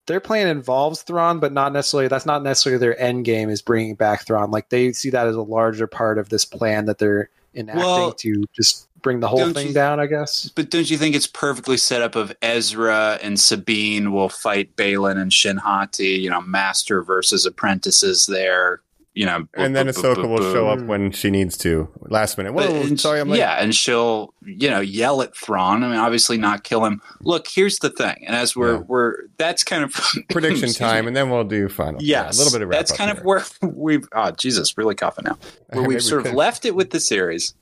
[0.06, 2.08] Their plan involves Thrawn, but not necessarily.
[2.08, 3.50] That's not necessarily their end game.
[3.50, 4.52] Is bringing back Thrawn.
[4.52, 8.14] Like they see that as a larger part of this plan that they're enacting Well,
[8.14, 10.00] to just bring the whole thing you- down.
[10.00, 10.48] I guess.
[10.56, 15.18] But don't you think it's perfectly set up of Ezra and Sabine will fight Baylan
[15.18, 18.80] and Shin Hati, you know, master versus apprentices there,
[19.18, 20.54] you know, and then boop, boop, Ahsoka boop, will boop.
[20.54, 21.90] show up when she needs to.
[22.02, 22.54] Last minute.
[22.54, 23.40] But- Whoa, and sorry, I'm late.
[23.40, 25.84] yeah, and she'll you know yell at Thrawn.
[25.84, 27.02] I mean, obviously not kill him.
[27.22, 28.80] Look, here's the thing, and as we're Yeah.
[28.88, 29.94] we're that's kind of
[30.30, 31.08] Prediction time, me.
[31.10, 32.02] and then we'll do final.
[32.02, 34.08] Yeah, a little bit of wrap that's up kind of where we've.
[34.14, 35.38] Oh, Jesus, really coughing now.
[35.70, 37.54] Where we've we sort of left it with the series.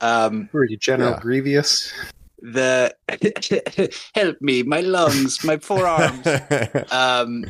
[0.00, 1.20] um, Who are you, General Yeah.
[1.20, 1.92] Grievous?
[2.44, 2.92] the
[4.16, 6.26] help me, my lungs, my forearms.
[6.90, 7.44] um,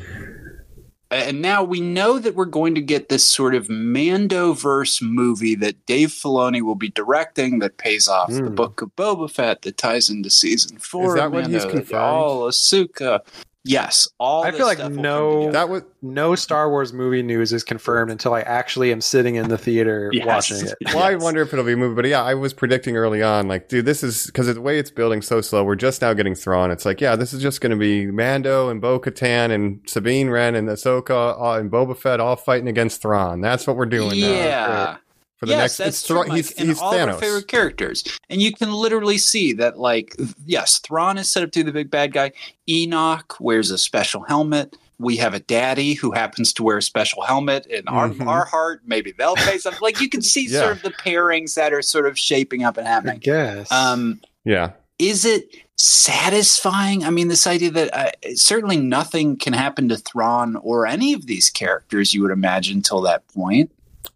[1.13, 5.85] and now we know that we're going to get this sort of Mandoverse movie that
[5.87, 8.55] Dave Filoni will be directing that pays off the Mm.
[8.55, 11.09] Book of Boba Fett that ties into season four.
[11.09, 12.03] Is that of what he's Mando, confirmed?
[12.03, 13.21] All Ahsoka.
[13.65, 14.43] Yes, all.
[14.45, 18.11] I this feel like stuff no- that was No Star Wars movie news is confirmed
[18.11, 20.27] until I actually am sitting in the theater Yes.
[20.27, 20.75] watching it.
[20.95, 23.47] Well, I wonder if it'll be a movie, but yeah, I was predicting early on,
[23.47, 25.63] like, dude, this is because the way it's building so slow.
[25.63, 26.71] We're just now getting Thrawn.
[26.73, 30.29] It's like, yeah, this is just going to be Mando and Bo Katan and Sabine
[30.29, 33.41] Wren and Ahsoka uh, and Boba Fett all fighting against Thrawn.
[33.41, 34.99] That's what we're doing now.
[35.43, 35.47] Yeah.
[35.47, 36.23] For the yes, next, that's it's true.
[36.25, 36.37] Thrawn.
[36.37, 39.77] He's, and he's all of our favorite characters, and you can literally see that.
[39.79, 40.15] Like,
[40.47, 42.31] yes, Thrawn is set up to be the big bad guy.
[42.69, 44.77] Enoch wears a special helmet.
[44.99, 48.21] We have a daddy who happens to wear a special helmet in Mhm.
[48.25, 48.83] our, our heart.
[48.87, 49.81] Maybe they'll pay something.
[49.83, 50.61] Like you can see Yeah.
[50.61, 53.17] sort of the pairings that are sort of shaping up and happening.
[53.17, 53.73] I guess.
[53.73, 54.71] Um, Yeah.
[55.01, 57.05] is it satisfying?
[57.05, 61.27] I mean, this idea that uh, certainly nothing can happen to Thrawn or any of
[61.27, 62.15] these characters.
[62.15, 63.73] You would imagine till that point.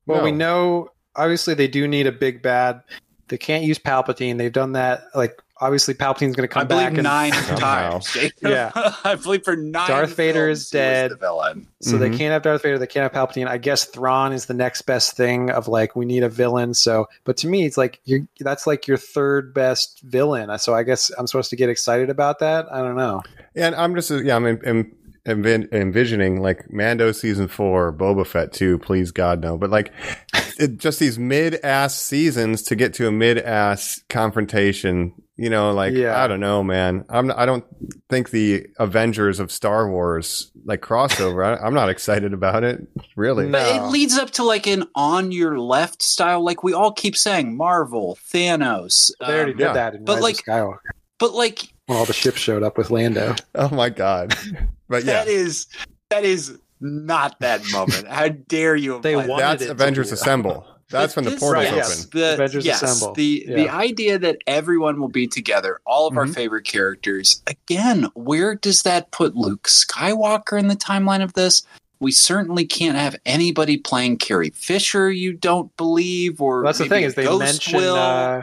[0.06, 2.82] well, we know obviously they do need a big bad.
[3.28, 4.38] They can't use Palpatine.
[4.38, 5.05] They've done that.
[5.14, 6.93] Like obviously Palpatine's going to come I believe back.
[6.94, 7.90] and- nine Somehow.
[7.90, 8.16] times.
[8.43, 8.70] Yeah.
[9.05, 9.88] I believe for nine.
[9.88, 11.10] Darth Vader is films, he was dead.
[11.12, 11.66] The villain.
[11.80, 12.18] So they Mhm.
[12.18, 12.78] can't have Darth Vader.
[12.78, 13.48] They can't have Palpatine.
[13.48, 16.74] I guess Thrawn is the next best thing of like we need a villain.
[16.74, 20.56] So, but to me, it's like you that's like your third best villain.
[20.59, 22.66] So I guess I'm supposed to get excited about that.
[22.70, 23.22] I don't know.
[23.56, 24.93] And I'm just, yeah, I'm, I'm
[25.26, 29.56] envisioning like Mando season four, Boba Fett too, please God no.
[29.59, 29.90] But like
[30.58, 35.72] it, just these mid ass seasons to get to a mid ass confrontation, you know,
[35.72, 36.22] like, Yeah.
[36.22, 37.04] I don't know, man.
[37.08, 37.64] I'm, I don't
[38.08, 43.46] think the Avengers of Star Wars like crossover, I, I'm not excited about it, really.
[43.46, 43.52] No.
[43.58, 46.44] But it leads up to like an on your left style.
[46.44, 49.10] Like we all keep saying, Marvel, Thanos.
[49.20, 49.72] They already um, did yeah.
[49.74, 50.78] that in But, Rise like- Skywalker
[51.18, 53.34] But like when all the ships showed up with Lando.
[53.54, 54.34] Oh my God.
[54.88, 55.66] But yeah, that is
[56.10, 58.06] that is not that moment.
[58.08, 59.00] How dare you?
[59.00, 59.30] They imply that?
[59.30, 60.12] wanted that's it Avengers.
[60.12, 60.66] Assemble.
[60.88, 61.78] That's But when the this- portal's Right, open.
[61.78, 62.04] yes.
[62.06, 63.14] The, Avengers yes, Assemble.
[63.14, 66.34] The the idea that everyone will be together, all of our Mhm.
[66.34, 67.42] favorite characters.
[67.48, 71.64] Again, where does that put Luke Skywalker in the timeline of this?
[71.98, 75.10] We certainly can't have anybody playing Carrie Fisher.
[75.10, 78.42] You don't believe, or That's the thing is they Ghost mention uh,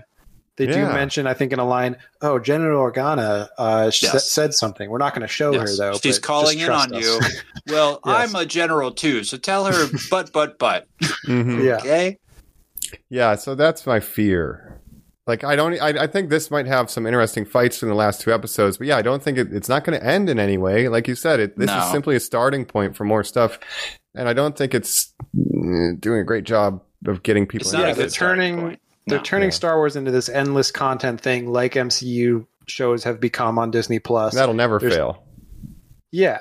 [0.57, 4.29] they do mention I think in a line, oh General Organa uh, sh- Yes.
[4.29, 4.89] said something.
[4.89, 5.71] We're not going to show Yes.
[5.71, 5.97] her though.
[5.99, 7.03] She's but calling just in on us.
[7.03, 7.19] you.
[7.73, 8.29] Well, Yes.
[8.29, 10.87] I'm a general too, so tell her, but, but, but.
[11.27, 11.63] Mhm.
[11.65, 11.77] yeah.
[11.77, 12.19] Okay.
[13.09, 14.79] Yeah, so that's my fear.
[15.25, 18.19] Like I don't, I, I think this might have some interesting fights in the last
[18.21, 20.57] two episodes, but yeah, I don't think it, it's not going to end in any
[20.57, 20.89] way.
[20.89, 21.79] Like you said, it this No.
[21.79, 23.57] is simply a starting point for more stuff,
[24.13, 27.65] and I don't think it's mm, doing a great job of getting people.
[27.67, 28.79] It's not Yeah, a good turning- point.
[29.07, 29.23] They're No.
[29.23, 29.53] turning Yeah.
[29.55, 34.33] Star Wars into this endless content thing, like MCU shows have become on Disney Plus.
[34.33, 35.23] That'll never There's- fail.
[36.11, 36.37] Yeah,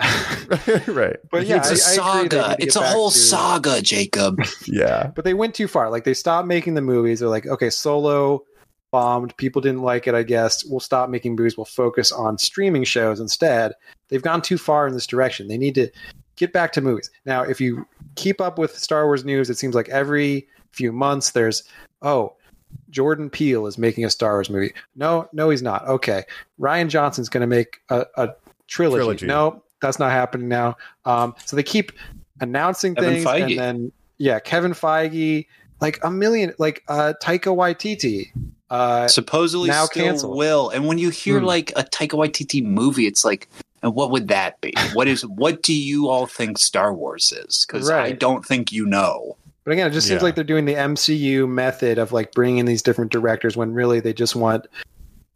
[0.87, 1.17] right.
[1.31, 2.49] but yeah, it's a I- I agree they saga.
[2.51, 4.39] need to It's a whole to- saga, Jacob.
[4.67, 5.11] Yeah.
[5.15, 5.91] But they went too far.
[5.91, 7.21] Like they stopped making the movies.
[7.21, 8.45] They're like, okay, Solo
[8.91, 9.35] bombed.
[9.39, 10.15] People didn't like it.
[10.15, 11.57] I guess we'll stop making movies.
[11.57, 13.73] We'll focus on streaming shows instead.
[14.09, 15.49] They've gone too far in this direction.
[15.49, 15.89] They need to
[16.37, 17.11] get back to movies.
[17.25, 21.31] Now, if you keep up with Star Wars news, it seems like every few months
[21.31, 21.63] there's
[22.03, 22.35] oh.
[22.93, 24.73] Jordan Peele is making a Star Wars movie.
[24.95, 25.85] No, no, he's not.
[25.89, 26.23] Okay,
[26.61, 28.29] Rian Johnson's going to make a, a
[28.69, 28.99] trilogy.
[29.01, 29.27] Trilogy.
[29.27, 30.77] No, that's not happening now.
[31.05, 31.91] Um, so they keep
[32.41, 33.41] announcing Kevin things, Feige.
[33.51, 35.47] and then yeah, Kevin Feige,
[35.81, 38.29] like a million, like uh, Taika Waititi.
[38.71, 40.37] Uh, Supposedly now still canceled.
[40.39, 40.71] will.
[40.71, 41.45] And when you hear Hmm.
[41.47, 43.49] like a Taika Waititi movie, it's like,
[43.83, 44.73] and what would that be?
[44.95, 45.27] What is?
[45.27, 47.67] What do you all think Star Wars is?
[47.67, 49.37] Because I don't think you know.
[49.65, 50.25] But again, it just seems Yeah.
[50.25, 54.01] like they're doing the MCU method of like bringing in these different directors when really
[54.01, 54.67] they just want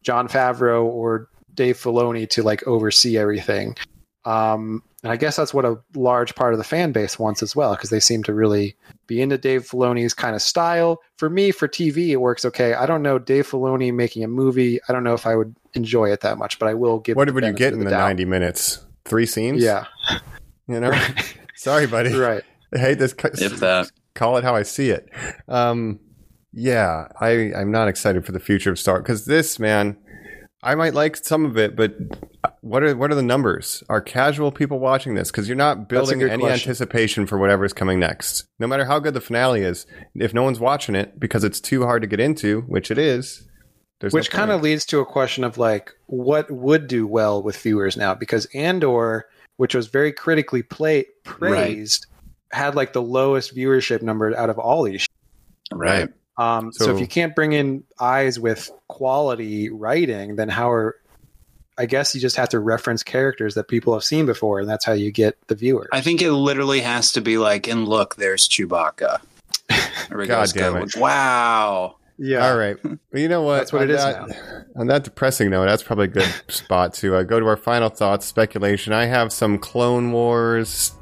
[0.03, 3.77] Jon Favreau or Dave Filoni to like oversee everything.
[4.25, 7.55] Um, and I guess that's what a large part of the fan base wants as
[7.55, 8.75] well, because they seem to really
[9.07, 11.01] be into Dave Filoni's kind of style.
[11.17, 12.75] For me, for TV, it works okay.
[12.75, 14.81] I don't know Dave Filoni making a movie.
[14.89, 17.17] I don't know if I would enjoy it that much, but I will give.
[17.17, 18.01] What the would you get in the doubt.
[18.01, 18.85] ninety minutes?
[19.05, 19.63] Three scenes.
[19.63, 19.85] Yeah,
[20.67, 20.93] You know.
[21.55, 22.13] Sorry, buddy.
[22.13, 22.43] right.
[22.75, 23.13] I hate this.
[23.13, 23.89] co- If that.
[24.17, 25.09] Call it how I see it.
[25.49, 26.01] Um,
[26.53, 29.97] yeah, I I'm not excited for the future of Star because this man,
[30.63, 31.95] I might like some of it, but
[32.63, 33.85] what are what are the numbers?
[33.89, 35.31] Are casual people watching this?
[35.31, 36.71] Because you're not building any question.
[36.71, 38.47] anticipation for whatever's coming next.
[38.59, 41.85] No matter how good the finale is, if no one's watching it because it's too
[41.85, 43.47] hard to get into, which it is,
[44.01, 47.57] there's Which kind of leads to a question of like, what would do well with
[47.57, 48.15] viewers now?
[48.15, 49.27] Because Andor,
[49.57, 52.07] which was very critically play- praised,
[52.57, 55.07] had like the lowest viewership number out of all these.
[55.73, 56.09] Right.
[56.39, 60.97] Um, so, So- if you can't bring in eyes with quality writing, then how are
[61.79, 64.85] I guess you just have to reference characters that people have seen before, and that's
[64.87, 65.87] how you get the viewer.
[65.93, 69.19] I think it literally has to be like, and look, there's Chewbacca.
[70.09, 70.73] There we God go.
[70.75, 70.97] damn it.
[70.97, 71.97] Wow.
[72.17, 72.77] yeah, All right.
[72.83, 73.59] Well, you know what?
[73.59, 76.95] That's what on it is that, On that depressing note, that's probably a good spot
[76.95, 78.93] to uh, go to our final thoughts, speculation.
[78.95, 80.93] I have some Clone Wars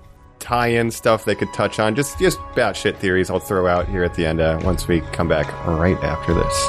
[0.45, 1.95] tie-in stuff they could touch on.
[1.95, 5.27] Just just batshit theories I'll throw out here at the end uh, once we come
[5.27, 6.69] back right after this.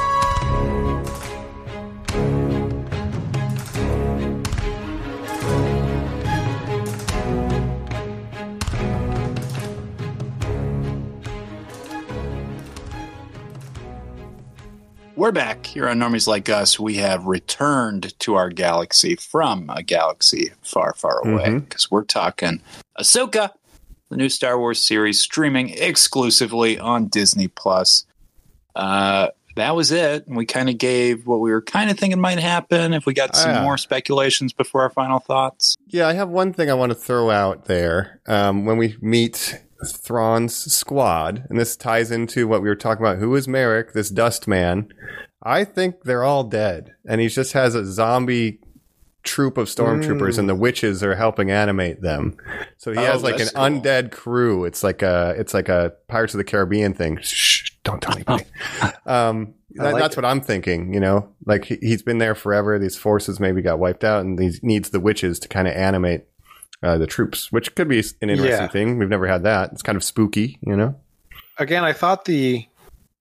[15.18, 16.80] We're back here on Normies Like Us.
[16.80, 22.62] We have returned to our galaxy from a galaxy far, far away because we're talking
[23.00, 23.52] Ahsoka,
[24.16, 28.06] the new Star Wars series streaming exclusively on Disney Plus.
[28.74, 29.28] Uh,
[29.58, 30.26] that was it.
[30.28, 32.94] And We kind of gave what we were kind of thinking might happen.
[32.94, 33.64] If we got some Ah.
[33.64, 37.30] more speculations before our final thoughts, Yeah, I have one thing I want to throw
[37.30, 38.22] out there.
[38.28, 43.18] Um, when we meet Thrawn's squad, and this ties into what we were talking about.
[43.20, 44.88] Who is Merrick, this dust man?
[45.44, 48.60] I think they're all dead, and he just has a zombie
[49.26, 52.38] troop of stormtroopers, and the witches are helping animate them.
[52.78, 53.64] So he Oh, has like an cool.
[53.64, 54.64] undead crew.
[54.66, 57.18] It's like a it's like a Pirates of the Caribbean thing.
[57.22, 58.46] Shh, don't tell anybody.
[59.06, 60.94] um, that, like that's what I'm thinking.
[60.94, 62.80] You know, like he, he's been there forever.
[62.80, 66.26] These forces maybe got wiped out, and he needs the witches to kind of animate
[66.84, 68.68] uh, the troops, which could be an interesting Yeah.
[68.68, 68.98] thing.
[69.00, 69.72] We've never had that.
[69.74, 70.96] It's kind of spooky, you know.
[71.58, 72.66] again, I thought the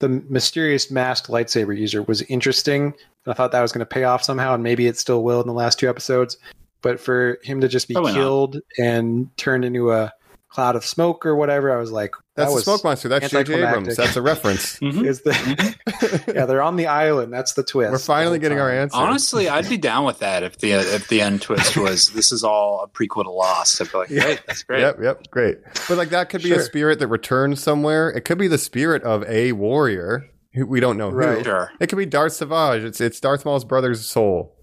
[0.00, 2.94] the mysterious masked lightsaber user was interesting.
[3.24, 5.40] And I thought that was going to pay off somehow, and maybe it still will
[5.40, 6.36] in the last two episodes.
[6.82, 8.18] But for him to just be Probably not.
[8.18, 10.12] killed and turned into a
[10.50, 13.08] cloud of smoke or whatever, I was like, That's that the was smoke monster.
[13.08, 13.54] That's J.J.
[13.54, 13.96] Abrams.
[13.96, 14.78] That's a reference.
[14.84, 15.06] Mm-hmm.
[15.06, 16.30] Is the mm-hmm.
[16.36, 16.44] yeah?
[16.44, 17.32] They're on the island.
[17.32, 17.90] That's the twist.
[17.90, 18.98] We're finally the whole getting our answer.
[18.98, 22.44] honestly, I'd be down with that if the if the end twist was this is
[22.44, 23.80] all a prequel to Lost.
[23.80, 24.80] I'd be like, great, that's great.
[24.80, 25.58] Yep, yep, great.
[25.88, 28.10] But like that could be a spirit that returns somewhere.
[28.10, 31.16] It could be the spirit of a warrior who we don't know who.
[31.16, 31.44] Right.
[31.44, 31.70] Sure.
[31.80, 32.82] It could be Darth Savage.
[32.84, 34.54] It's it's Darth Maul's brother's soul.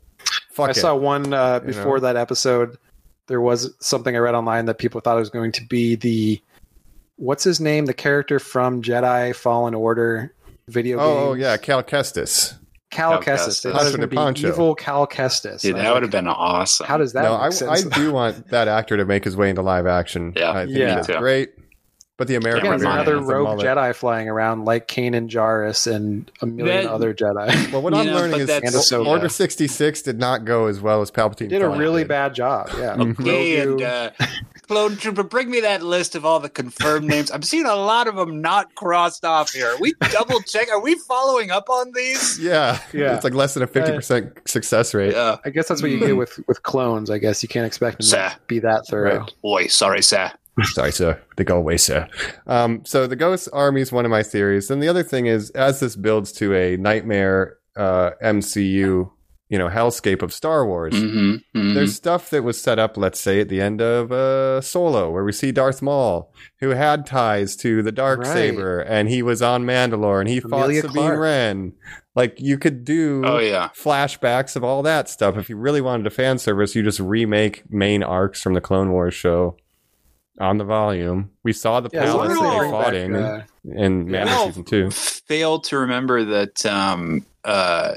[0.51, 0.76] Fuck I it.
[0.76, 2.01] saw one uh, You before know?
[2.01, 2.77] that episode.
[3.27, 6.41] There was something I read online that people thought it was going to be the
[7.15, 10.34] what's his name, the character from Jedi Fallen Order
[10.68, 11.05] video game.
[11.05, 12.57] oh, oh, yeah, Cal Kestis.
[12.89, 13.47] Cal Cal Kestis.
[13.47, 13.61] Kestis.
[13.63, 15.61] They thought it was Poncho going to be evil Cal Kestis.
[15.61, 16.85] Dude, that was would have been awesome.
[16.88, 17.85] How does that No, make I, sense?
[17.85, 20.34] I do want that actor to make his way into live action.
[20.35, 20.51] Yeah.
[20.51, 20.95] I think Yeah.
[20.97, 21.18] Me too.
[21.19, 21.51] great.
[22.22, 23.65] But the American Again, Cameron another rogue the.
[23.65, 27.72] Jedi flying around like Kanan Jarrus and a million That- other Jedi.
[27.73, 29.07] Well, what I'm Yeah, learning is that's- Ahsoka.
[29.07, 31.49] Order 66 did not go as well as Palpatine.
[31.49, 32.10] Did a really did.
[32.10, 32.69] bad job.
[32.77, 32.95] Yeah.
[33.22, 34.11] Okay, and uh,
[34.68, 37.31] Clone Trooper, bring me that list of all the confirmed names.
[37.31, 39.69] I'm seeing a lot of them not crossed off here.
[39.69, 40.69] Are we double check?
[40.69, 42.38] Are we following up on these?
[42.39, 43.15] Yeah, Yeah.
[43.15, 45.14] It's like less than a 50% success rate.
[45.14, 45.38] Yeah.
[45.43, 47.10] I guess that's what you get with with clones.
[47.10, 48.30] I guess you can't expect them Sir.
[48.30, 49.22] to be that thorough.
[49.22, 49.34] Right.
[49.43, 50.31] Oi, sorry, sir.
[50.63, 51.21] Sorry, sir.
[51.38, 52.07] They go away, sir.
[52.47, 54.69] Um, so the Ghost Army is one of my theories.
[54.71, 59.09] And the other thing is, as this builds to a nightmare uh, MCU,
[59.49, 63.41] you know, hellscape of Star Wars, Mm-hmm, there's stuff that was set up, let's say,
[63.41, 67.81] at the end of uh, Solo, where we see Darth Maul, who had ties to
[67.83, 68.27] the dark Right.
[68.33, 71.11] saber, and he was on Mandalore, and he Amelia fought Sabine.
[71.19, 71.73] Wren.
[72.15, 73.69] Like you could do Oh yeah.
[73.69, 75.38] flashbacks of all that stuff.
[75.38, 78.91] If you really wanted a fan service, you just remake main arcs from the Clone
[78.91, 79.55] Wars show
[80.39, 81.29] on the volume.
[81.43, 84.31] We saw the Yeah, palace as that they they fought back, in uh, in Mando
[84.31, 84.45] Yeah.
[84.45, 84.89] season two.
[84.91, 87.95] Failed to remember that um, uh,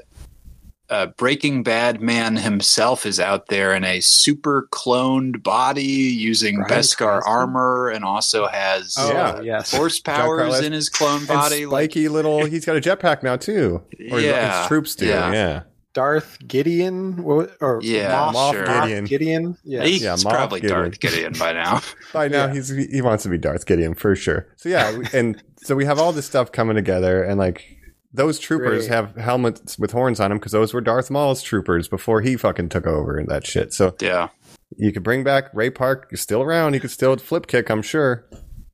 [0.90, 6.68] uh, Breaking Bad man himself is out there in a super cloned body using Bryan
[6.82, 9.40] Beskar armor and also has Oh, Yeah.
[9.40, 9.70] yes.
[9.74, 11.64] force powers in his clone And body.
[11.66, 12.44] like- spiky little.
[12.44, 13.82] He's got a jetpack now too.
[14.10, 15.06] Or his- Yeah, his troops do.
[15.06, 15.32] yeah.
[15.32, 15.60] Yeah.
[15.94, 17.48] Darth Gideon or
[17.82, 18.64] Yeah, Moff, Moff sure.
[18.82, 19.04] Gideon.
[19.06, 19.56] Gideon.
[19.64, 19.84] Yeah.
[19.84, 20.80] He's Yeah, Moff probably Gideon.
[20.82, 21.80] Darth Gideon by now.
[22.12, 22.52] By now Yeah.
[22.54, 24.46] he's he wants to be Darth Gideon for sure.
[24.56, 27.64] So yeah, and so we have all this stuff coming together, and like
[28.12, 28.90] those troopers Great.
[28.94, 32.68] have helmets with horns on them because those were Darth Maul's troopers before he fucking
[32.68, 33.72] took over and that shit.
[33.72, 34.28] So Yeah.
[34.76, 36.06] you could bring back Ray Park.
[36.10, 36.74] He's still around.
[36.74, 37.70] He could still flip kick.
[37.70, 38.24] I'm sure.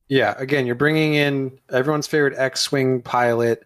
[0.09, 3.63] Yeah, again, you're bringing in everyone's favorite X-wing pilot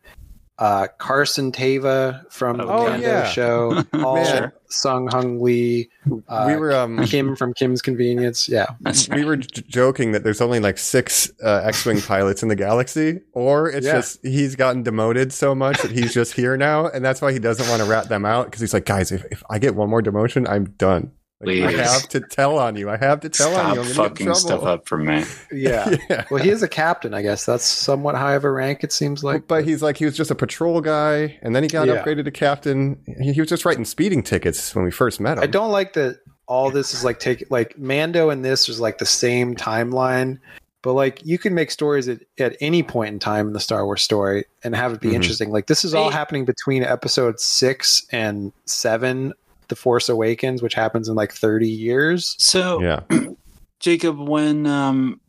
[0.58, 3.28] uh, Carson Teva from the Oh, Mando yeah.
[3.28, 4.52] show, all Man.
[4.70, 5.90] Sung Hung Lee,
[6.28, 8.48] uh, we were um Kim from Kim's Convenience.
[8.50, 12.50] Yeah, That's we were j- joking that there's only like six uh, X-wing pilots in
[12.50, 13.94] the galaxy, or it's Yeah.
[13.96, 17.40] just he's gotten demoted so much that he's just here now, and that's why he
[17.40, 19.90] doesn't want to rat them out because he's like, guys, if, if I get one
[19.90, 21.12] more demotion, I'm done.
[21.42, 22.90] Like, I have to tell on you.
[22.90, 23.82] I have to tell on Stop you.
[23.82, 25.24] I'm gonna get fucking stuff up for me.
[25.52, 25.96] yeah.
[26.10, 26.24] Yeah.
[26.32, 27.46] Well, he is a captain, I guess.
[27.46, 28.84] That's somewhat high of a rank.
[28.84, 29.48] It seems like.
[29.48, 32.02] but he's like he was just a patrol guy, and then he got Yeah.
[32.04, 32.98] upgraded to captain.
[33.20, 35.44] He, he was just writing speeding tickets when we first met him.
[35.44, 39.00] I don't like that all this is like take like Mando and this is like
[39.00, 40.40] the same timeline,
[40.84, 43.84] but like you can make stories at, at any point in time in the Star
[43.84, 45.16] Wars story and have it be Mhm.
[45.16, 45.50] interesting.
[45.52, 46.16] Like this is all Hey.
[46.18, 49.34] happening between episode six and seven,
[49.68, 52.36] The Force Awakens, which happens in like thirty years.
[52.40, 53.02] So Yeah,
[53.80, 55.20] Jacob, when um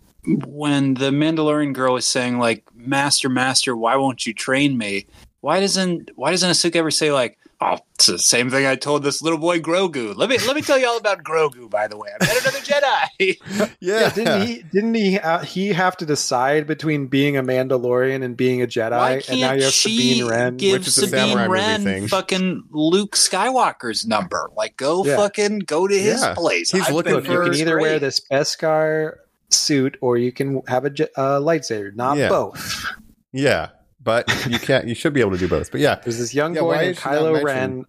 [0.46, 5.06] when the Mandalorian girl is saying like, "Master, Master, why won't you train me?"
[5.40, 9.02] Why doesn't Why doesn't Ahsoka ever say like, "Oh, it's the same thing I told
[9.02, 11.68] this little boy Grogu." Let me Let me tell you all about Grogu.
[11.70, 13.36] By the way, I met another Jedi.
[13.48, 14.00] yeah.
[14.00, 14.62] Yeah, didn't he?
[14.72, 15.18] Didn't he?
[15.18, 19.40] Uh, he have to decide between being a Mandalorian and being a Why Jedi, and
[19.40, 20.56] now can't you have she Sabine Wren.
[20.56, 22.08] give which is a samurai Sabine movie Wren thing.
[22.08, 24.50] fucking Luke Skywalker's number?
[24.56, 25.16] Like, go Yeah.
[25.16, 26.34] fucking go to his Yeah.
[26.34, 26.70] place.
[26.70, 28.00] He's I've looking For you can It's either wear great.
[28.00, 29.14] this Beskar
[29.50, 31.94] suit or you can have a uh, lightsaber.
[31.94, 32.28] Not Yeah.
[32.28, 32.84] both.
[33.32, 33.68] yeah,
[34.06, 34.88] but you can't.
[34.88, 35.70] You should be able to do both.
[35.70, 37.44] But yeah, There's this young Yeah, boy named is she not Kylo?
[37.44, 37.84] Ren,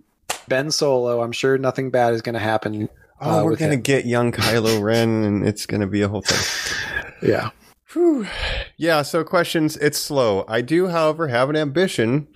[0.50, 1.22] Ben Solo.
[1.22, 2.90] I'm sure nothing bad is going to happen.
[3.22, 6.74] oh, uh, we're gonna get young Kylo Ren, and it's gonna be a whole thing.
[7.22, 7.50] Yeah.
[7.94, 8.28] Whew.
[8.78, 10.46] Yeah, so questions, it's slow.
[10.48, 12.28] I do, however, have an ambition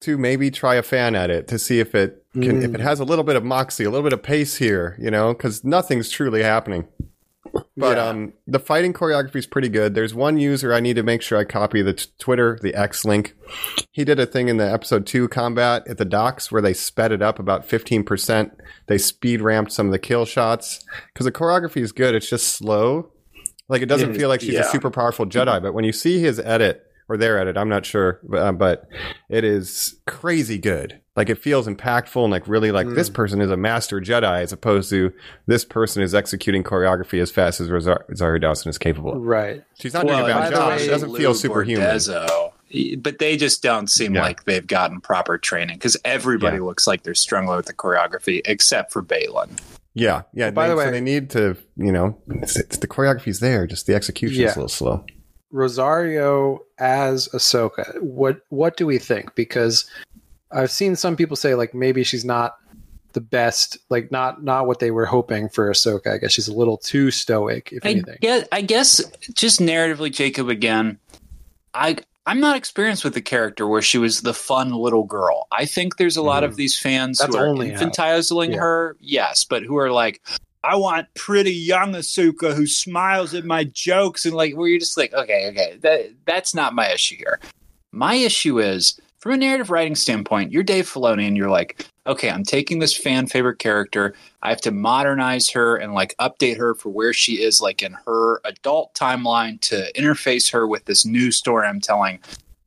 [0.00, 2.98] to maybe try a fan at it to see if it can if it has
[2.98, 6.08] a little bit of moxie, a little bit of pace here, you know, cuz nothing's
[6.10, 6.88] truly happening.
[7.76, 8.08] But Yeah.
[8.08, 9.94] um the fighting choreography is pretty good.
[9.94, 13.04] There's one user I need to make sure I copy the t- Twitter, the X
[13.04, 13.34] link.
[13.92, 17.12] He did a thing in the episode 2 combat at the docks where they sped
[17.12, 18.50] it up about 15%.
[18.86, 20.84] They speed ramped some of the kill shots
[21.14, 23.10] cuz the choreography is good, it's just slow.
[23.68, 26.40] Like it doesn't feel like she's a super powerful Jedi, but when you see his
[26.40, 28.88] edit or their edit, I'm not sure, but, uh, but
[29.30, 31.00] it is crazy good.
[31.18, 33.14] Like it feels impactful and like really like this mm.
[33.14, 35.12] person is a master Jedi as opposed to
[35.46, 39.14] this person is executing choreography as fast as Rosa- Rosario Dawson is capable.
[39.14, 39.22] of.
[39.22, 39.64] Right.
[39.80, 40.68] She's not doing a bad the job.
[40.68, 41.84] way, She doesn't feel Liu superhuman.
[41.88, 42.52] Bordizzo.
[43.02, 44.22] But they just don't seem Yeah.
[44.22, 46.62] like they've gotten proper training because everybody Yeah.
[46.62, 49.58] looks like they're struggling with the choreography except for Baylan.
[49.94, 50.52] Yeah, yeah.
[50.52, 53.66] by they, the so way- they need to, you know, it's, it's, the choreography's there,
[53.66, 54.48] just the execution's Yeah.
[54.50, 55.04] a little slow.
[55.50, 58.00] Rosario as Ahsoka.
[58.02, 59.34] What what do we think?
[59.34, 59.90] Because
[60.50, 62.56] I've seen some people say like maybe she's not
[63.12, 66.14] the best, like not not what they were hoping for Ahsoka.
[66.14, 68.18] I guess she's a little too stoic, if I anything.
[68.20, 69.02] guess, I guess
[69.34, 70.98] just narratively, Jacob again.
[71.74, 75.46] I I'm not experienced with the character where she was the fun little girl.
[75.50, 76.58] I think there's a lot of mm-hmm.
[76.58, 78.58] these fans That's who are infantilizing yeah.
[78.58, 80.20] her, yes, but who are like,
[80.62, 84.98] I want pretty young Ahsoka who smiles at my jokes and like where you're just
[84.98, 87.40] like, okay, okay, that that's not my issue here.
[87.92, 92.30] My issue is from a narrative writing standpoint, you're Dave Filoni and you're like, okay,
[92.30, 94.14] I'm taking this fan favorite character.
[94.42, 97.96] I have to modernize her and like update her for where she is like in
[98.06, 102.20] her adult timeline to interface her with this new story I'm telling.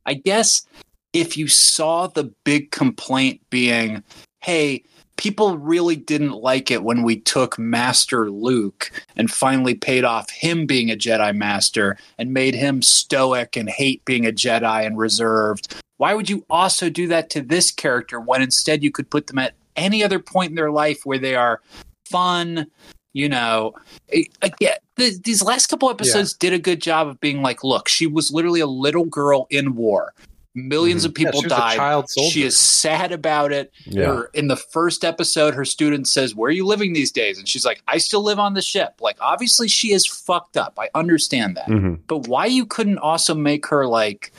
[0.04, 0.66] I guess
[1.12, 4.02] if you saw the big complaint being,
[4.40, 4.84] hey,
[5.16, 10.66] people really didn't like it when we took Master Luke and finally paid off him
[10.66, 15.76] being a Jedi Master and made him stoic and hate being a Jedi and reserved.
[16.02, 19.38] Why would you also do that to this character when instead you could put them
[19.38, 21.60] at any other point in their life where they are
[22.10, 22.66] fun?
[23.12, 23.74] You know,
[24.12, 28.08] I get these last couple episodes did a good job of being like, look, she
[28.08, 30.12] was literally a little girl in war.
[30.56, 32.04] 1000000s of people a died.
[32.30, 33.72] She is sad about it.
[33.86, 34.06] Yeah.
[34.06, 37.38] Her, in the first episode, her student says, Where are you living these days?
[37.38, 38.96] And she's like, I still live on the ship.
[39.00, 40.74] Like, obviously, she is fucked up.
[40.78, 41.68] I understand that.
[41.68, 42.00] Mhm.
[42.08, 44.32] But why you couldn't also make her like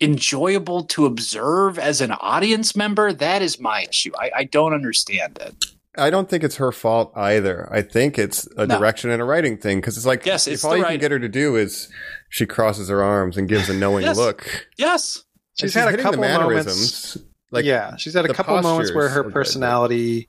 [0.00, 3.12] enjoyable to observe as an audience member?
[3.12, 4.12] That is my issue.
[4.18, 5.54] I, I don't understand it.
[5.96, 7.68] I don't think it's her fault either.
[7.72, 8.78] I think it's a No.
[8.78, 10.98] direction and a writing thing because it's like Yes, it's if all you writing.
[10.98, 11.88] can get her to do is
[12.28, 14.16] she crosses her arms and gives a knowing Yes.
[14.16, 14.66] look.
[14.78, 15.24] Yes.
[15.60, 16.38] And She's had a couple moments.
[16.38, 17.16] mannerisms.
[17.50, 20.28] Like yeah, she's had a couple moments where her personality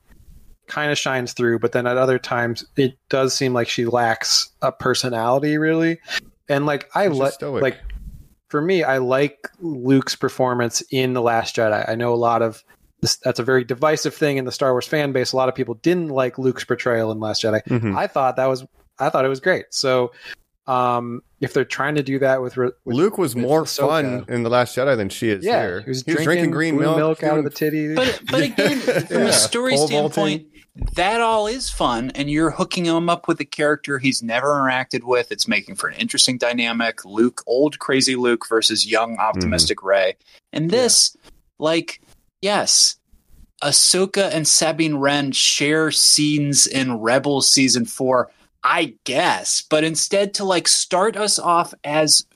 [0.66, 4.50] kind of shines through, but then at other times it does seem like she lacks
[4.62, 6.00] a personality really.
[6.48, 7.78] And like I She's like like
[8.52, 11.88] for me, I like Luke's performance in The Last Jedi.
[11.88, 12.62] I know a lot of
[13.00, 15.32] this, that's a very divisive thing in the Star Wars fan base.
[15.32, 17.64] A lot of people didn't like Luke's portrayal in Last Jedi.
[17.64, 17.96] Mhm.
[17.96, 18.64] I thought that was
[19.00, 19.64] I thought it was great.
[19.70, 20.12] So
[20.68, 23.88] Um, if they're trying to do that with, with Luke was with more Ahsoka.
[23.88, 25.80] fun in the Last Jedi than she is yeah, here.
[25.80, 27.94] he was, drinking, green blue milk, out of the doing- titty.
[27.96, 29.24] But but again, from Yeah.
[29.24, 30.46] a story Pole standpoint,
[30.94, 35.02] that all is fun, and you're hooking him up with a character he's never interacted
[35.02, 35.30] with.
[35.30, 37.04] It's making for an interesting dynamic.
[37.04, 39.20] Luke, old crazy Luke versus young mm-hmm.
[39.20, 40.16] optimistic Rey,
[40.52, 41.16] and this,
[41.58, 42.00] like,
[42.40, 42.96] yes.
[43.62, 48.28] Ahsoka and Sabine Wren share scenes in Rebels season four,
[48.64, 52.26] I guess, but instead to like start us off as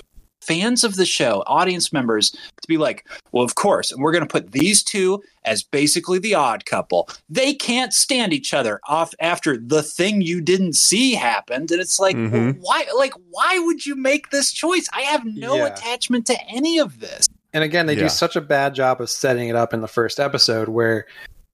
[0.46, 4.26] fans of the show, audience members, to be like, well, of course, and we're going
[4.26, 7.08] to put these two as basically the odd couple.
[7.28, 11.98] They can't stand each other off after the thing you didn't see happened, and it's
[11.98, 12.58] like, Mhm.
[12.60, 12.84] why?
[12.96, 14.88] Like, why would you make this choice?
[14.92, 15.66] I have no Yeah.
[15.66, 17.26] attachment to any of this.
[17.52, 18.02] And again, they Yeah.
[18.04, 21.06] do such a bad job of setting it up in the first episode where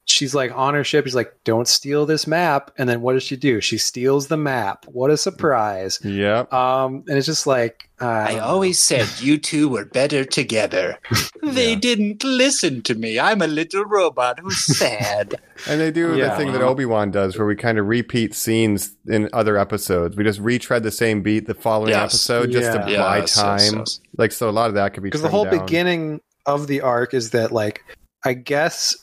[0.07, 1.05] she's like on her ship.
[1.07, 3.61] She's like, "Don't steal this map." And then what does she do?
[3.61, 4.85] She steals the map.
[4.87, 6.01] What a surprise!
[6.05, 6.53] Yep.
[6.53, 10.99] Um, and it's just like uh, I always said you two were better together.
[11.45, 11.79] They Yeah.
[11.81, 13.19] didn't listen to me.
[13.19, 15.35] I'm a little robot who's sad.
[15.69, 16.31] And they do Yeah.
[16.31, 20.17] the thing that Obi Wan does, where we kind of repeat scenes in other episodes.
[20.17, 22.15] We just retread the same beat the following Yes.
[22.15, 22.99] episode just to Yeah.
[23.03, 23.85] buy Yes, yes, time.
[24.17, 25.59] Like so, a lot of that could be because the whole down.
[25.67, 27.85] beginning of the arc is that like
[28.25, 28.97] I guess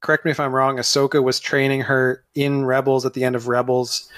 [0.00, 0.76] correct me if I'm wrong.
[0.76, 4.08] Ahsoka was training her in Rebels at the end of Rebels,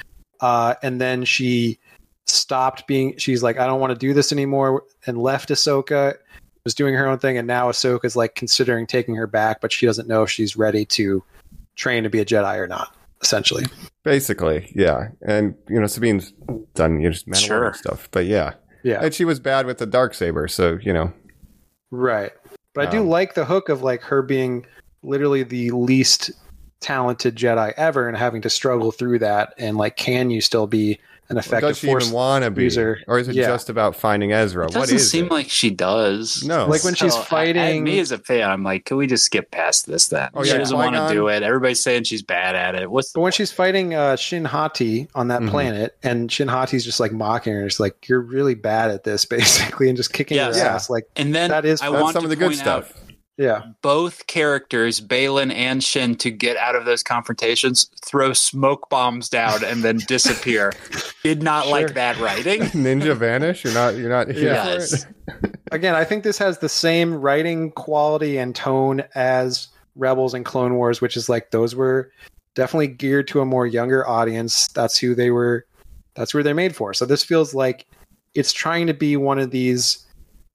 [0.40, 1.78] uh, and then she
[2.26, 3.16] stopped being.
[3.18, 6.14] She's like, I don't want to do this anymore, and left Ahsoka.
[6.64, 9.86] Was doing her own thing, and now Ahsoka's like considering taking her back, but she
[9.86, 11.22] doesn't know if she's ready to
[11.76, 12.94] train to be a Jedi or not.
[13.22, 13.64] Essentially,
[14.04, 15.08] Basically, yeah.
[15.22, 16.32] And you know, Sabine's
[16.74, 17.72] done you know, just Mandalorian Sure.
[17.74, 18.52] stuff, but yeah.
[18.82, 21.12] yeah, And she was bad with the dark saber, so you know.
[21.90, 22.32] Right.
[22.74, 24.66] But I do Um, like the hook of like her being
[25.02, 26.30] literally the least
[26.80, 30.98] talented Jedi ever and having to struggle through that and like can you still be
[31.30, 33.00] an effective Does she force even want to be, user.
[33.06, 33.48] or is it Yeah.
[33.48, 34.62] just about finding Ezra?
[34.64, 35.30] It what doesn't is seem it?
[35.30, 36.42] like she does.
[36.42, 36.64] No.
[36.66, 39.06] Like when she's So, I- I- fighting- me as a fan, I'm like, can we
[39.06, 40.08] just skip past this?
[40.08, 41.42] Then Oh, she doesn't want to do it.
[41.42, 42.90] Everybody's saying she's bad at it.
[42.90, 45.50] What's the But when she's fighting uh, Shin Hati on that Mhm.
[45.50, 49.24] planet, and Shin Hati's just like mocking her, it's like you're really bad at this,
[49.26, 50.56] basically, and just kicking Yes.
[50.56, 50.74] her Yeah.
[50.76, 50.88] ass.
[50.88, 52.94] Like, and then That is- I want some to of the good point out stuff.
[53.38, 59.28] Yeah, both characters, Baylan and Shin, to get out of those confrontations, throw smoke bombs
[59.28, 60.72] down and then disappear.
[61.22, 62.60] Did not like that writing.
[62.72, 63.62] Ninja vanish.
[63.62, 63.96] You're not.
[63.96, 64.26] You're not.
[64.26, 65.06] here for Yes.
[65.32, 65.56] it?
[65.72, 70.74] again, I think this has the same writing quality and tone as Rebels and Clone
[70.74, 72.10] Wars, which is like those were
[72.56, 74.66] definitely geared to a more younger audience.
[74.74, 75.64] That's who they were.
[76.14, 76.92] That's where they're made for.
[76.92, 77.86] So this feels like
[78.34, 80.04] it's trying to be one of these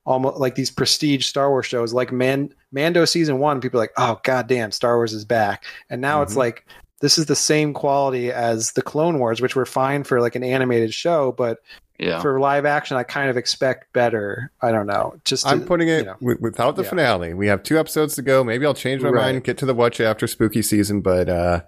[0.06, 3.62] almost like these prestige Star Wars shows, like Man Mando season one.
[3.62, 6.38] People are like, oh goddamn, Star Wars is back, and now it's Mhm.
[6.38, 6.66] like
[7.02, 10.44] this is the same quality as the Clone Wars, which were fine for like an
[10.44, 11.60] animated show, but
[12.00, 12.22] Yeah.
[12.22, 14.52] for live action, I kind of expect better.
[14.62, 15.16] I don't know.
[15.26, 16.14] Just to, I'm putting it you know.
[16.22, 16.90] wi- without the Yeah.
[16.90, 17.34] finale.
[17.34, 18.44] We have two episodes to go.
[18.44, 19.34] Maybe I'll change my Right.
[19.34, 21.62] mind, get to the watch after spooky season, but uh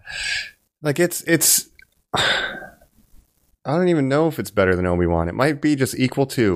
[0.82, 1.68] like it's it's
[3.66, 5.28] I don't even know if it's better than Obi Wan.
[5.28, 6.56] It might be just equal to.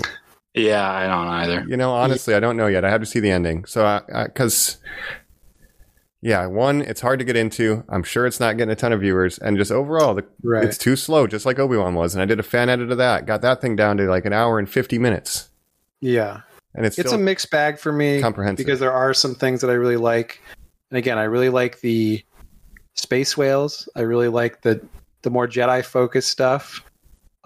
[0.53, 1.65] Yeah, I don't either.
[1.67, 2.83] You know, honestly, I don't know yet.
[2.85, 3.65] I have to see the ending.
[3.65, 4.77] So, I, because,
[6.21, 7.83] yeah, one, it's hard to get into.
[7.87, 10.65] I'm sure it's not getting a ton of viewers, and just overall, the, Right.
[10.65, 12.13] it's too slow, just like Obi Wan was.
[12.13, 14.33] And I did a fan edit of that, got that thing down to like an
[14.33, 15.49] hour and 50 minutes,
[16.01, 16.41] Yeah,
[16.75, 18.65] and it's, it's a mixed bag for me comprehensive.
[18.65, 20.41] because there are some things that I really like,
[20.91, 22.23] and again, I really like the
[22.95, 23.87] space whales.
[23.95, 24.85] I really like the
[25.21, 26.83] the more Jedi focused stuff.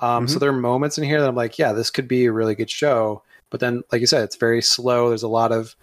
[0.03, 0.39] Um, So Mhm.
[0.41, 2.69] there are moments in here that I'm like, yeah, this could be a really good
[2.69, 3.23] show.
[3.49, 5.09] But then, like you said, it's very slow.
[5.09, 5.75] There's a lot of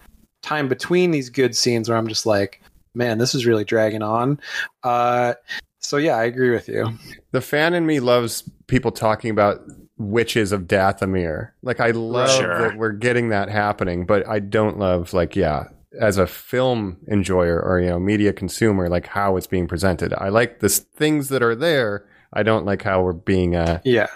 [0.43, 2.61] time between these good scenes where I'm just like,
[2.93, 4.39] man, this is really dragging on.
[4.83, 5.33] Uh,
[5.79, 6.89] so yeah, I agree with you.
[7.31, 9.61] the fan in me loves people talking about
[9.97, 11.51] witches of Dathomir.
[11.63, 12.59] Like I love Sure.
[12.59, 15.65] that we're getting that happening, but I don't love like yeah,
[15.99, 20.13] as a film enjoyer or you know media consumer, like how it's being presented.
[20.17, 22.05] I like the things that are there.
[22.33, 24.07] I don't like how we're being uh Yeah.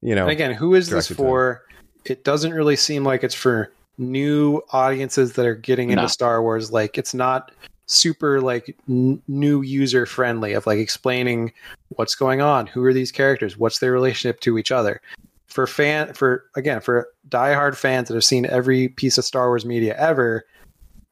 [0.00, 1.62] you know And again, who is this to for?
[2.04, 6.08] It doesn't really seem like it's for new audiences that are getting into No.
[6.08, 6.72] Star Wars.
[6.72, 7.52] Like it's not
[7.86, 11.52] super like n- new user friendly of like explaining
[11.90, 15.00] what's going on, who are these characters, what's their relationship to each other.
[15.46, 19.66] For fan for again, for diehard fans that have seen every piece of Star Wars
[19.66, 20.44] media ever,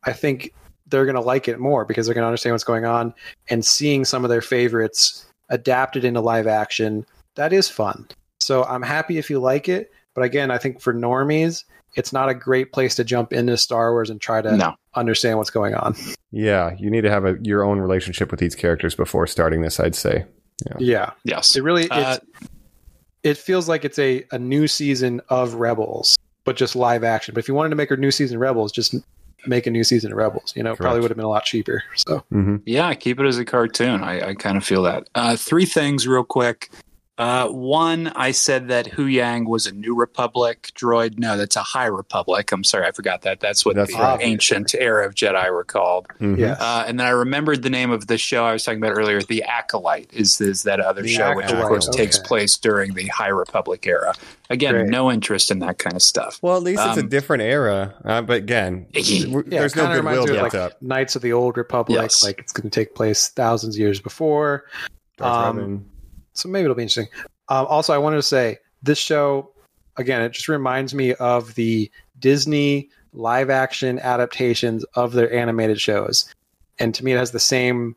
[0.05, 0.55] I think
[0.87, 3.15] they're going to like it more because they're going to understand what's going on
[3.51, 7.05] and seeing some of their favorites adapted into live action.
[7.35, 8.07] That is fun.
[8.41, 11.65] So I'm happy if you like it, but again, I think for normies,
[11.97, 14.75] it's not a great place to jump into Star Wars and try to No.
[14.95, 15.95] understand what's going on.
[16.31, 19.79] yeah, you need to have a, your own relationship with these characters before starting this,
[19.81, 20.25] I'd say.
[20.79, 21.57] Yeah, Yes.
[21.57, 22.19] it really Uh,
[23.23, 27.35] it feels like it's a, a new season of Rebels, but just live action.
[27.35, 28.95] But if you wanted to make a new season of Rebels, just
[29.47, 30.53] make a new season of Rebels.
[30.57, 31.83] You know, it probably would have been a lot cheaper.
[31.97, 34.03] So hmm Yeah, keep it as a cartoon.
[34.03, 35.09] I, I kind of feel that.
[35.15, 36.71] Uh, three things, real quick.
[37.21, 41.19] Uh, one, I said that Huyang was a New Republic droid.
[41.19, 42.51] No, that's a High Republic.
[42.51, 43.41] I'm sorry, I forgot that.
[43.41, 44.19] That's what That's the right.
[44.23, 46.07] ancient era of Jedi were called.
[46.19, 48.83] hmm yes, Uh, and then I remembered the name of the show I was talking
[48.83, 49.21] about earlier.
[49.21, 52.95] The Acolyte is is that other The show, which of Acolyte, course takes place during
[52.95, 54.15] the High Republic era.
[54.49, 54.89] Again, Great.
[54.89, 56.39] no interest in that kind of stuff.
[56.41, 57.95] Well, at least it's a Um, different era.
[58.03, 60.81] Uh, but again, yeah, there's no kinda reminds goodwill me built like up.
[60.83, 62.01] Knights of the Old Republic.
[62.01, 62.25] Yes.
[62.25, 64.65] Like it's going to take place thousands of years before.
[65.19, 65.85] Darth um, Revan.
[66.33, 67.09] So maybe it'll be interesting.
[67.49, 69.51] Um, also, I wanted to say this show
[69.97, 70.23] again.
[70.23, 76.33] It just reminds me of the Disney live action adaptations of their animated shows,
[76.79, 77.97] and to me, it has the same.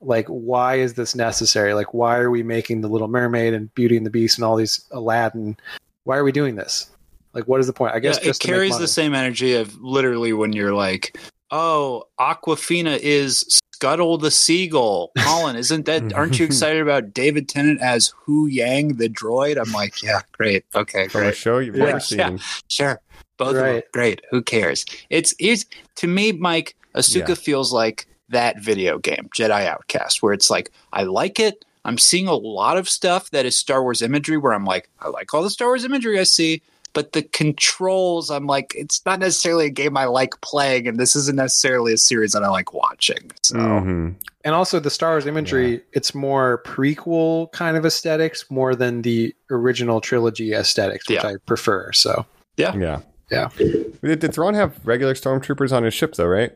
[0.00, 1.72] Like, why is this necessary?
[1.72, 4.56] Like, why are we making the Little Mermaid and Beauty and the Beast and all
[4.56, 5.56] these Aladdin?
[6.04, 6.90] Why are we doing this?
[7.34, 7.94] Like, what is the point?
[7.94, 11.18] I guess Yeah, it carries the same energy of literally when you're like,
[11.54, 13.44] "Oh, Aquafina is
[13.74, 16.12] Scuttle the seagull." Colin, isn't that?
[16.14, 19.56] Aren't you excited about David Tennant as Huyang the droid?
[19.60, 21.84] I'm like, yeah, great, okay, From a great, show you've Yeah.
[21.86, 22.18] never seen.
[22.18, 22.36] Yeah.
[22.68, 23.00] sure,
[23.38, 23.92] both of them, Right.
[23.92, 24.20] great.
[24.30, 24.84] Who cares?
[25.10, 25.64] It's it's
[25.96, 26.74] to me, Mike.
[26.96, 27.34] Ahsoka Yeah.
[27.34, 31.64] feels like that video game, Jedi Outcast, where it's like, I like it.
[31.84, 35.08] I'm seeing a lot of stuff that is Star Wars imagery where I'm like, I
[35.08, 36.62] like all the Star Wars imagery I see,
[36.94, 41.14] but the controls, I'm like, it's not necessarily a game I like playing, and this
[41.14, 43.30] isn't necessarily a series that I like watching.
[43.42, 44.14] So Mhm.
[44.44, 49.34] and also the Star Wars imagery, it's more prequel kind of aesthetics more than the
[49.50, 51.28] original trilogy aesthetics, which Yeah.
[51.30, 51.92] I prefer.
[51.92, 52.24] So
[52.56, 53.00] Yeah.
[53.30, 53.48] Yeah.
[53.58, 56.52] Did, did Thrawn have regular stormtroopers on his ship though, right?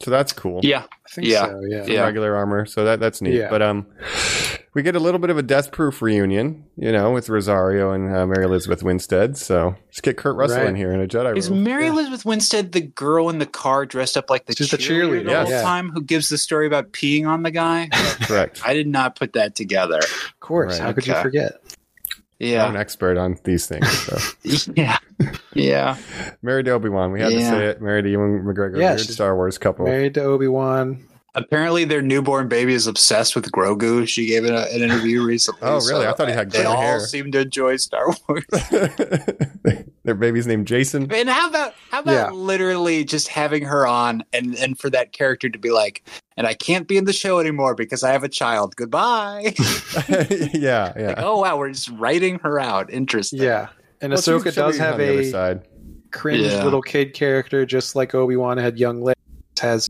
[0.00, 0.60] So that's cool.
[0.62, 1.46] yeah, I think Yeah.
[1.46, 1.60] so.
[1.68, 1.84] Yeah.
[1.86, 2.02] Yeah.
[2.04, 2.64] Regular armor.
[2.66, 3.34] So that that's neat.
[3.34, 3.50] Yeah.
[3.50, 3.86] But um
[4.74, 8.14] we get a little bit of a death proof reunion, you know, with Rosario and
[8.14, 9.36] uh, Mary Elizabeth Winstead.
[9.36, 10.68] So let's get Kurt Russell Right.
[10.68, 11.60] in here in a Jedi is robe.
[11.60, 15.22] Mary Elizabeth Winstead the girl in the car dressed up like the She's the cheerleader
[15.22, 15.62] cheerleader, the whole yes.
[15.62, 17.88] time who gives the story about peeing on the guy?
[18.22, 18.62] Correct.
[18.64, 19.98] I did not put that together.
[19.98, 20.78] Of course.
[20.78, 20.86] Right.
[20.86, 21.52] How could you forget?
[22.38, 22.64] Yeah.
[22.64, 23.88] I'm an expert on these things.
[23.88, 24.72] So.
[24.74, 24.98] yeah,
[25.54, 25.96] yeah.
[26.42, 27.12] Married to Obi Wan.
[27.12, 27.80] We had to say it.
[27.80, 28.80] Married to Ewan McGregor.
[28.80, 29.84] Yeah, Weird Star Wars couple.
[29.84, 31.06] Married to Obi Wan.
[31.34, 34.06] Apparently, their newborn baby is obsessed with Grogu.
[34.06, 35.60] She gave it a, an interview recently.
[35.62, 36.04] Oh, really?
[36.04, 37.00] so I thought he had They gray all hair.
[37.00, 38.44] seem to enjoy Star Wars.
[40.04, 41.10] Their baby's named Jason.
[41.12, 42.30] And how about how about Yeah.
[42.32, 46.02] literally just having her on and and for that character to be like,
[46.36, 48.74] and I can't be in the show anymore because I have a child.
[48.76, 49.54] Goodbye.
[50.52, 51.06] yeah, yeah.
[51.08, 52.90] like, oh wow, we're just writing her out.
[52.92, 53.40] Interesting.
[53.40, 53.68] Yeah.
[54.00, 55.66] And Well, Ahsoka does have a side.
[56.10, 56.64] cringe Yeah.
[56.64, 59.14] little kid character, just like Obi Wan had young Leia.
[59.60, 59.88] Has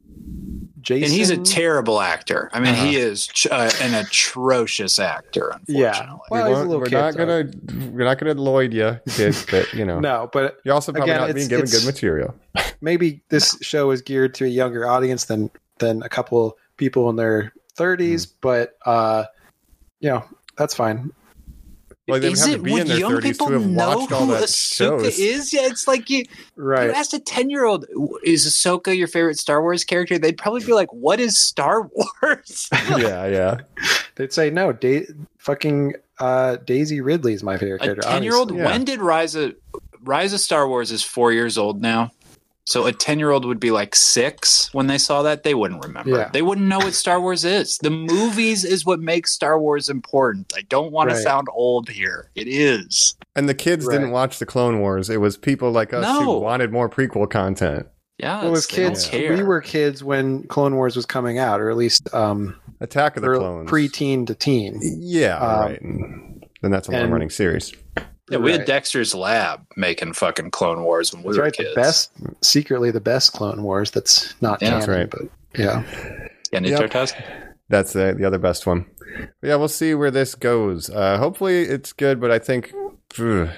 [0.82, 1.04] Jason.
[1.04, 2.50] And he's a terrible actor.
[2.52, 2.84] I mean, Uh-huh.
[2.84, 5.54] he is ch- uh, an atrocious actor.
[5.68, 5.88] Yeah.
[5.88, 6.18] Unfortunately.
[6.30, 8.98] Well, we he's a little we're kid, not so- gonna we're not gonna Lloyd you,
[9.10, 10.00] kids, but you know.
[10.12, 12.34] No, but You're also probably Again, not being given good material.
[12.80, 17.16] maybe this show is geared to a younger audience than than a couple people in
[17.16, 18.32] their 30s, Hmm.
[18.40, 19.24] but uh,
[20.00, 20.24] you know
[20.58, 21.10] that's fine.
[22.08, 23.66] Well, they is have it to be would in their young 30s people to have
[23.66, 25.18] know watched all who that Ahsoka shows.
[25.18, 25.52] is?
[25.52, 26.24] Yeah, it's like you
[26.56, 26.86] Right.
[26.86, 27.86] you asked a ten year old,
[28.24, 30.18] is Ahsoka your favorite Star Wars character?
[30.18, 31.88] They'd probably be like, "What is Star
[32.22, 32.68] Wars?"
[32.98, 33.56] yeah, yeah.
[34.16, 34.72] They'd say no.
[34.72, 35.06] Da-
[35.38, 38.02] fucking uh, Daisy Ridley is my favorite a character.
[38.02, 38.50] ten year old.
[38.50, 39.54] When did Rise of
[40.02, 42.10] Rise of Star Wars is four years old now?
[42.64, 45.42] So a ten year old would be like six when they saw that.
[45.42, 46.10] They wouldn't remember.
[46.18, 46.30] Yeah.
[46.32, 47.76] They wouldn't know what Star Wars is.
[47.78, 50.52] The movies is what makes Star Wars important.
[50.56, 52.30] I don't want to sound old here.
[52.36, 53.16] It is.
[53.34, 53.94] And the kids Right.
[53.94, 55.10] didn't watch the Clone Wars.
[55.10, 56.20] It was people like us No.
[56.24, 57.86] who wanted more prequel content.
[58.18, 61.70] Yeah, Well, as they kids, we were kids when Clone Wars was coming out, or
[61.70, 63.68] at least um, Attack of the early- Clones.
[63.68, 64.78] pre-teen to teen.
[65.00, 65.80] Yeah, Um, right.
[65.80, 67.72] And then that's a long-running series.
[68.32, 71.52] Yeah, we had Dexter's Lab making fucking Clone Wars when we That's were right.
[71.52, 71.74] kids.
[71.74, 72.10] The best,
[72.40, 73.90] secretly the best Clone Wars.
[73.90, 74.68] That's not Yeah.
[74.70, 75.10] canon, That's right.
[75.10, 75.20] but
[75.58, 75.82] yeah.
[76.52, 76.80] Yeah, Ninja Yep.
[76.80, 77.12] Turtles.
[77.68, 78.86] That's the, the other best one.
[79.40, 80.90] But yeah, we'll see where this goes.
[80.90, 82.72] Uh, hopefully it's good, but I think
[83.18, 83.48] ugh,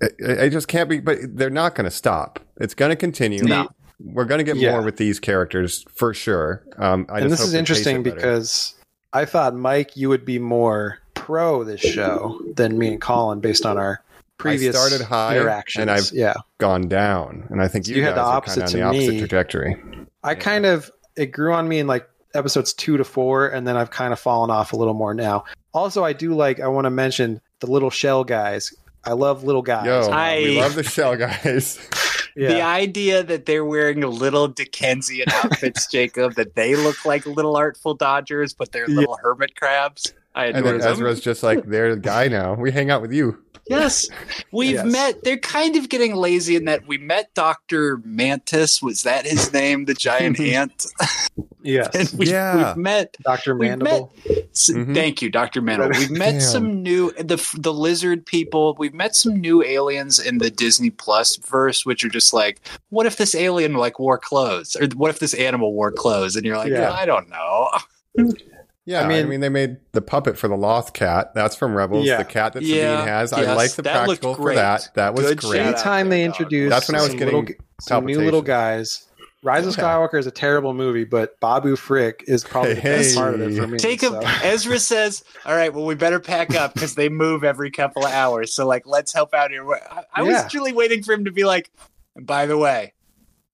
[0.00, 1.00] it, it just can't be.
[1.00, 2.40] But they're not going to stop.
[2.60, 3.42] It's going to continue.
[3.42, 3.68] No.
[4.00, 4.72] We're going to get Yeah.
[4.72, 6.64] more with these characters for sure.
[6.78, 8.74] Um, I and just this hope is interesting because
[9.12, 13.64] I thought Mike, you would be more pro this show than me and Colin, based
[13.64, 14.02] on our
[14.36, 15.82] previous started high, interactions.
[15.82, 18.62] and I've- yeah, gone down, and I think you, you had guys the opposite kind
[18.62, 19.18] of on to the opposite me.
[19.20, 19.82] trajectory.
[20.22, 23.76] I kind of it grew on me in like episodes two to four, and then
[23.76, 25.44] I've kind of fallen off a little more now.
[25.72, 26.60] Also, I do like.
[26.60, 28.74] I want to mention the little shell guys.
[29.04, 29.86] I love little guys.
[29.86, 31.78] Yo, I- we love the shell guys.
[32.36, 32.48] yeah.
[32.48, 37.94] The idea that they're wearing little Dickensian outfits, Jacob, that they look like little artful
[37.94, 38.96] Dodgers, but they're Yeah.
[38.96, 40.12] little hermit crabs.
[40.34, 40.92] I And adore then them.
[40.92, 42.54] Ezra's just like, they're the guy now.
[42.54, 43.38] We hang out with you.
[43.66, 44.06] Yes,
[44.52, 44.84] we've Yes.
[44.84, 45.24] met.
[45.24, 48.82] They're kind of getting lazy in that we met Doctor Mantis.
[48.82, 49.86] Was that his name?
[49.86, 50.84] The giant ant.
[51.62, 51.94] Yes.
[52.12, 52.68] and we, Yeah.
[52.74, 53.16] we've met.
[53.24, 53.54] Dr.
[53.56, 54.12] We've Mandible.
[54.50, 54.92] s- Mhm.
[54.94, 55.92] Thank you, Doctor Mandible.
[55.98, 56.40] We've met Damn.
[56.42, 58.74] some new the the lizard people.
[58.78, 63.06] We've met some new aliens in the Disney Plus verse, which are just like, what
[63.06, 66.36] if this alien like wore clothes, or what if this animal wore clothes?
[66.36, 66.92] And you're like, Yeah.
[66.92, 67.70] I don't know.
[68.86, 71.32] Yeah, I mean, I mean, mean- they made the puppet for the Loth cat.
[71.34, 72.06] That's from Rebels.
[72.06, 72.18] Yeah.
[72.18, 73.32] The cat that Yeah, Sabine has.
[73.32, 74.88] I like the that looked practical for that.
[74.94, 75.56] That was Good great.
[75.58, 75.74] shout out.
[75.74, 79.06] Anytime they there, introduce That's when I was some getting little, some new little guys.
[79.42, 79.84] Rise of Yeah.
[79.84, 83.16] Skywalker is a terrible movie, but Babu Frick is probably the best Hey.
[83.16, 83.76] part of it for me.
[83.78, 84.20] Take a so.
[84.42, 88.12] Ezra says, "All right, well, we better pack up because they move every couple of
[88.12, 88.54] hours.
[88.54, 90.42] So, like, let's help out here." I, I Yeah.
[90.44, 91.70] was truly waiting for him to be like,
[92.16, 92.94] "And "By the way,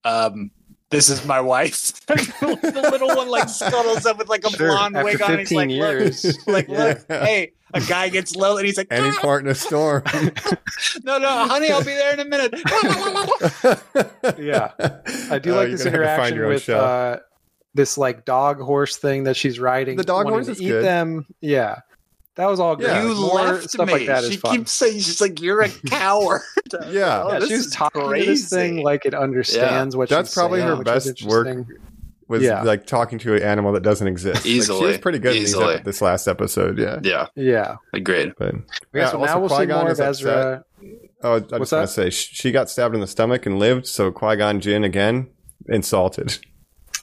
[0.05, 0.53] um,
[0.91, 4.97] this is my wife." the little one like scuttles up with like a Sure, blonde
[4.97, 5.39] after wig on.
[5.39, 6.25] He's like, years.
[6.25, 9.49] "Look, like, look, hey." A guy gets low and he's like, Any "Ah, part in
[9.49, 10.03] a storm.
[11.05, 12.53] "No, no, honey, I'll be there in a minute."
[14.39, 14.73] Yeah.
[15.31, 17.19] I do Oh, like this gonna have to find interaction your own with uh,
[17.75, 19.97] this like dog horse thing that she's riding.
[19.97, 20.85] The dog wanting horse to is eat good.
[20.85, 21.27] them.
[21.41, 21.83] Yeah,
[22.37, 22.87] that was all good.
[22.87, 23.03] Yeah.
[23.03, 23.93] you More left stuff me.
[23.93, 24.57] like that is she fun.
[24.59, 26.43] keeps saying, "She's like, you're a coward."
[26.89, 27.23] Yeah.
[27.25, 30.35] Oh, yeah, this she was talking to this thing like it understands what That's she's
[30.35, 31.67] probably saying, her best work.
[32.29, 32.63] Was Yeah.
[32.63, 34.37] like talking to an animal that doesn't exist.
[34.37, 34.87] Like, she Easily.
[34.87, 35.75] was pretty good in these Easily.
[35.75, 36.79] ep- this last episode.
[36.79, 37.01] Yeah.
[37.03, 37.77] yeah, Yeah.
[37.93, 38.35] agreed.
[38.39, 38.61] But Yeah,
[38.95, 40.29] Yeah, so also now we'll see Qui-Gon more is of upset.
[40.29, 40.65] Ezra.
[41.25, 43.89] oh, I What's just want to say she got stabbed in the stomach and lived.
[43.89, 45.27] So Qui Gon Jinn again
[45.69, 46.39] insulted.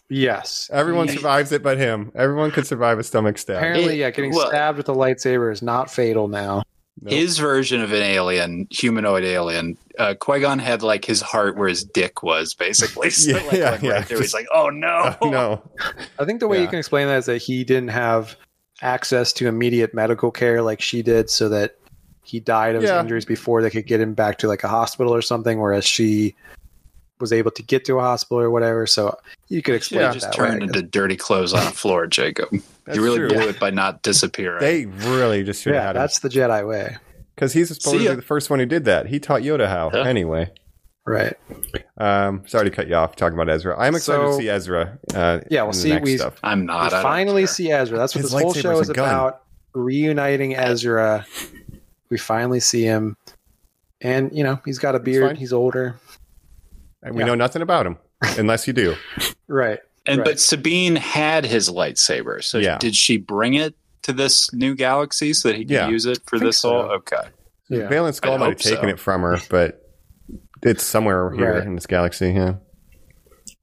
[0.10, 0.70] Yes.
[0.72, 2.12] Everyone survives it, but him.
[2.16, 3.58] Everyone could survive a stomach stab.
[3.58, 6.64] Apparently, yeah, getting Well- stabbed with a lightsaber is not fatal now.
[7.02, 7.14] Nope.
[7.14, 11.68] His version of an alien, humanoid alien, uh, Qui Gon had like his heart where
[11.68, 13.10] his dick was, basically.
[13.12, 13.92] So, Yeah, like, yeah, went yeah.
[13.92, 14.20] right through.
[14.22, 15.62] He's like, "Oh no, Oh, no.
[16.18, 18.36] I think the way you can explain that is that he didn't have
[18.82, 21.76] access to immediate medical care like she did, so that
[22.24, 22.96] he died of Yeah.
[22.96, 25.86] his injuries before they could get him back to like a hospital or something, whereas
[25.86, 26.34] she
[27.20, 28.86] was able to get to a hospital or whatever.
[28.88, 29.18] So
[29.48, 30.68] you could explain Yeah, just that way, turned guess.
[30.68, 32.50] into dirty clothes on the floor, Jacob.
[32.52, 32.62] You
[33.02, 33.30] really true.
[33.30, 34.60] blew it by not disappearing.
[34.62, 36.96] They really just should Yeah, had that's the Jedi way.
[37.36, 38.16] because he's supposedly ya.
[38.16, 39.08] the first one who did that.
[39.08, 39.92] He taught Yoda how.
[39.94, 40.06] Yeah.
[40.08, 40.52] Anyway,
[41.06, 41.34] Right.
[41.98, 43.76] um, sorry to cut you off talking about Ezra.
[43.80, 44.98] I'm excited to see Ezra.
[45.14, 45.90] Uh, Yeah, we'll the see.
[45.90, 46.38] next We- stuff.
[46.44, 46.92] I'm not.
[46.92, 47.48] we I finally care.
[47.48, 47.98] see Ezra.
[47.98, 49.42] That's what His this whole lightsaber's show is about.
[49.74, 51.26] Reuniting Ezra.
[52.10, 53.16] We finally see him.
[54.02, 55.38] And, you know, he's got a beard.
[55.38, 55.96] He's older.
[57.08, 57.28] And we Yeah.
[57.28, 57.98] know nothing about him
[58.38, 58.96] unless you do.
[59.50, 59.80] Right.
[60.06, 60.26] And Right.
[60.26, 62.44] but Sabine had his lightsaber.
[62.44, 62.78] So Yeah.
[62.80, 65.88] did she bring it to this new galaxy so that he could Yeah.
[65.90, 66.84] use it for this whole?
[66.84, 66.92] so.
[66.96, 67.30] Okay.
[67.70, 67.88] Yeah.
[67.90, 68.70] Baylan Skoll I might have hope so.
[68.72, 69.82] taken it from her, but
[70.64, 71.64] it's somewhere here Right.
[71.64, 72.32] in this galaxy.
[72.32, 72.56] Yeah.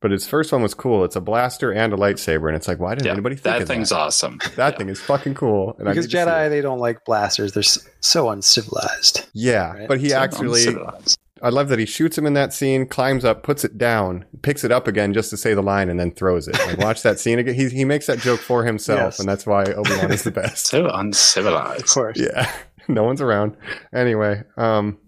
[0.00, 1.04] But his first one was cool.
[1.04, 3.62] It's a blaster and a lightsaber, and it's like, why didn't Yeah, anybody think that
[3.62, 3.96] of thing's that?
[3.96, 4.38] awesome.
[4.56, 4.78] That Yeah.
[4.78, 5.74] thing is fucking cool.
[5.78, 7.52] And Because need to see Jedi, they don't like blasters.
[7.52, 7.62] They're
[8.00, 9.26] so uncivilized.
[9.32, 9.88] Yeah, right?
[9.88, 11.18] but he So actually, uncivilized.
[11.44, 14.64] I love that he shoots him in that scene, climbs up, puts it down, picks
[14.64, 16.58] it up again just to say the line, and then throws it.
[16.66, 17.54] Like, watch that scene again.
[17.54, 19.20] He, he makes that joke for himself, Yes.
[19.20, 20.66] and that's why Obi Wan is the best.
[20.66, 21.82] so uncivilized.
[21.82, 22.18] Of course.
[22.18, 22.50] yeah,
[22.88, 23.56] no one's around.
[23.94, 24.98] Anyway, um,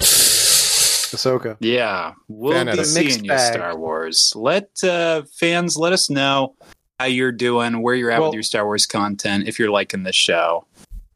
[0.00, 1.56] Ahsoka.
[1.60, 3.38] Yeah, we'll Fan be seeing you.
[3.38, 4.32] Star Wars.
[4.36, 6.54] Let uh, fans let us know
[6.98, 10.02] how you're doing, where you're at Well- with your Star Wars content, if you're liking
[10.02, 10.66] the show.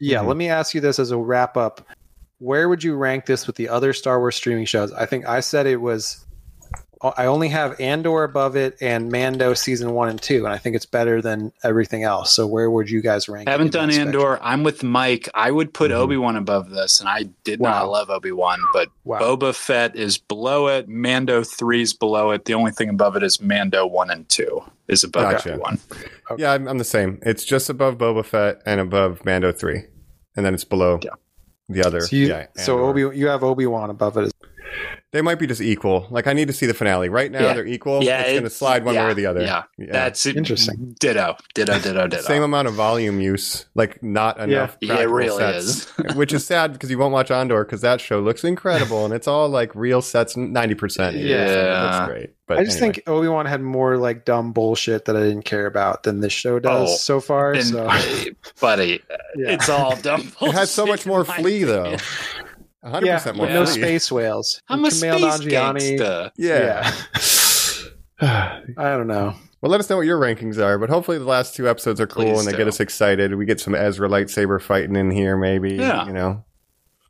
[0.01, 0.26] Yeah, Mhm.
[0.28, 1.86] let me ask you this as a wrap up.
[2.39, 4.93] Where would you rank this with the other Star Wars streaming shows?
[4.93, 6.20] I think I said it was.
[7.02, 10.74] I only have Andor above it and Mando season one and two, and I think
[10.74, 12.32] it's better than everything else.
[12.32, 13.47] So where would you guys rank?
[13.47, 14.23] it Haven't in done that spectrum?
[14.23, 14.39] Andor.
[14.43, 15.28] I'm with Mike.
[15.35, 15.97] I would put Mhm.
[15.97, 17.90] Obi Wan above this, and I did not Wow.
[17.90, 19.19] love Obi Wan, but Wow.
[19.20, 20.89] Boba Fett is below it.
[20.89, 22.47] Mando three's below it.
[22.47, 25.51] The only thing above it is Mando one and two is above Gotcha.
[25.52, 25.78] Obi Wan.
[26.39, 27.19] yeah, I'm, I'm the same.
[27.20, 29.82] It's just above Boba Fett and above Mando three,
[30.36, 31.11] and then it's below Yeah.
[31.69, 32.01] The other.
[32.01, 34.32] So, you, yeah, so Obi, you have Obi Wan above it.
[35.12, 36.09] They might be just equal.
[36.10, 37.09] Like I need to see the finale.
[37.09, 37.52] Right now Yeah.
[37.52, 38.02] they're equal.
[38.02, 39.42] Yeah, it's going to slide one yeah, way or the other.
[39.42, 40.36] Yeah, that's it.
[40.36, 40.96] Interesting.
[40.98, 42.22] Ditto, ditto, ditto, ditto.
[42.22, 44.76] Same amount of volume use, like not enough.
[44.80, 45.86] Yeah, it practical really sets,
[46.16, 49.28] which is sad because you won't watch Andor because that show looks incredible and it's
[49.28, 51.16] all like real sets, ninety percent.
[51.16, 51.44] Yeah.
[51.46, 52.30] that's great.
[52.46, 52.94] But I just anyway.
[52.94, 56.32] think Obi Wan had more like dumb bullshit that I didn't care about than this
[56.32, 57.52] show does Oh, so far.
[57.52, 57.88] And, so
[58.60, 59.01] buddy,
[59.36, 60.30] yeah, it's all dumb.
[60.42, 61.96] it has so much more in my flea though.
[62.85, 62.93] Opinion.
[62.94, 64.61] hundred yeah, percent more but no space whales.
[64.69, 66.31] I'm a Kumail space Nanjiani- gangsta.
[66.36, 66.93] Yeah.
[68.20, 69.35] I don't know.
[69.61, 72.06] Well, let us know what your rankings are, but hopefully the last two episodes are
[72.06, 72.59] cool Please and they do.
[72.59, 73.35] get us excited.
[73.35, 75.74] We get some Ezra lightsaber fighting in here, maybe.
[75.74, 76.06] Yeah.
[76.06, 76.44] You know,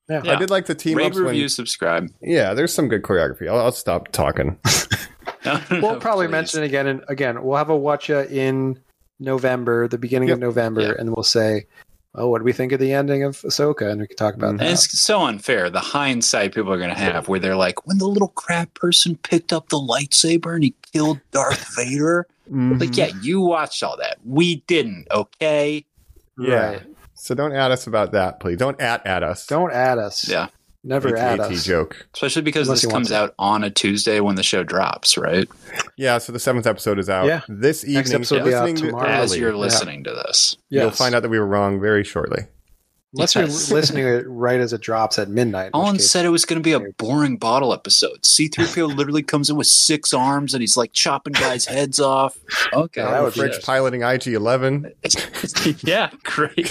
[0.09, 0.23] Yeah.
[0.25, 0.33] Yeah.
[0.33, 1.27] I did like the team Rate, ups when.
[1.27, 2.09] review, subscribe.
[2.23, 3.49] Yeah, there's some good choreography.
[3.49, 4.59] I'll, I'll stop talking.
[5.71, 7.43] We'll probably mention it again and again.
[7.43, 8.79] We'll have a watcha in
[9.21, 10.37] November, the beginning Yep.
[10.37, 10.93] of November, Yeah.
[10.99, 11.67] and we'll say
[12.15, 13.91] oh, what do we think of the ending of Ahsoka?
[13.91, 14.70] And we can talk about And that.
[14.70, 15.69] it's so unfair.
[15.70, 19.16] The hindsight people are going to have where they're like, when the little crab person
[19.16, 22.27] picked up the lightsaber and he killed Darth Vader.
[22.51, 22.78] Mhm.
[22.81, 24.19] Like, yeah, you watched all that.
[24.24, 25.85] We didn't, okay?
[26.39, 26.70] yeah.
[26.70, 26.82] Right.
[27.15, 28.59] So don't add us about that, please.
[28.59, 29.47] Don't at at us.
[29.47, 30.28] Don't add us.
[30.28, 30.49] Yeah.
[30.86, 31.65] Never add AT us.
[31.65, 32.06] joke.
[32.15, 33.16] Especially because Unless this you want comes to.
[33.16, 35.48] out on a Tuesday when the show drops, right?
[35.97, 37.40] Yeah, so the seventh episode is out Yeah.
[37.48, 38.15] this Next evening.
[38.16, 39.09] episode will be out listening to- tomorrow.
[39.09, 39.40] As early.
[39.40, 39.56] you're Yeah.
[39.56, 40.56] listening to this.
[40.69, 42.43] You'll find out that we were wrong very shortly.
[43.15, 43.69] Unless Yes.
[43.70, 45.66] you're listening to it right as it drops at midnight.
[45.66, 48.23] in which Colin case- said it was going to be a boring bottle episode.
[48.23, 52.36] C3PO literally comes in with six arms and he's like chopping guys' heads off.
[52.73, 53.01] Okay.
[53.01, 55.85] Yeah, that Carl would be Fritz piloting IG-11.
[55.86, 56.66] yeah, great.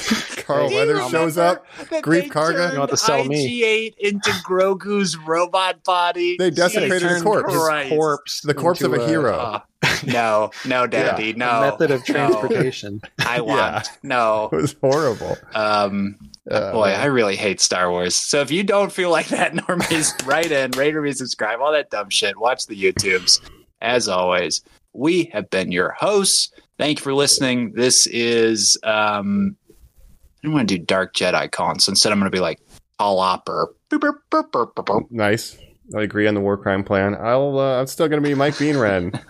[0.45, 1.65] Carl Do you Weathers shows up.
[1.77, 2.55] remember that Greef Karga.
[2.57, 3.61] turned You want to sell me.
[3.63, 6.35] IG-8 into Grogu's robot body.
[6.37, 7.53] They desecrated Jesus his corpse.
[7.53, 7.89] Christ.
[7.89, 8.41] corpse.
[8.41, 9.37] The corpse of into a hero.
[9.37, 9.59] Uh,
[10.05, 11.61] no, no, Daddy, a no.
[11.61, 12.13] method of no.
[12.13, 13.01] transportation.
[13.19, 14.49] I want no.
[14.51, 15.37] It was horrible.
[15.53, 16.17] Um,
[16.49, 18.15] Uh, boy, I really hate Star Wars.
[18.15, 21.89] So if you don't feel like that, normies, write in, rate, review, subscribe, all that
[21.89, 22.37] dumb shit.
[22.37, 23.39] Watch the YouTubes.
[23.81, 24.61] As always,
[24.93, 26.51] we have been your hosts.
[26.77, 27.73] Thank you for listening.
[27.73, 32.31] This is um, I don't want to do Dark Jedi Con, so instead I'm going
[32.31, 32.59] to be like
[32.99, 35.11] boop, boop.
[35.11, 35.57] nice.
[35.95, 37.15] I agree on the war crime plan.
[37.15, 37.59] I'll.
[37.59, 39.21] Uh, I'm still going to be Mike Beanren.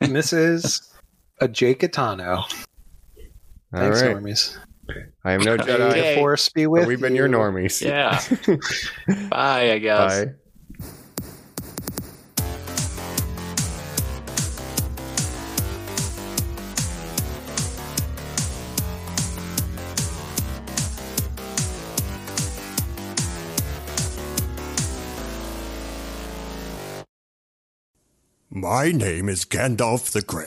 [0.00, 0.92] and this is
[1.40, 2.44] a Jake Atano.
[3.72, 4.16] Thanks, right.
[4.16, 4.56] normies.
[5.24, 5.64] I am no Okay.
[5.64, 5.92] Jedi.
[5.92, 7.22] May the force be with but we've been you.
[7.22, 7.80] your normies.
[7.80, 8.20] Yeah.
[9.28, 10.24] Bye, I guess.
[10.24, 10.32] Bye.
[28.50, 30.46] My name is Gandalf the Grey,